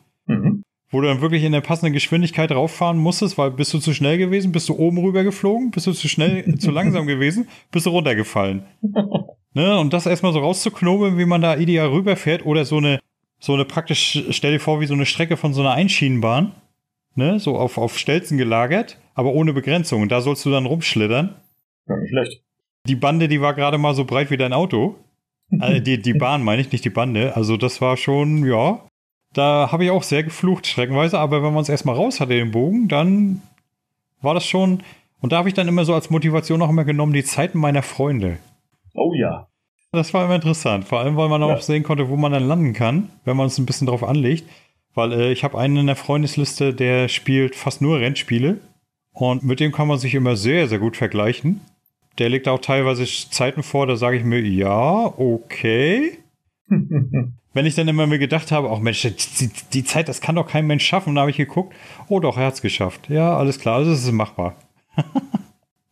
Wo 0.90 1.00
du 1.00 1.06
dann 1.06 1.20
wirklich 1.20 1.44
in 1.44 1.52
der 1.52 1.60
passenden 1.60 1.92
Geschwindigkeit 1.92 2.50
rauffahren 2.50 2.98
musstest, 2.98 3.36
weil 3.36 3.50
bist 3.50 3.74
du 3.74 3.78
zu 3.78 3.92
schnell 3.92 4.16
gewesen, 4.16 4.52
bist 4.52 4.68
du 4.68 4.74
oben 4.74 4.98
rüber 4.98 5.22
geflogen, 5.22 5.70
bist 5.70 5.86
du 5.86 5.92
zu 5.92 6.08
schnell, 6.08 6.54
zu 6.58 6.70
langsam 6.70 7.06
gewesen, 7.06 7.48
bist 7.70 7.86
du 7.86 7.90
runtergefallen. 7.90 8.62
ne? 9.54 9.78
Und 9.78 9.92
das 9.92 10.06
erstmal 10.06 10.32
so 10.32 10.38
rauszuknobeln, 10.38 11.18
wie 11.18 11.26
man 11.26 11.42
da 11.42 11.56
ideal 11.56 11.88
rüberfährt 11.88 12.46
oder 12.46 12.64
so 12.64 12.78
eine, 12.78 13.00
so 13.38 13.54
eine 13.54 13.64
praktisch, 13.64 14.24
stell 14.30 14.52
dir 14.52 14.60
vor, 14.60 14.80
wie 14.80 14.86
so 14.86 14.94
eine 14.94 15.06
Strecke 15.06 15.36
von 15.36 15.52
so 15.52 15.60
einer 15.60 15.72
Einschienenbahn 15.72 16.52
ne, 17.18 17.38
so 17.38 17.58
auf, 17.58 17.76
auf 17.76 17.98
Stelzen 17.98 18.38
gelagert, 18.38 18.96
aber 19.14 19.34
ohne 19.34 19.52
Begrenzung. 19.52 20.00
Und 20.00 20.10
da 20.10 20.22
sollst 20.22 20.46
du 20.46 20.50
dann 20.50 20.64
rumschlittern. 20.64 21.34
Ja, 21.86 21.96
nicht 21.96 22.10
schlecht. 22.10 22.42
Die 22.86 22.94
Bande, 22.94 23.28
die 23.28 23.42
war 23.42 23.52
gerade 23.52 23.76
mal 23.76 23.94
so 23.94 24.04
breit 24.04 24.30
wie 24.30 24.38
dein 24.38 24.54
Auto. 24.54 24.96
Also 25.58 25.80
die, 25.80 26.00
die 26.00 26.14
Bahn 26.14 26.42
meine 26.42 26.62
ich, 26.62 26.72
nicht 26.72 26.84
die 26.84 26.90
Bande. 26.90 27.36
Also 27.36 27.58
das 27.58 27.82
war 27.82 27.98
schon, 27.98 28.46
ja, 28.46 28.87
da 29.32 29.70
habe 29.70 29.84
ich 29.84 29.90
auch 29.90 30.02
sehr 30.02 30.22
geflucht 30.22 30.66
streckenweise, 30.66 31.18
aber 31.18 31.42
wenn 31.42 31.52
man 31.52 31.62
es 31.62 31.68
erstmal 31.68 31.94
raus 31.94 32.20
hatte, 32.20 32.34
den 32.34 32.50
Bogen, 32.50 32.88
dann 32.88 33.42
war 34.20 34.34
das 34.34 34.46
schon, 34.46 34.82
und 35.20 35.32
da 35.32 35.38
habe 35.38 35.48
ich 35.48 35.54
dann 35.54 35.68
immer 35.68 35.84
so 35.84 35.94
als 35.94 36.10
Motivation 36.10 36.62
auch 36.62 36.70
immer 36.70 36.84
genommen, 36.84 37.12
die 37.12 37.24
Zeiten 37.24 37.58
meiner 37.58 37.82
Freunde. 37.82 38.38
Oh 38.94 39.12
ja. 39.14 39.48
Das 39.92 40.12
war 40.12 40.24
immer 40.24 40.34
interessant, 40.34 40.84
vor 40.84 41.00
allem, 41.00 41.16
weil 41.16 41.28
man 41.28 41.40
ja. 41.40 41.46
auch 41.46 41.62
sehen 41.62 41.82
konnte, 41.82 42.08
wo 42.08 42.16
man 42.16 42.32
dann 42.32 42.46
landen 42.46 42.74
kann, 42.74 43.08
wenn 43.24 43.36
man 43.36 43.46
es 43.46 43.58
ein 43.58 43.66
bisschen 43.66 43.86
drauf 43.86 44.04
anlegt. 44.04 44.44
Weil 44.94 45.12
äh, 45.12 45.32
ich 45.32 45.44
habe 45.44 45.58
einen 45.58 45.78
in 45.78 45.86
der 45.86 45.96
Freundesliste, 45.96 46.74
der 46.74 47.08
spielt 47.08 47.54
fast 47.54 47.80
nur 47.80 48.00
Rennspiele. 48.00 48.58
Und 49.12 49.44
mit 49.44 49.60
dem 49.60 49.72
kann 49.72 49.88
man 49.88 49.98
sich 49.98 50.14
immer 50.14 50.36
sehr, 50.36 50.68
sehr 50.68 50.78
gut 50.78 50.96
vergleichen. 50.96 51.60
Der 52.18 52.28
legt 52.28 52.48
auch 52.48 52.60
teilweise 52.60 53.04
Zeiten 53.04 53.62
vor, 53.62 53.86
da 53.86 53.96
sage 53.96 54.16
ich 54.16 54.24
mir, 54.24 54.40
ja, 54.40 55.06
okay. 55.18 56.18
Wenn 57.58 57.66
ich 57.66 57.74
dann 57.74 57.88
immer 57.88 58.06
mir 58.06 58.20
gedacht 58.20 58.52
habe, 58.52 58.70
auch 58.70 58.78
Mensch, 58.78 59.02
die, 59.02 59.50
die, 59.72 59.82
Zeit, 59.82 60.08
das 60.08 60.20
kann 60.20 60.36
doch 60.36 60.46
kein 60.46 60.68
Mensch 60.68 60.86
schaffen, 60.86 61.16
da 61.16 61.22
habe 61.22 61.32
ich 61.32 61.36
geguckt, 61.36 61.74
oh 62.08 62.20
doch, 62.20 62.36
er 62.36 62.46
hat 62.46 62.54
es 62.54 62.62
geschafft. 62.62 63.10
Ja, 63.10 63.36
alles 63.36 63.58
klar, 63.58 63.78
also 63.78 63.90
es 63.90 64.04
ist 64.04 64.12
machbar. 64.12 64.54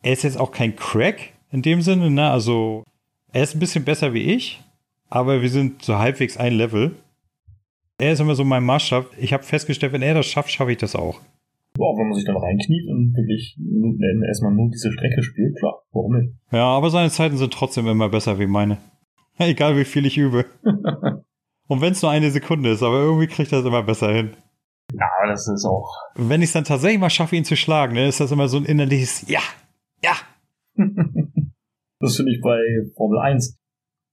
er 0.02 0.12
ist 0.12 0.22
jetzt 0.22 0.38
auch 0.38 0.52
kein 0.52 0.76
Crack 0.76 1.32
in 1.50 1.62
dem 1.62 1.82
Sinne, 1.82 2.08
ne? 2.08 2.30
Also, 2.30 2.84
er 3.32 3.42
ist 3.42 3.56
ein 3.56 3.58
bisschen 3.58 3.84
besser 3.84 4.14
wie 4.14 4.32
ich, 4.32 4.62
aber 5.08 5.42
wir 5.42 5.50
sind 5.50 5.82
so 5.82 5.98
halbwegs 5.98 6.36
ein 6.36 6.52
Level. 6.52 6.94
Er 7.98 8.12
ist 8.12 8.20
immer 8.20 8.36
so 8.36 8.44
mein 8.44 8.62
Maßstab. 8.62 9.06
Ich 9.18 9.32
habe 9.32 9.42
festgestellt, 9.42 9.92
wenn 9.92 10.02
er 10.02 10.14
das 10.14 10.26
schafft, 10.26 10.52
schaffe 10.52 10.70
ich 10.70 10.78
das 10.78 10.94
auch. 10.94 11.20
Ja, 11.80 11.86
wenn 11.98 12.06
man 12.06 12.14
sich 12.14 12.26
dann 12.26 12.36
reinkniet 12.36 12.88
und 12.88 13.12
wirklich 13.16 13.58
erstmal 14.28 14.54
nur 14.54 14.70
diese 14.70 14.92
Strecke 14.92 15.20
spielt, 15.24 15.58
klar, 15.58 15.82
warum 15.90 16.16
nicht? 16.16 16.32
Ja, 16.52 16.62
aber 16.62 16.90
seine 16.90 17.10
Zeiten 17.10 17.36
sind 17.36 17.52
trotzdem 17.52 17.88
immer 17.88 18.08
besser 18.08 18.38
wie 18.38 18.46
meine. 18.46 18.78
Egal 19.38 19.76
wie 19.76 19.84
viel 19.84 20.06
ich 20.06 20.16
übe. 20.16 20.44
und 21.68 21.80
wenn 21.80 21.92
es 21.92 22.02
nur 22.02 22.10
eine 22.10 22.30
Sekunde 22.30 22.70
ist, 22.70 22.82
aber 22.82 23.00
irgendwie 23.00 23.26
kriegt 23.26 23.52
er 23.52 23.60
es 23.60 23.64
immer 23.64 23.82
besser 23.82 24.12
hin. 24.12 24.36
Ja, 24.92 25.08
das 25.26 25.48
ist 25.48 25.64
auch. 25.64 25.90
Wenn 26.14 26.42
ich 26.42 26.48
es 26.48 26.52
dann 26.52 26.64
tatsächlich 26.64 27.00
mal 27.00 27.10
schaffe, 27.10 27.36
ihn 27.36 27.44
zu 27.44 27.56
schlagen, 27.56 27.94
ne, 27.94 28.06
ist 28.06 28.20
das 28.20 28.30
immer 28.30 28.48
so 28.48 28.56
ein 28.56 28.64
innerliches 28.64 29.28
Ja, 29.28 29.40
ja. 30.02 30.12
das 32.00 32.16
finde 32.16 32.32
ich 32.32 32.40
bei 32.40 32.60
Formel 32.96 33.18
1 33.18 33.58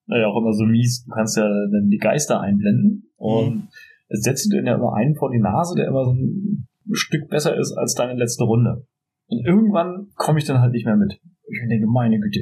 naja 0.08 0.28
auch 0.28 0.40
immer 0.40 0.54
so 0.54 0.66
mies. 0.66 1.06
Du 1.06 1.14
kannst 1.14 1.38
ja 1.38 1.44
dann 1.44 1.90
die 1.90 1.98
Geister 1.98 2.42
einblenden 2.42 3.12
und 3.16 3.56
mhm. 3.56 3.68
es 4.10 4.22
setzt 4.22 4.52
dir 4.52 4.64
ja 4.64 4.76
immer 4.76 4.94
einen 4.96 5.16
vor 5.16 5.32
die 5.32 5.40
Nase, 5.40 5.76
der 5.76 5.88
immer 5.88 6.06
so 6.06 6.12
ein 6.12 6.68
Stück 6.92 7.30
besser 7.30 7.58
ist 7.58 7.74
als 7.78 7.96
deine 7.96 8.16
letzte 8.16 8.44
Runde. 8.44 8.86
Und 9.28 9.46
irgendwann 9.46 10.08
komme 10.16 10.40
ich 10.40 10.46
dann 10.46 10.60
halt 10.60 10.74
nicht 10.74 10.86
mehr 10.86 10.98
mit. 10.98 11.20
Ich 11.48 11.60
denke, 11.70 11.88
meine 11.88 12.20
Güte, 12.20 12.42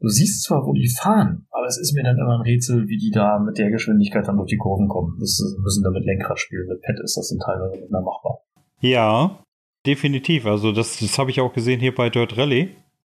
du 0.00 0.08
siehst 0.08 0.44
zwar, 0.44 0.64
wo 0.64 0.72
die 0.72 0.88
fahren, 0.88 1.46
aber 1.50 1.66
es 1.66 1.78
ist 1.78 1.94
mir 1.94 2.02
dann 2.02 2.18
immer 2.18 2.38
ein 2.38 2.42
Rätsel, 2.42 2.88
wie 2.88 2.98
die 2.98 3.10
da 3.10 3.38
mit 3.38 3.58
der 3.58 3.70
Geschwindigkeit 3.70 4.26
dann 4.26 4.36
durch 4.36 4.50
die 4.50 4.56
Kurven 4.56 4.88
kommen. 4.88 5.16
Das 5.20 5.40
müssen 5.62 5.82
da 5.82 5.90
mit 5.90 6.04
Lenkrad 6.04 6.38
spielen. 6.38 6.68
Mit 6.68 6.82
Pad 6.82 7.00
ist 7.02 7.16
das 7.16 7.28
dann 7.28 7.38
teilweise 7.38 7.86
mehr 7.90 8.00
machbar. 8.00 8.40
Ja, 8.80 9.42
definitiv. 9.86 10.46
Also 10.46 10.72
das, 10.72 10.98
das 10.98 11.18
habe 11.18 11.30
ich 11.30 11.40
auch 11.40 11.52
gesehen 11.52 11.80
hier 11.80 11.94
bei 11.94 12.10
Dirt 12.10 12.36
Rally. 12.36 12.74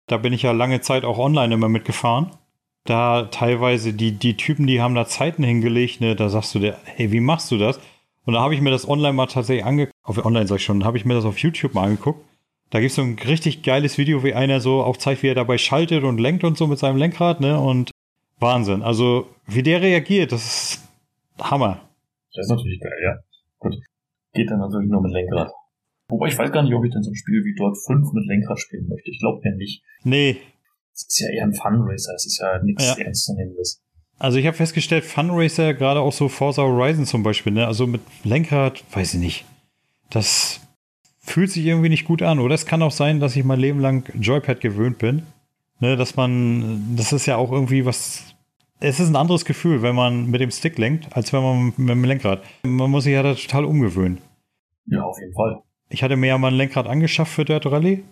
Da 0.07 0.17
bin 0.17 0.34
ich 0.34 0.43
ja 0.43 0.51
lange 0.51 0.82
Zeit 0.82 1.03
auch 1.03 1.19
online 1.19 1.53
immer 1.53 1.69
mitgefahren. 1.69 2.32
Da 2.86 3.23
teilweise 3.23 3.93
die, 3.93 4.13
die 4.13 4.38
Typen, 4.38 4.65
die 4.65 4.82
haben 4.82 4.95
da 4.95 5.05
Zeiten 5.05 5.43
hingelegt, 5.43 6.01
ne, 6.01 6.15
da 6.15 6.30
sagst 6.30 6.55
du 6.55 6.59
dir, 6.59 6.77
hey, 6.86 7.11
wie 7.11 7.19
machst 7.19 7.51
du 7.51 7.57
das? 7.57 7.80
Und 8.25 8.34
da 8.34 8.41
habe 8.41 8.55
ich 8.55 8.61
mir 8.61 8.71
das 8.71 8.88
online 8.88 9.13
mal 9.13 9.27
tatsächlich 9.27 9.65
angeguckt, 9.65 9.93
auf 10.03 10.23
online 10.25 10.47
sag 10.47 10.57
ich 10.57 10.63
schon, 10.63 10.86
habe 10.86 10.97
ich 10.97 11.05
mir 11.05 11.13
das 11.13 11.25
auf 11.25 11.38
YouTube 11.38 11.73
mal 11.73 11.84
angeguckt. 11.84 12.23
Da 12.70 12.80
gibt 12.80 12.91
es 12.91 12.95
so 12.95 13.01
ein 13.01 13.17
richtig 13.20 13.63
geiles 13.63 13.97
Video, 13.97 14.24
wie 14.24 14.34
einer 14.34 14.59
so 14.59 14.84
auch 14.84 14.97
zeigt, 14.97 15.24
wie 15.24 15.28
er 15.28 15.36
dabei 15.36 15.57
schaltet 15.57 16.03
und 16.03 16.20
lenkt 16.20 16.43
und 16.43 16.57
so 16.57 16.67
mit 16.67 16.78
seinem 16.78 16.97
Lenkrad, 16.97 17.41
ne? 17.41 17.59
Und 17.59 17.91
Wahnsinn. 18.39 18.84
Also, 18.84 19.28
wie 19.47 19.63
der 19.63 19.82
reagiert, 19.82 20.32
das 20.32 20.45
ist 20.45 20.88
Hammer. 21.39 21.82
Das 22.34 22.45
ist 22.45 22.51
natürlich 22.51 22.80
geil, 22.80 22.97
ja. 23.03 23.17
Gut. 23.57 23.76
Geht 24.34 24.51
dann 24.51 24.59
natürlich 24.59 24.89
nur 24.89 25.01
mit 25.01 25.11
Lenkrad. 25.11 25.51
Wobei 26.09 26.28
ich 26.28 26.38
weiß 26.38 26.51
gar 26.51 26.63
nicht, 26.63 26.74
ob 26.74 26.84
ich 26.86 26.91
denn 26.91 27.03
so 27.03 27.11
ein 27.11 27.15
Spiel 27.15 27.43
wie 27.43 27.55
dort 27.55 27.78
5 27.78 28.13
mit 28.13 28.26
Lenkrad 28.28 28.59
spielen 28.59 28.88
möchte. 28.88 29.09
Ich 29.09 29.20
glaube 29.20 29.41
ja 29.43 29.55
nicht. 29.55 29.84
Nee. 30.03 30.38
Es 30.93 31.05
ist 31.07 31.20
ja 31.20 31.30
eher 31.30 31.43
ein 31.43 31.53
Funracer, 31.53 32.13
es 32.15 32.26
ist 32.26 32.39
ja 32.39 32.61
nichts 32.63 32.95
ja. 32.97 33.05
Ernstzunehmendes. 33.05 33.82
Also 34.17 34.38
ich 34.38 34.45
habe 34.45 34.57
festgestellt, 34.57 35.05
Funracer, 35.05 35.74
gerade 35.74 36.01
auch 36.01 36.11
so 36.11 36.28
Forza 36.28 36.63
Horizon 36.63 37.05
zum 37.05 37.24
Beispiel, 37.24 37.53
ne? 37.53 37.65
also 37.65 37.88
mit 37.88 38.01
Lenkrad, 38.24 38.84
weiß 38.93 39.13
ich 39.13 39.20
nicht. 39.20 39.45
Das 40.09 40.59
fühlt 41.30 41.51
sich 41.51 41.65
irgendwie 41.65 41.89
nicht 41.89 42.05
gut 42.05 42.21
an. 42.21 42.39
Oder 42.39 42.55
es 42.55 42.65
kann 42.65 42.82
auch 42.82 42.91
sein, 42.91 43.19
dass 43.19 43.36
ich 43.36 43.43
mein 43.43 43.59
Leben 43.59 43.80
lang 43.80 44.09
Joypad 44.19 44.61
gewöhnt 44.61 44.97
bin. 44.97 45.23
Ne, 45.80 45.95
dass 45.95 46.15
man, 46.17 46.95
das 46.97 47.13
ist 47.13 47.25
ja 47.25 47.38
auch 47.38 47.51
irgendwie 47.51 47.86
was. 47.86 48.36
Es 48.82 48.99
ist 48.99 49.09
ein 49.09 49.15
anderes 49.15 49.45
Gefühl, 49.45 49.82
wenn 49.82 49.95
man 49.95 50.30
mit 50.30 50.41
dem 50.41 50.51
Stick 50.51 50.77
lenkt, 50.77 51.15
als 51.15 51.32
wenn 51.32 51.41
man 51.41 51.73
mit 51.77 51.89
dem 51.89 52.03
Lenkrad. 52.03 52.43
Man 52.63 52.91
muss 52.91 53.05
sich 53.05 53.13
ja 53.13 53.23
da 53.23 53.34
total 53.34 53.65
umgewöhnen. 53.65 54.19
Ja, 54.88 55.03
auf 55.03 55.17
jeden 55.19 55.34
Fall. 55.34 55.61
Ich 55.89 56.03
hatte 56.03 56.17
mir 56.17 56.27
ja 56.27 56.38
mal 56.38 56.49
ein 56.49 56.55
Lenkrad 56.55 56.88
angeschafft 56.88 57.34
für 57.34 57.45
Dirt 57.45 57.65
Rally 57.65 58.03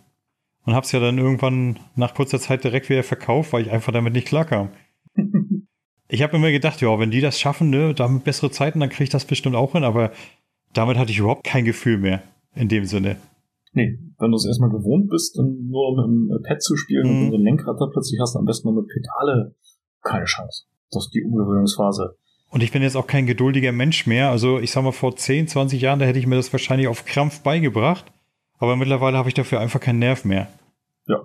und 0.66 0.76
habe 0.76 0.86
es 0.86 0.92
ja 0.92 1.00
dann 1.00 1.18
irgendwann 1.18 1.80
nach 1.96 2.14
kurzer 2.14 2.40
Zeit 2.40 2.64
direkt 2.64 2.90
wieder 2.90 3.04
verkauft, 3.04 3.54
weil 3.54 3.64
ich 3.64 3.72
einfach 3.72 3.94
damit 3.94 4.14
nicht 4.14 4.28
klarkam. 4.28 4.70
ich 6.08 6.22
habe 6.22 6.40
mir 6.40 6.52
gedacht, 6.52 6.82
ja, 6.82 7.00
wenn 7.00 7.12
die 7.12 7.22
das 7.22 7.40
schaffen, 7.40 7.70
ne, 7.70 7.94
damit 7.94 8.24
bessere 8.24 8.52
Zeiten, 8.52 8.80
dann 8.80 8.90
kriege 8.90 9.06
ich 9.06 9.10
das 9.10 9.26
bestimmt 9.26 9.56
auch 9.56 9.74
hin, 9.74 9.84
aber 9.84 10.12
damit 10.74 10.98
hatte 10.98 11.12
ich 11.12 11.20
überhaupt 11.20 11.46
kein 11.46 11.66
Gefühl 11.66 11.98
mehr 11.98 12.24
in 12.58 12.68
dem 12.68 12.86
Sinne. 12.86 13.18
Nee, 13.74 14.00
wenn 14.20 14.32
du 14.32 14.38
es 14.38 14.46
erstmal 14.46 14.70
gewohnt 14.70 15.10
bist, 15.10 15.38
dann 15.38 15.68
nur 15.68 15.96
mit 15.96 16.06
dem 16.06 16.42
Pad 16.44 16.62
zu 16.62 16.76
spielen 16.76 17.08
mhm. 17.08 17.26
und 17.26 17.32
so 17.32 17.38
ein 17.38 17.44
Lenkrad 17.44 17.80
da 17.80 17.86
plötzlich 17.92 18.20
hast, 18.20 18.36
am 18.36 18.46
besten 18.46 18.70
nur 18.70 18.82
mit 18.82 18.90
Pedale, 18.90 19.56
keine 20.02 20.26
Chance. 20.26 20.64
Das 20.92 21.06
ist 21.06 21.14
die 21.14 21.24
Umgewöhnungsphase. 21.24 22.18
Und 22.50 22.64
ich 22.64 22.72
bin 22.72 22.82
jetzt 22.82 22.96
auch 22.96 23.08
kein 23.08 23.26
geduldiger 23.26 23.72
Mensch 23.72 24.08
mehr. 24.08 24.30
Also 24.32 24.60
ich 24.60 24.72
sag 24.72 24.84
mal, 24.84 24.94
vor 24.94 25.16
10, 25.16 25.48
20 25.48 25.82
Jahren, 25.82 26.00
da 26.00 26.06
hätte 26.06 26.20
ich 26.20 26.28
mir 26.28 26.36
das 26.36 26.52
wahrscheinlich 26.54 26.88
auf 26.88 27.06
Krampf 27.06 27.42
beigebracht. 27.42 28.06
Aber 28.58 28.76
mittlerweile 28.76 29.18
habe 29.18 29.30
ich 29.30 29.36
dafür 29.36 29.60
einfach 29.60 29.80
keinen 29.80 30.00
Nerv 30.00 30.26
mehr. 30.26 30.48
Ja, 31.08 31.22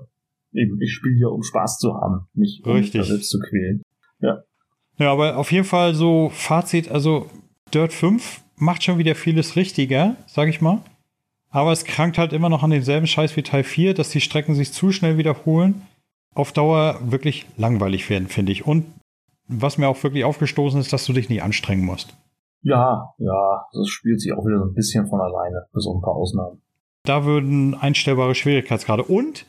eben. 0.52 0.80
Ich 0.80 0.92
spiele 0.92 1.16
hier, 1.16 1.30
um 1.30 1.42
Spaß 1.42 1.78
zu 1.78 1.94
haben, 1.94 2.26
nicht 2.34 2.66
um 2.66 2.72
Richtig. 2.72 3.00
mich 3.00 3.08
selbst 3.08 3.30
zu 3.30 3.38
quälen. 3.38 3.82
Ja. 4.20 4.42
Ja, 4.98 5.12
aber 5.12 5.38
auf 5.38 5.50
jeden 5.52 5.64
Fall 5.64 5.94
so 5.94 6.28
Fazit, 6.28 6.90
also 6.90 7.30
Dirt 7.72 7.92
5 7.92 8.42
macht 8.56 8.82
schon 8.82 8.98
wieder 8.98 9.14
vieles 9.14 9.56
richtiger, 9.56 10.16
sag 10.26 10.48
ich 10.48 10.60
mal. 10.60 10.82
Aber 11.52 11.70
es 11.70 11.84
krankt 11.84 12.18
halt 12.18 12.32
immer 12.32 12.48
noch 12.48 12.62
an 12.62 12.70
denselben 12.70 13.06
Scheiß 13.06 13.36
wie 13.36 13.42
Teil 13.42 13.62
4, 13.62 13.94
dass 13.94 14.08
die 14.08 14.22
Strecken 14.22 14.54
sich 14.54 14.72
zu 14.72 14.90
schnell 14.90 15.18
wiederholen. 15.18 15.82
Auf 16.34 16.52
Dauer 16.52 16.98
wirklich 17.04 17.46
langweilig 17.58 18.08
werden, 18.08 18.26
finde 18.26 18.52
ich. 18.52 18.66
Und 18.66 18.86
was 19.48 19.76
mir 19.76 19.88
auch 19.88 20.02
wirklich 20.02 20.24
aufgestoßen 20.24 20.80
ist, 20.80 20.92
dass 20.92 21.04
du 21.04 21.12
dich 21.12 21.28
nicht 21.28 21.42
anstrengen 21.42 21.84
musst. 21.84 22.16
Ja, 22.62 23.12
ja, 23.18 23.66
das 23.72 23.88
spielt 23.88 24.20
sich 24.20 24.32
auch 24.32 24.46
wieder 24.46 24.58
so 24.58 24.64
ein 24.64 24.74
bisschen 24.74 25.06
von 25.08 25.20
alleine, 25.20 25.66
bis 25.74 25.86
auf 25.86 25.96
ein 25.96 26.00
paar 26.00 26.14
Ausnahmen. 26.14 26.62
Da 27.04 27.24
würden 27.24 27.74
einstellbare 27.74 28.34
Schwierigkeitsgrade. 28.34 29.02
Und 29.02 29.44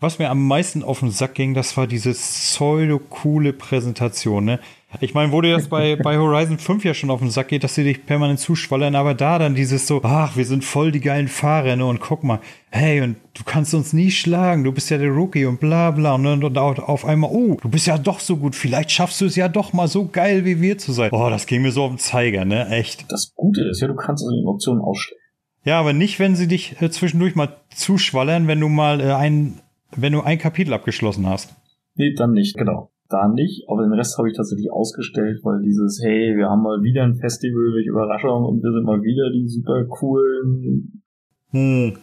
was 0.00 0.20
mir 0.20 0.30
am 0.30 0.46
meisten 0.46 0.84
auf 0.84 1.00
den 1.00 1.10
Sack 1.10 1.34
ging, 1.34 1.54
das 1.54 1.76
war 1.76 1.88
diese 1.88 2.12
pseudo-coole 2.12 3.52
Präsentation. 3.52 4.44
Ne? 4.44 4.60
Ich 5.00 5.12
meine, 5.12 5.32
wo 5.32 5.40
dir 5.40 5.56
das 5.56 5.68
bei, 5.68 5.96
bei 6.02 6.16
Horizon 6.16 6.58
5 6.58 6.84
ja 6.84 6.94
schon 6.94 7.10
auf 7.10 7.18
den 7.18 7.30
Sack 7.30 7.48
geht, 7.48 7.64
dass 7.64 7.74
sie 7.74 7.82
dich 7.82 8.06
permanent 8.06 8.38
zuschwallern, 8.38 8.94
aber 8.94 9.14
da 9.14 9.40
dann 9.40 9.56
dieses 9.56 9.88
so, 9.88 10.00
ach, 10.04 10.36
wir 10.36 10.44
sind 10.44 10.64
voll 10.64 10.92
die 10.92 11.00
geilen 11.00 11.26
Fahrer, 11.26 11.74
ne? 11.74 11.84
Und 11.84 12.00
guck 12.00 12.22
mal, 12.22 12.38
hey, 12.70 13.00
und 13.00 13.16
du 13.34 13.42
kannst 13.44 13.74
uns 13.74 13.92
nie 13.92 14.12
schlagen, 14.12 14.62
du 14.62 14.70
bist 14.70 14.88
ja 14.90 14.98
der 14.98 15.10
Rookie 15.10 15.46
und 15.46 15.58
bla 15.58 15.90
bla. 15.90 16.16
Ne? 16.16 16.34
Und, 16.34 16.44
und 16.44 16.58
auf 16.58 17.04
einmal, 17.04 17.30
oh, 17.32 17.56
du 17.60 17.68
bist 17.68 17.88
ja 17.88 17.98
doch 17.98 18.20
so 18.20 18.36
gut, 18.36 18.54
vielleicht 18.54 18.92
schaffst 18.92 19.20
du 19.20 19.26
es 19.26 19.34
ja 19.34 19.48
doch 19.48 19.72
mal 19.72 19.88
so 19.88 20.06
geil 20.06 20.44
wie 20.44 20.60
wir 20.60 20.78
zu 20.78 20.92
sein. 20.92 21.10
Oh, 21.12 21.28
das 21.28 21.46
ging 21.46 21.62
mir 21.62 21.72
so 21.72 21.82
auf 21.82 21.90
den 21.90 21.98
Zeiger, 21.98 22.44
ne? 22.44 22.68
Echt. 22.68 23.04
Das 23.10 23.32
Gute 23.34 23.62
ist 23.68 23.80
ja, 23.80 23.88
du 23.88 23.96
kannst 23.96 24.22
also 24.22 24.36
die 24.36 24.46
Optionen 24.46 24.80
ausstellen. 24.80 25.20
Ja, 25.64 25.80
aber 25.80 25.92
nicht, 25.92 26.18
wenn 26.20 26.36
sie 26.36 26.46
dich 26.46 26.80
äh, 26.80 26.88
zwischendurch 26.88 27.34
mal 27.34 27.56
zuschwallern, 27.74 28.46
wenn 28.46 28.60
du 28.60 28.68
mal 28.68 29.00
äh, 29.00 29.12
ein, 29.12 29.60
wenn 29.96 30.12
du 30.12 30.20
ein 30.22 30.38
Kapitel 30.38 30.72
abgeschlossen 30.72 31.26
hast. 31.26 31.54
Nee, 31.94 32.14
dann 32.14 32.32
nicht, 32.32 32.56
genau 32.56 32.90
da 33.08 33.26
nicht, 33.28 33.64
aber 33.68 33.82
den 33.82 33.92
Rest 33.92 34.18
habe 34.18 34.28
ich 34.28 34.36
tatsächlich 34.36 34.70
ausgestellt, 34.70 35.40
weil 35.42 35.62
dieses, 35.62 36.00
hey, 36.02 36.36
wir 36.36 36.48
haben 36.48 36.62
mal 36.62 36.82
wieder 36.82 37.04
ein 37.04 37.16
Festival 37.16 37.72
durch 37.72 37.86
Überraschung 37.86 38.44
und 38.44 38.62
wir 38.62 38.70
sind 38.72 38.84
mal 38.84 39.02
wieder 39.02 39.30
die 39.32 39.48
super 39.48 39.84
coolen 39.86 41.02
hm. 41.50 41.96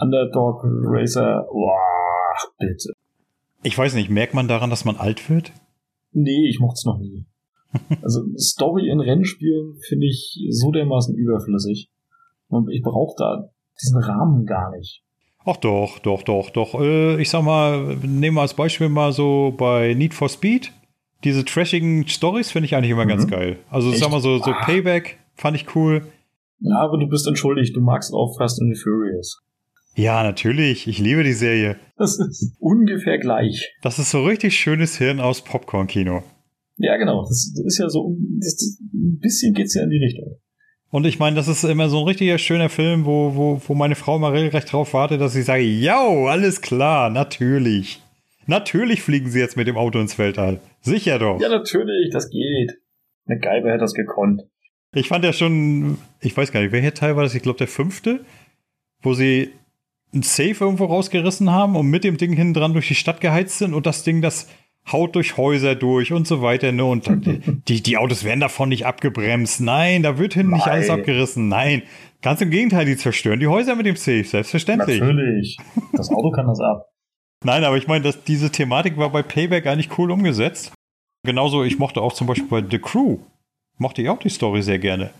Underdog 0.00 0.62
Racer, 0.64 1.46
boah, 1.50 1.76
bitte. 2.58 2.92
Ich 3.62 3.76
weiß 3.76 3.94
nicht, 3.94 4.08
merkt 4.08 4.34
man 4.34 4.48
daran, 4.48 4.70
dass 4.70 4.84
man 4.84 4.96
alt 4.96 5.28
wird? 5.28 5.52
Nee, 6.12 6.48
ich 6.48 6.60
mochte 6.60 6.76
es 6.76 6.84
noch 6.86 6.98
nie. 6.98 7.26
also 8.02 8.22
Story 8.38 8.88
in 8.88 9.00
Rennspielen 9.00 9.76
finde 9.86 10.06
ich 10.06 10.38
so 10.50 10.70
dermaßen 10.70 11.14
überflüssig. 11.14 11.90
Und 12.46 12.70
ich 12.70 12.82
brauche 12.82 13.14
da 13.18 13.50
diesen 13.82 14.02
Rahmen 14.02 14.46
gar 14.46 14.70
nicht. 14.70 15.02
Ach 15.50 15.56
doch, 15.56 15.98
doch, 16.00 16.22
doch, 16.22 16.50
doch. 16.50 16.78
Äh, 16.78 17.22
ich 17.22 17.30
sag 17.30 17.42
mal, 17.42 17.96
nehmen 18.02 18.36
wir 18.36 18.42
als 18.42 18.52
Beispiel 18.52 18.90
mal 18.90 19.12
so 19.12 19.54
bei 19.56 19.94
Need 19.94 20.12
for 20.12 20.28
Speed. 20.28 20.72
Diese 21.24 21.42
trashigen 21.42 22.06
Stories 22.06 22.50
finde 22.50 22.66
ich 22.66 22.74
eigentlich 22.74 22.90
immer 22.90 23.06
mhm. 23.06 23.08
ganz 23.08 23.26
geil. 23.26 23.58
Also 23.70 23.90
Echt? 23.90 24.00
sag 24.00 24.10
mal 24.10 24.20
so, 24.20 24.36
so 24.38 24.50
ah. 24.50 24.64
Payback 24.64 25.18
fand 25.36 25.56
ich 25.56 25.74
cool. 25.74 26.02
Ja, 26.60 26.80
aber 26.80 26.98
du 26.98 27.08
bist 27.08 27.26
entschuldigt, 27.26 27.74
du 27.74 27.80
magst 27.80 28.12
auch 28.12 28.36
Fast 28.36 28.60
and 28.60 28.76
the 28.76 28.82
Furious. 28.82 29.42
Ja, 29.94 30.22
natürlich. 30.22 30.86
Ich 30.86 30.98
liebe 30.98 31.24
die 31.24 31.32
Serie. 31.32 31.76
Das 31.96 32.18
ist 32.18 32.54
ungefähr 32.58 33.18
gleich. 33.18 33.72
Das 33.80 33.98
ist 33.98 34.10
so 34.10 34.24
richtig 34.24 34.54
schönes 34.54 34.98
Hirn 34.98 35.18
aus 35.18 35.42
Popcorn-Kino. 35.42 36.24
Ja, 36.76 36.96
genau. 36.98 37.22
Das 37.22 37.52
ist 37.64 37.78
ja 37.78 37.88
so, 37.88 38.14
das, 38.38 38.54
das, 38.54 38.80
ein 38.92 39.18
bisschen 39.18 39.54
geht's 39.54 39.74
ja 39.74 39.82
in 39.82 39.90
die 39.90 39.96
Richtung. 39.96 40.36
Und 40.90 41.06
ich 41.06 41.18
meine, 41.18 41.36
das 41.36 41.48
ist 41.48 41.64
immer 41.64 41.88
so 41.88 42.00
ein 42.00 42.06
richtiger 42.06 42.38
schöner 42.38 42.70
Film, 42.70 43.04
wo, 43.04 43.34
wo, 43.34 43.60
wo 43.66 43.74
meine 43.74 43.94
Frau 43.94 44.18
mal 44.18 44.32
regelrecht 44.32 44.72
drauf 44.72 44.94
wartet, 44.94 45.20
dass 45.20 45.36
ich 45.36 45.44
sage, 45.44 45.62
ja, 45.62 46.00
alles 46.00 46.62
klar, 46.62 47.10
natürlich. 47.10 48.00
Natürlich 48.46 49.02
fliegen 49.02 49.30
sie 49.30 49.40
jetzt 49.40 49.58
mit 49.58 49.66
dem 49.66 49.76
Auto 49.76 49.98
ins 50.00 50.18
Weltall. 50.18 50.60
Sicher 50.80 51.18
doch. 51.18 51.38
Ja, 51.40 51.50
natürlich, 51.50 52.10
das 52.10 52.30
geht. 52.30 52.78
Eine 53.26 53.38
Geibe 53.38 53.68
hätte 53.68 53.80
das 53.80 53.92
gekonnt. 53.92 54.44
Ich 54.94 55.08
fand 55.08 55.24
ja 55.24 55.34
schon, 55.34 55.98
ich 56.20 56.34
weiß 56.34 56.50
gar 56.50 56.60
nicht, 56.60 56.72
welcher 56.72 56.94
Teil 56.94 57.14
war 57.14 57.22
das? 57.22 57.34
Ich 57.34 57.42
glaube, 57.42 57.58
der 57.58 57.68
fünfte, 57.68 58.24
wo 59.02 59.12
sie 59.12 59.50
ein 60.14 60.22
Safe 60.22 60.56
irgendwo 60.64 60.86
rausgerissen 60.86 61.50
haben 61.50 61.76
und 61.76 61.88
mit 61.88 62.04
dem 62.04 62.16
Ding 62.16 62.32
hinten 62.32 62.54
dran 62.54 62.72
durch 62.72 62.88
die 62.88 62.94
Stadt 62.94 63.20
geheizt 63.20 63.58
sind 63.58 63.74
und 63.74 63.84
das 63.84 64.04
Ding, 64.04 64.22
das 64.22 64.48
haut 64.92 65.14
durch 65.14 65.36
Häuser 65.36 65.74
durch 65.74 66.12
und 66.12 66.26
so 66.26 66.42
weiter. 66.42 66.72
Ne? 66.72 66.84
Und 66.84 67.08
die, 67.68 67.82
die 67.82 67.96
Autos 67.96 68.24
werden 68.24 68.40
davon 68.40 68.68
nicht 68.68 68.86
abgebremst. 68.86 69.60
Nein, 69.60 70.02
da 70.02 70.18
wird 70.18 70.34
hinten 70.34 70.54
nicht 70.54 70.66
alles 70.66 70.90
abgerissen. 70.90 71.48
Nein, 71.48 71.82
ganz 72.22 72.40
im 72.40 72.50
Gegenteil, 72.50 72.86
die 72.86 72.96
zerstören 72.96 73.40
die 73.40 73.46
Häuser 73.46 73.76
mit 73.76 73.86
dem 73.86 73.96
Safe, 73.96 74.24
selbstverständlich. 74.24 75.00
Natürlich. 75.00 75.58
Das 75.92 76.10
Auto 76.10 76.30
kann 76.30 76.46
das 76.46 76.60
ab. 76.60 76.88
Nein, 77.44 77.64
aber 77.64 77.76
ich 77.76 77.86
meine, 77.86 78.12
diese 78.26 78.50
Thematik 78.50 78.96
war 78.96 79.10
bei 79.10 79.22
Payback 79.22 79.66
eigentlich 79.66 79.96
cool 79.98 80.10
umgesetzt. 80.10 80.72
Genauso, 81.24 81.64
ich 81.64 81.78
mochte 81.78 82.00
auch 82.00 82.12
zum 82.12 82.26
Beispiel 82.26 82.48
bei 82.48 82.64
The 82.68 82.78
Crew, 82.78 83.18
mochte 83.76 84.02
ich 84.02 84.08
auch 84.08 84.18
die 84.18 84.28
Story 84.28 84.62
sehr 84.62 84.78
gerne. 84.78 85.10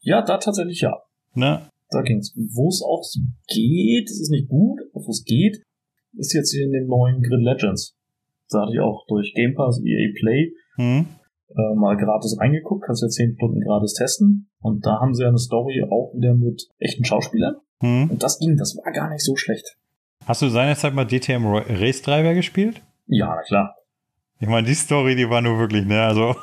Ja, 0.00 0.22
da 0.22 0.38
tatsächlich 0.38 0.80
ja. 0.80 0.92
Ne? 1.34 1.68
Da 1.90 2.02
ging's. 2.02 2.32
Wo 2.36 2.68
es 2.68 2.82
auch 2.82 3.02
geht, 3.48 4.08
es 4.08 4.20
ist 4.20 4.30
nicht 4.30 4.48
gut, 4.48 4.80
aber 4.92 5.04
wo 5.04 5.10
es 5.10 5.24
geht, 5.24 5.62
ist 6.16 6.32
jetzt 6.32 6.52
hier 6.52 6.64
in 6.64 6.72
den 6.72 6.86
neuen 6.86 7.22
Grid 7.22 7.40
Legends. 7.40 7.96
Da 8.54 8.62
hatte 8.62 8.72
ich 8.72 8.80
auch 8.80 9.04
durch 9.08 9.32
Game 9.34 9.54
Pass 9.54 9.80
EA 9.84 10.12
Play 10.18 10.52
mhm. 10.76 11.06
äh, 11.50 11.74
mal 11.74 11.96
gratis 11.96 12.38
reingeguckt, 12.40 12.84
kannst 12.86 13.02
ja 13.02 13.08
10 13.08 13.34
Stunden 13.36 13.60
gratis 13.60 13.94
testen. 13.94 14.50
Und 14.60 14.86
da 14.86 15.00
haben 15.00 15.14
sie 15.14 15.22
ja 15.22 15.28
eine 15.28 15.38
Story 15.38 15.84
auch 15.90 16.12
wieder 16.16 16.34
mit 16.34 16.68
echten 16.78 17.04
Schauspielern. 17.04 17.56
Mhm. 17.82 18.10
Und 18.10 18.22
das 18.22 18.38
ging, 18.38 18.56
das 18.56 18.76
war 18.76 18.92
gar 18.92 19.10
nicht 19.10 19.24
so 19.24 19.36
schlecht. 19.36 19.76
Hast 20.26 20.40
du 20.40 20.48
seinerzeit 20.48 20.94
mal 20.94 21.04
DTM 21.04 21.44
Race 21.46 22.00
Driver 22.00 22.34
gespielt? 22.34 22.80
Ja, 23.06 23.34
na 23.36 23.42
klar. 23.42 23.74
Ich 24.40 24.48
meine, 24.48 24.66
die 24.66 24.74
Story, 24.74 25.16
die 25.16 25.28
war 25.28 25.42
nur 25.42 25.58
wirklich, 25.58 25.84
ne, 25.84 26.02
also. 26.02 26.34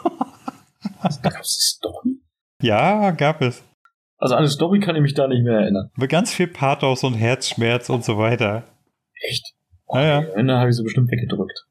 da 1.02 1.30
gab 1.30 1.42
es 1.42 1.56
die 1.56 1.78
Story? 1.78 2.20
Ja, 2.62 3.12
gab 3.12 3.42
es. 3.42 3.64
Also 4.18 4.36
an 4.36 4.44
die 4.44 4.50
Story 4.50 4.80
kann 4.80 4.96
ich 4.96 5.02
mich 5.02 5.16
da 5.16 5.28
nicht 5.28 5.44
mehr 5.44 5.62
erinnern. 5.62 5.90
Mit 5.96 6.12
ganz 6.12 6.32
viel 6.32 6.48
Pathos 6.48 7.04
und 7.04 7.16
Herzschmerz 7.16 7.90
und 7.90 8.06
so 8.06 8.20
weiter. 8.20 8.64
Echt? 9.28 9.56
Oh, 9.88 9.98
ja, 9.98 10.06
ja. 10.06 10.18
Am 10.20 10.38
Ende 10.38 10.58
habe 10.58 10.70
ich 10.70 10.76
sie 10.76 10.84
bestimmt 10.84 11.12
weggedrückt. 11.12 11.66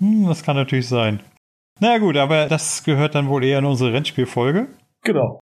Hm, 0.00 0.26
das 0.26 0.42
kann 0.42 0.56
natürlich 0.56 0.88
sein. 0.88 1.20
Na 1.78 1.98
gut, 1.98 2.16
aber 2.16 2.46
das 2.46 2.84
gehört 2.84 3.14
dann 3.14 3.28
wohl 3.28 3.44
eher 3.44 3.60
in 3.60 3.64
unsere 3.64 3.92
Rennspielfolge. 3.92 4.68
Genau. 5.02 5.40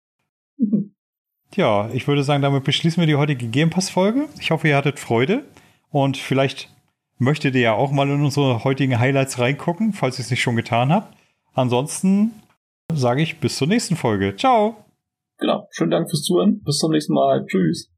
Tja, 1.52 1.90
ich 1.94 2.08
würde 2.08 2.24
sagen, 2.24 2.42
damit 2.42 2.64
beschließen 2.64 3.00
wir 3.00 3.08
die 3.08 3.16
heutige 3.16 3.48
Game 3.48 3.70
Pass-Folge. 3.70 4.28
Ich 4.40 4.52
hoffe, 4.52 4.68
ihr 4.68 4.76
hattet 4.76 5.00
Freude 5.00 5.46
und 5.90 6.18
vielleicht 6.18 6.70
möchtet 7.18 7.56
ihr 7.56 7.62
ja 7.62 7.74
auch 7.74 7.92
mal 7.92 8.10
in 8.10 8.22
unsere 8.24 8.66
heutigen 8.66 9.00
Highlights 9.00 9.40
reingucken, 9.40 9.94
falls 9.94 10.20
ihr 10.20 10.24
es 10.24 10.32
nicht 10.32 10.42
schon 10.42 10.58
getan 10.58 10.92
habt. 10.92 11.16
Ansonsten 11.54 12.32
sage 12.94 13.22
ich 13.22 13.40
bis 13.40 13.56
zur 13.56 13.68
nächsten 13.68 13.96
Folge. 13.96 14.36
Ciao. 14.36 14.76
Genau. 15.38 15.68
Schönen 15.72 15.92
Dank 15.92 16.10
fürs 16.10 16.24
Zuhören. 16.24 16.62
Bis 16.64 16.78
zum 16.78 16.92
nächsten 16.92 17.14
Mal. 17.14 17.46
Tschüss. 17.46 17.95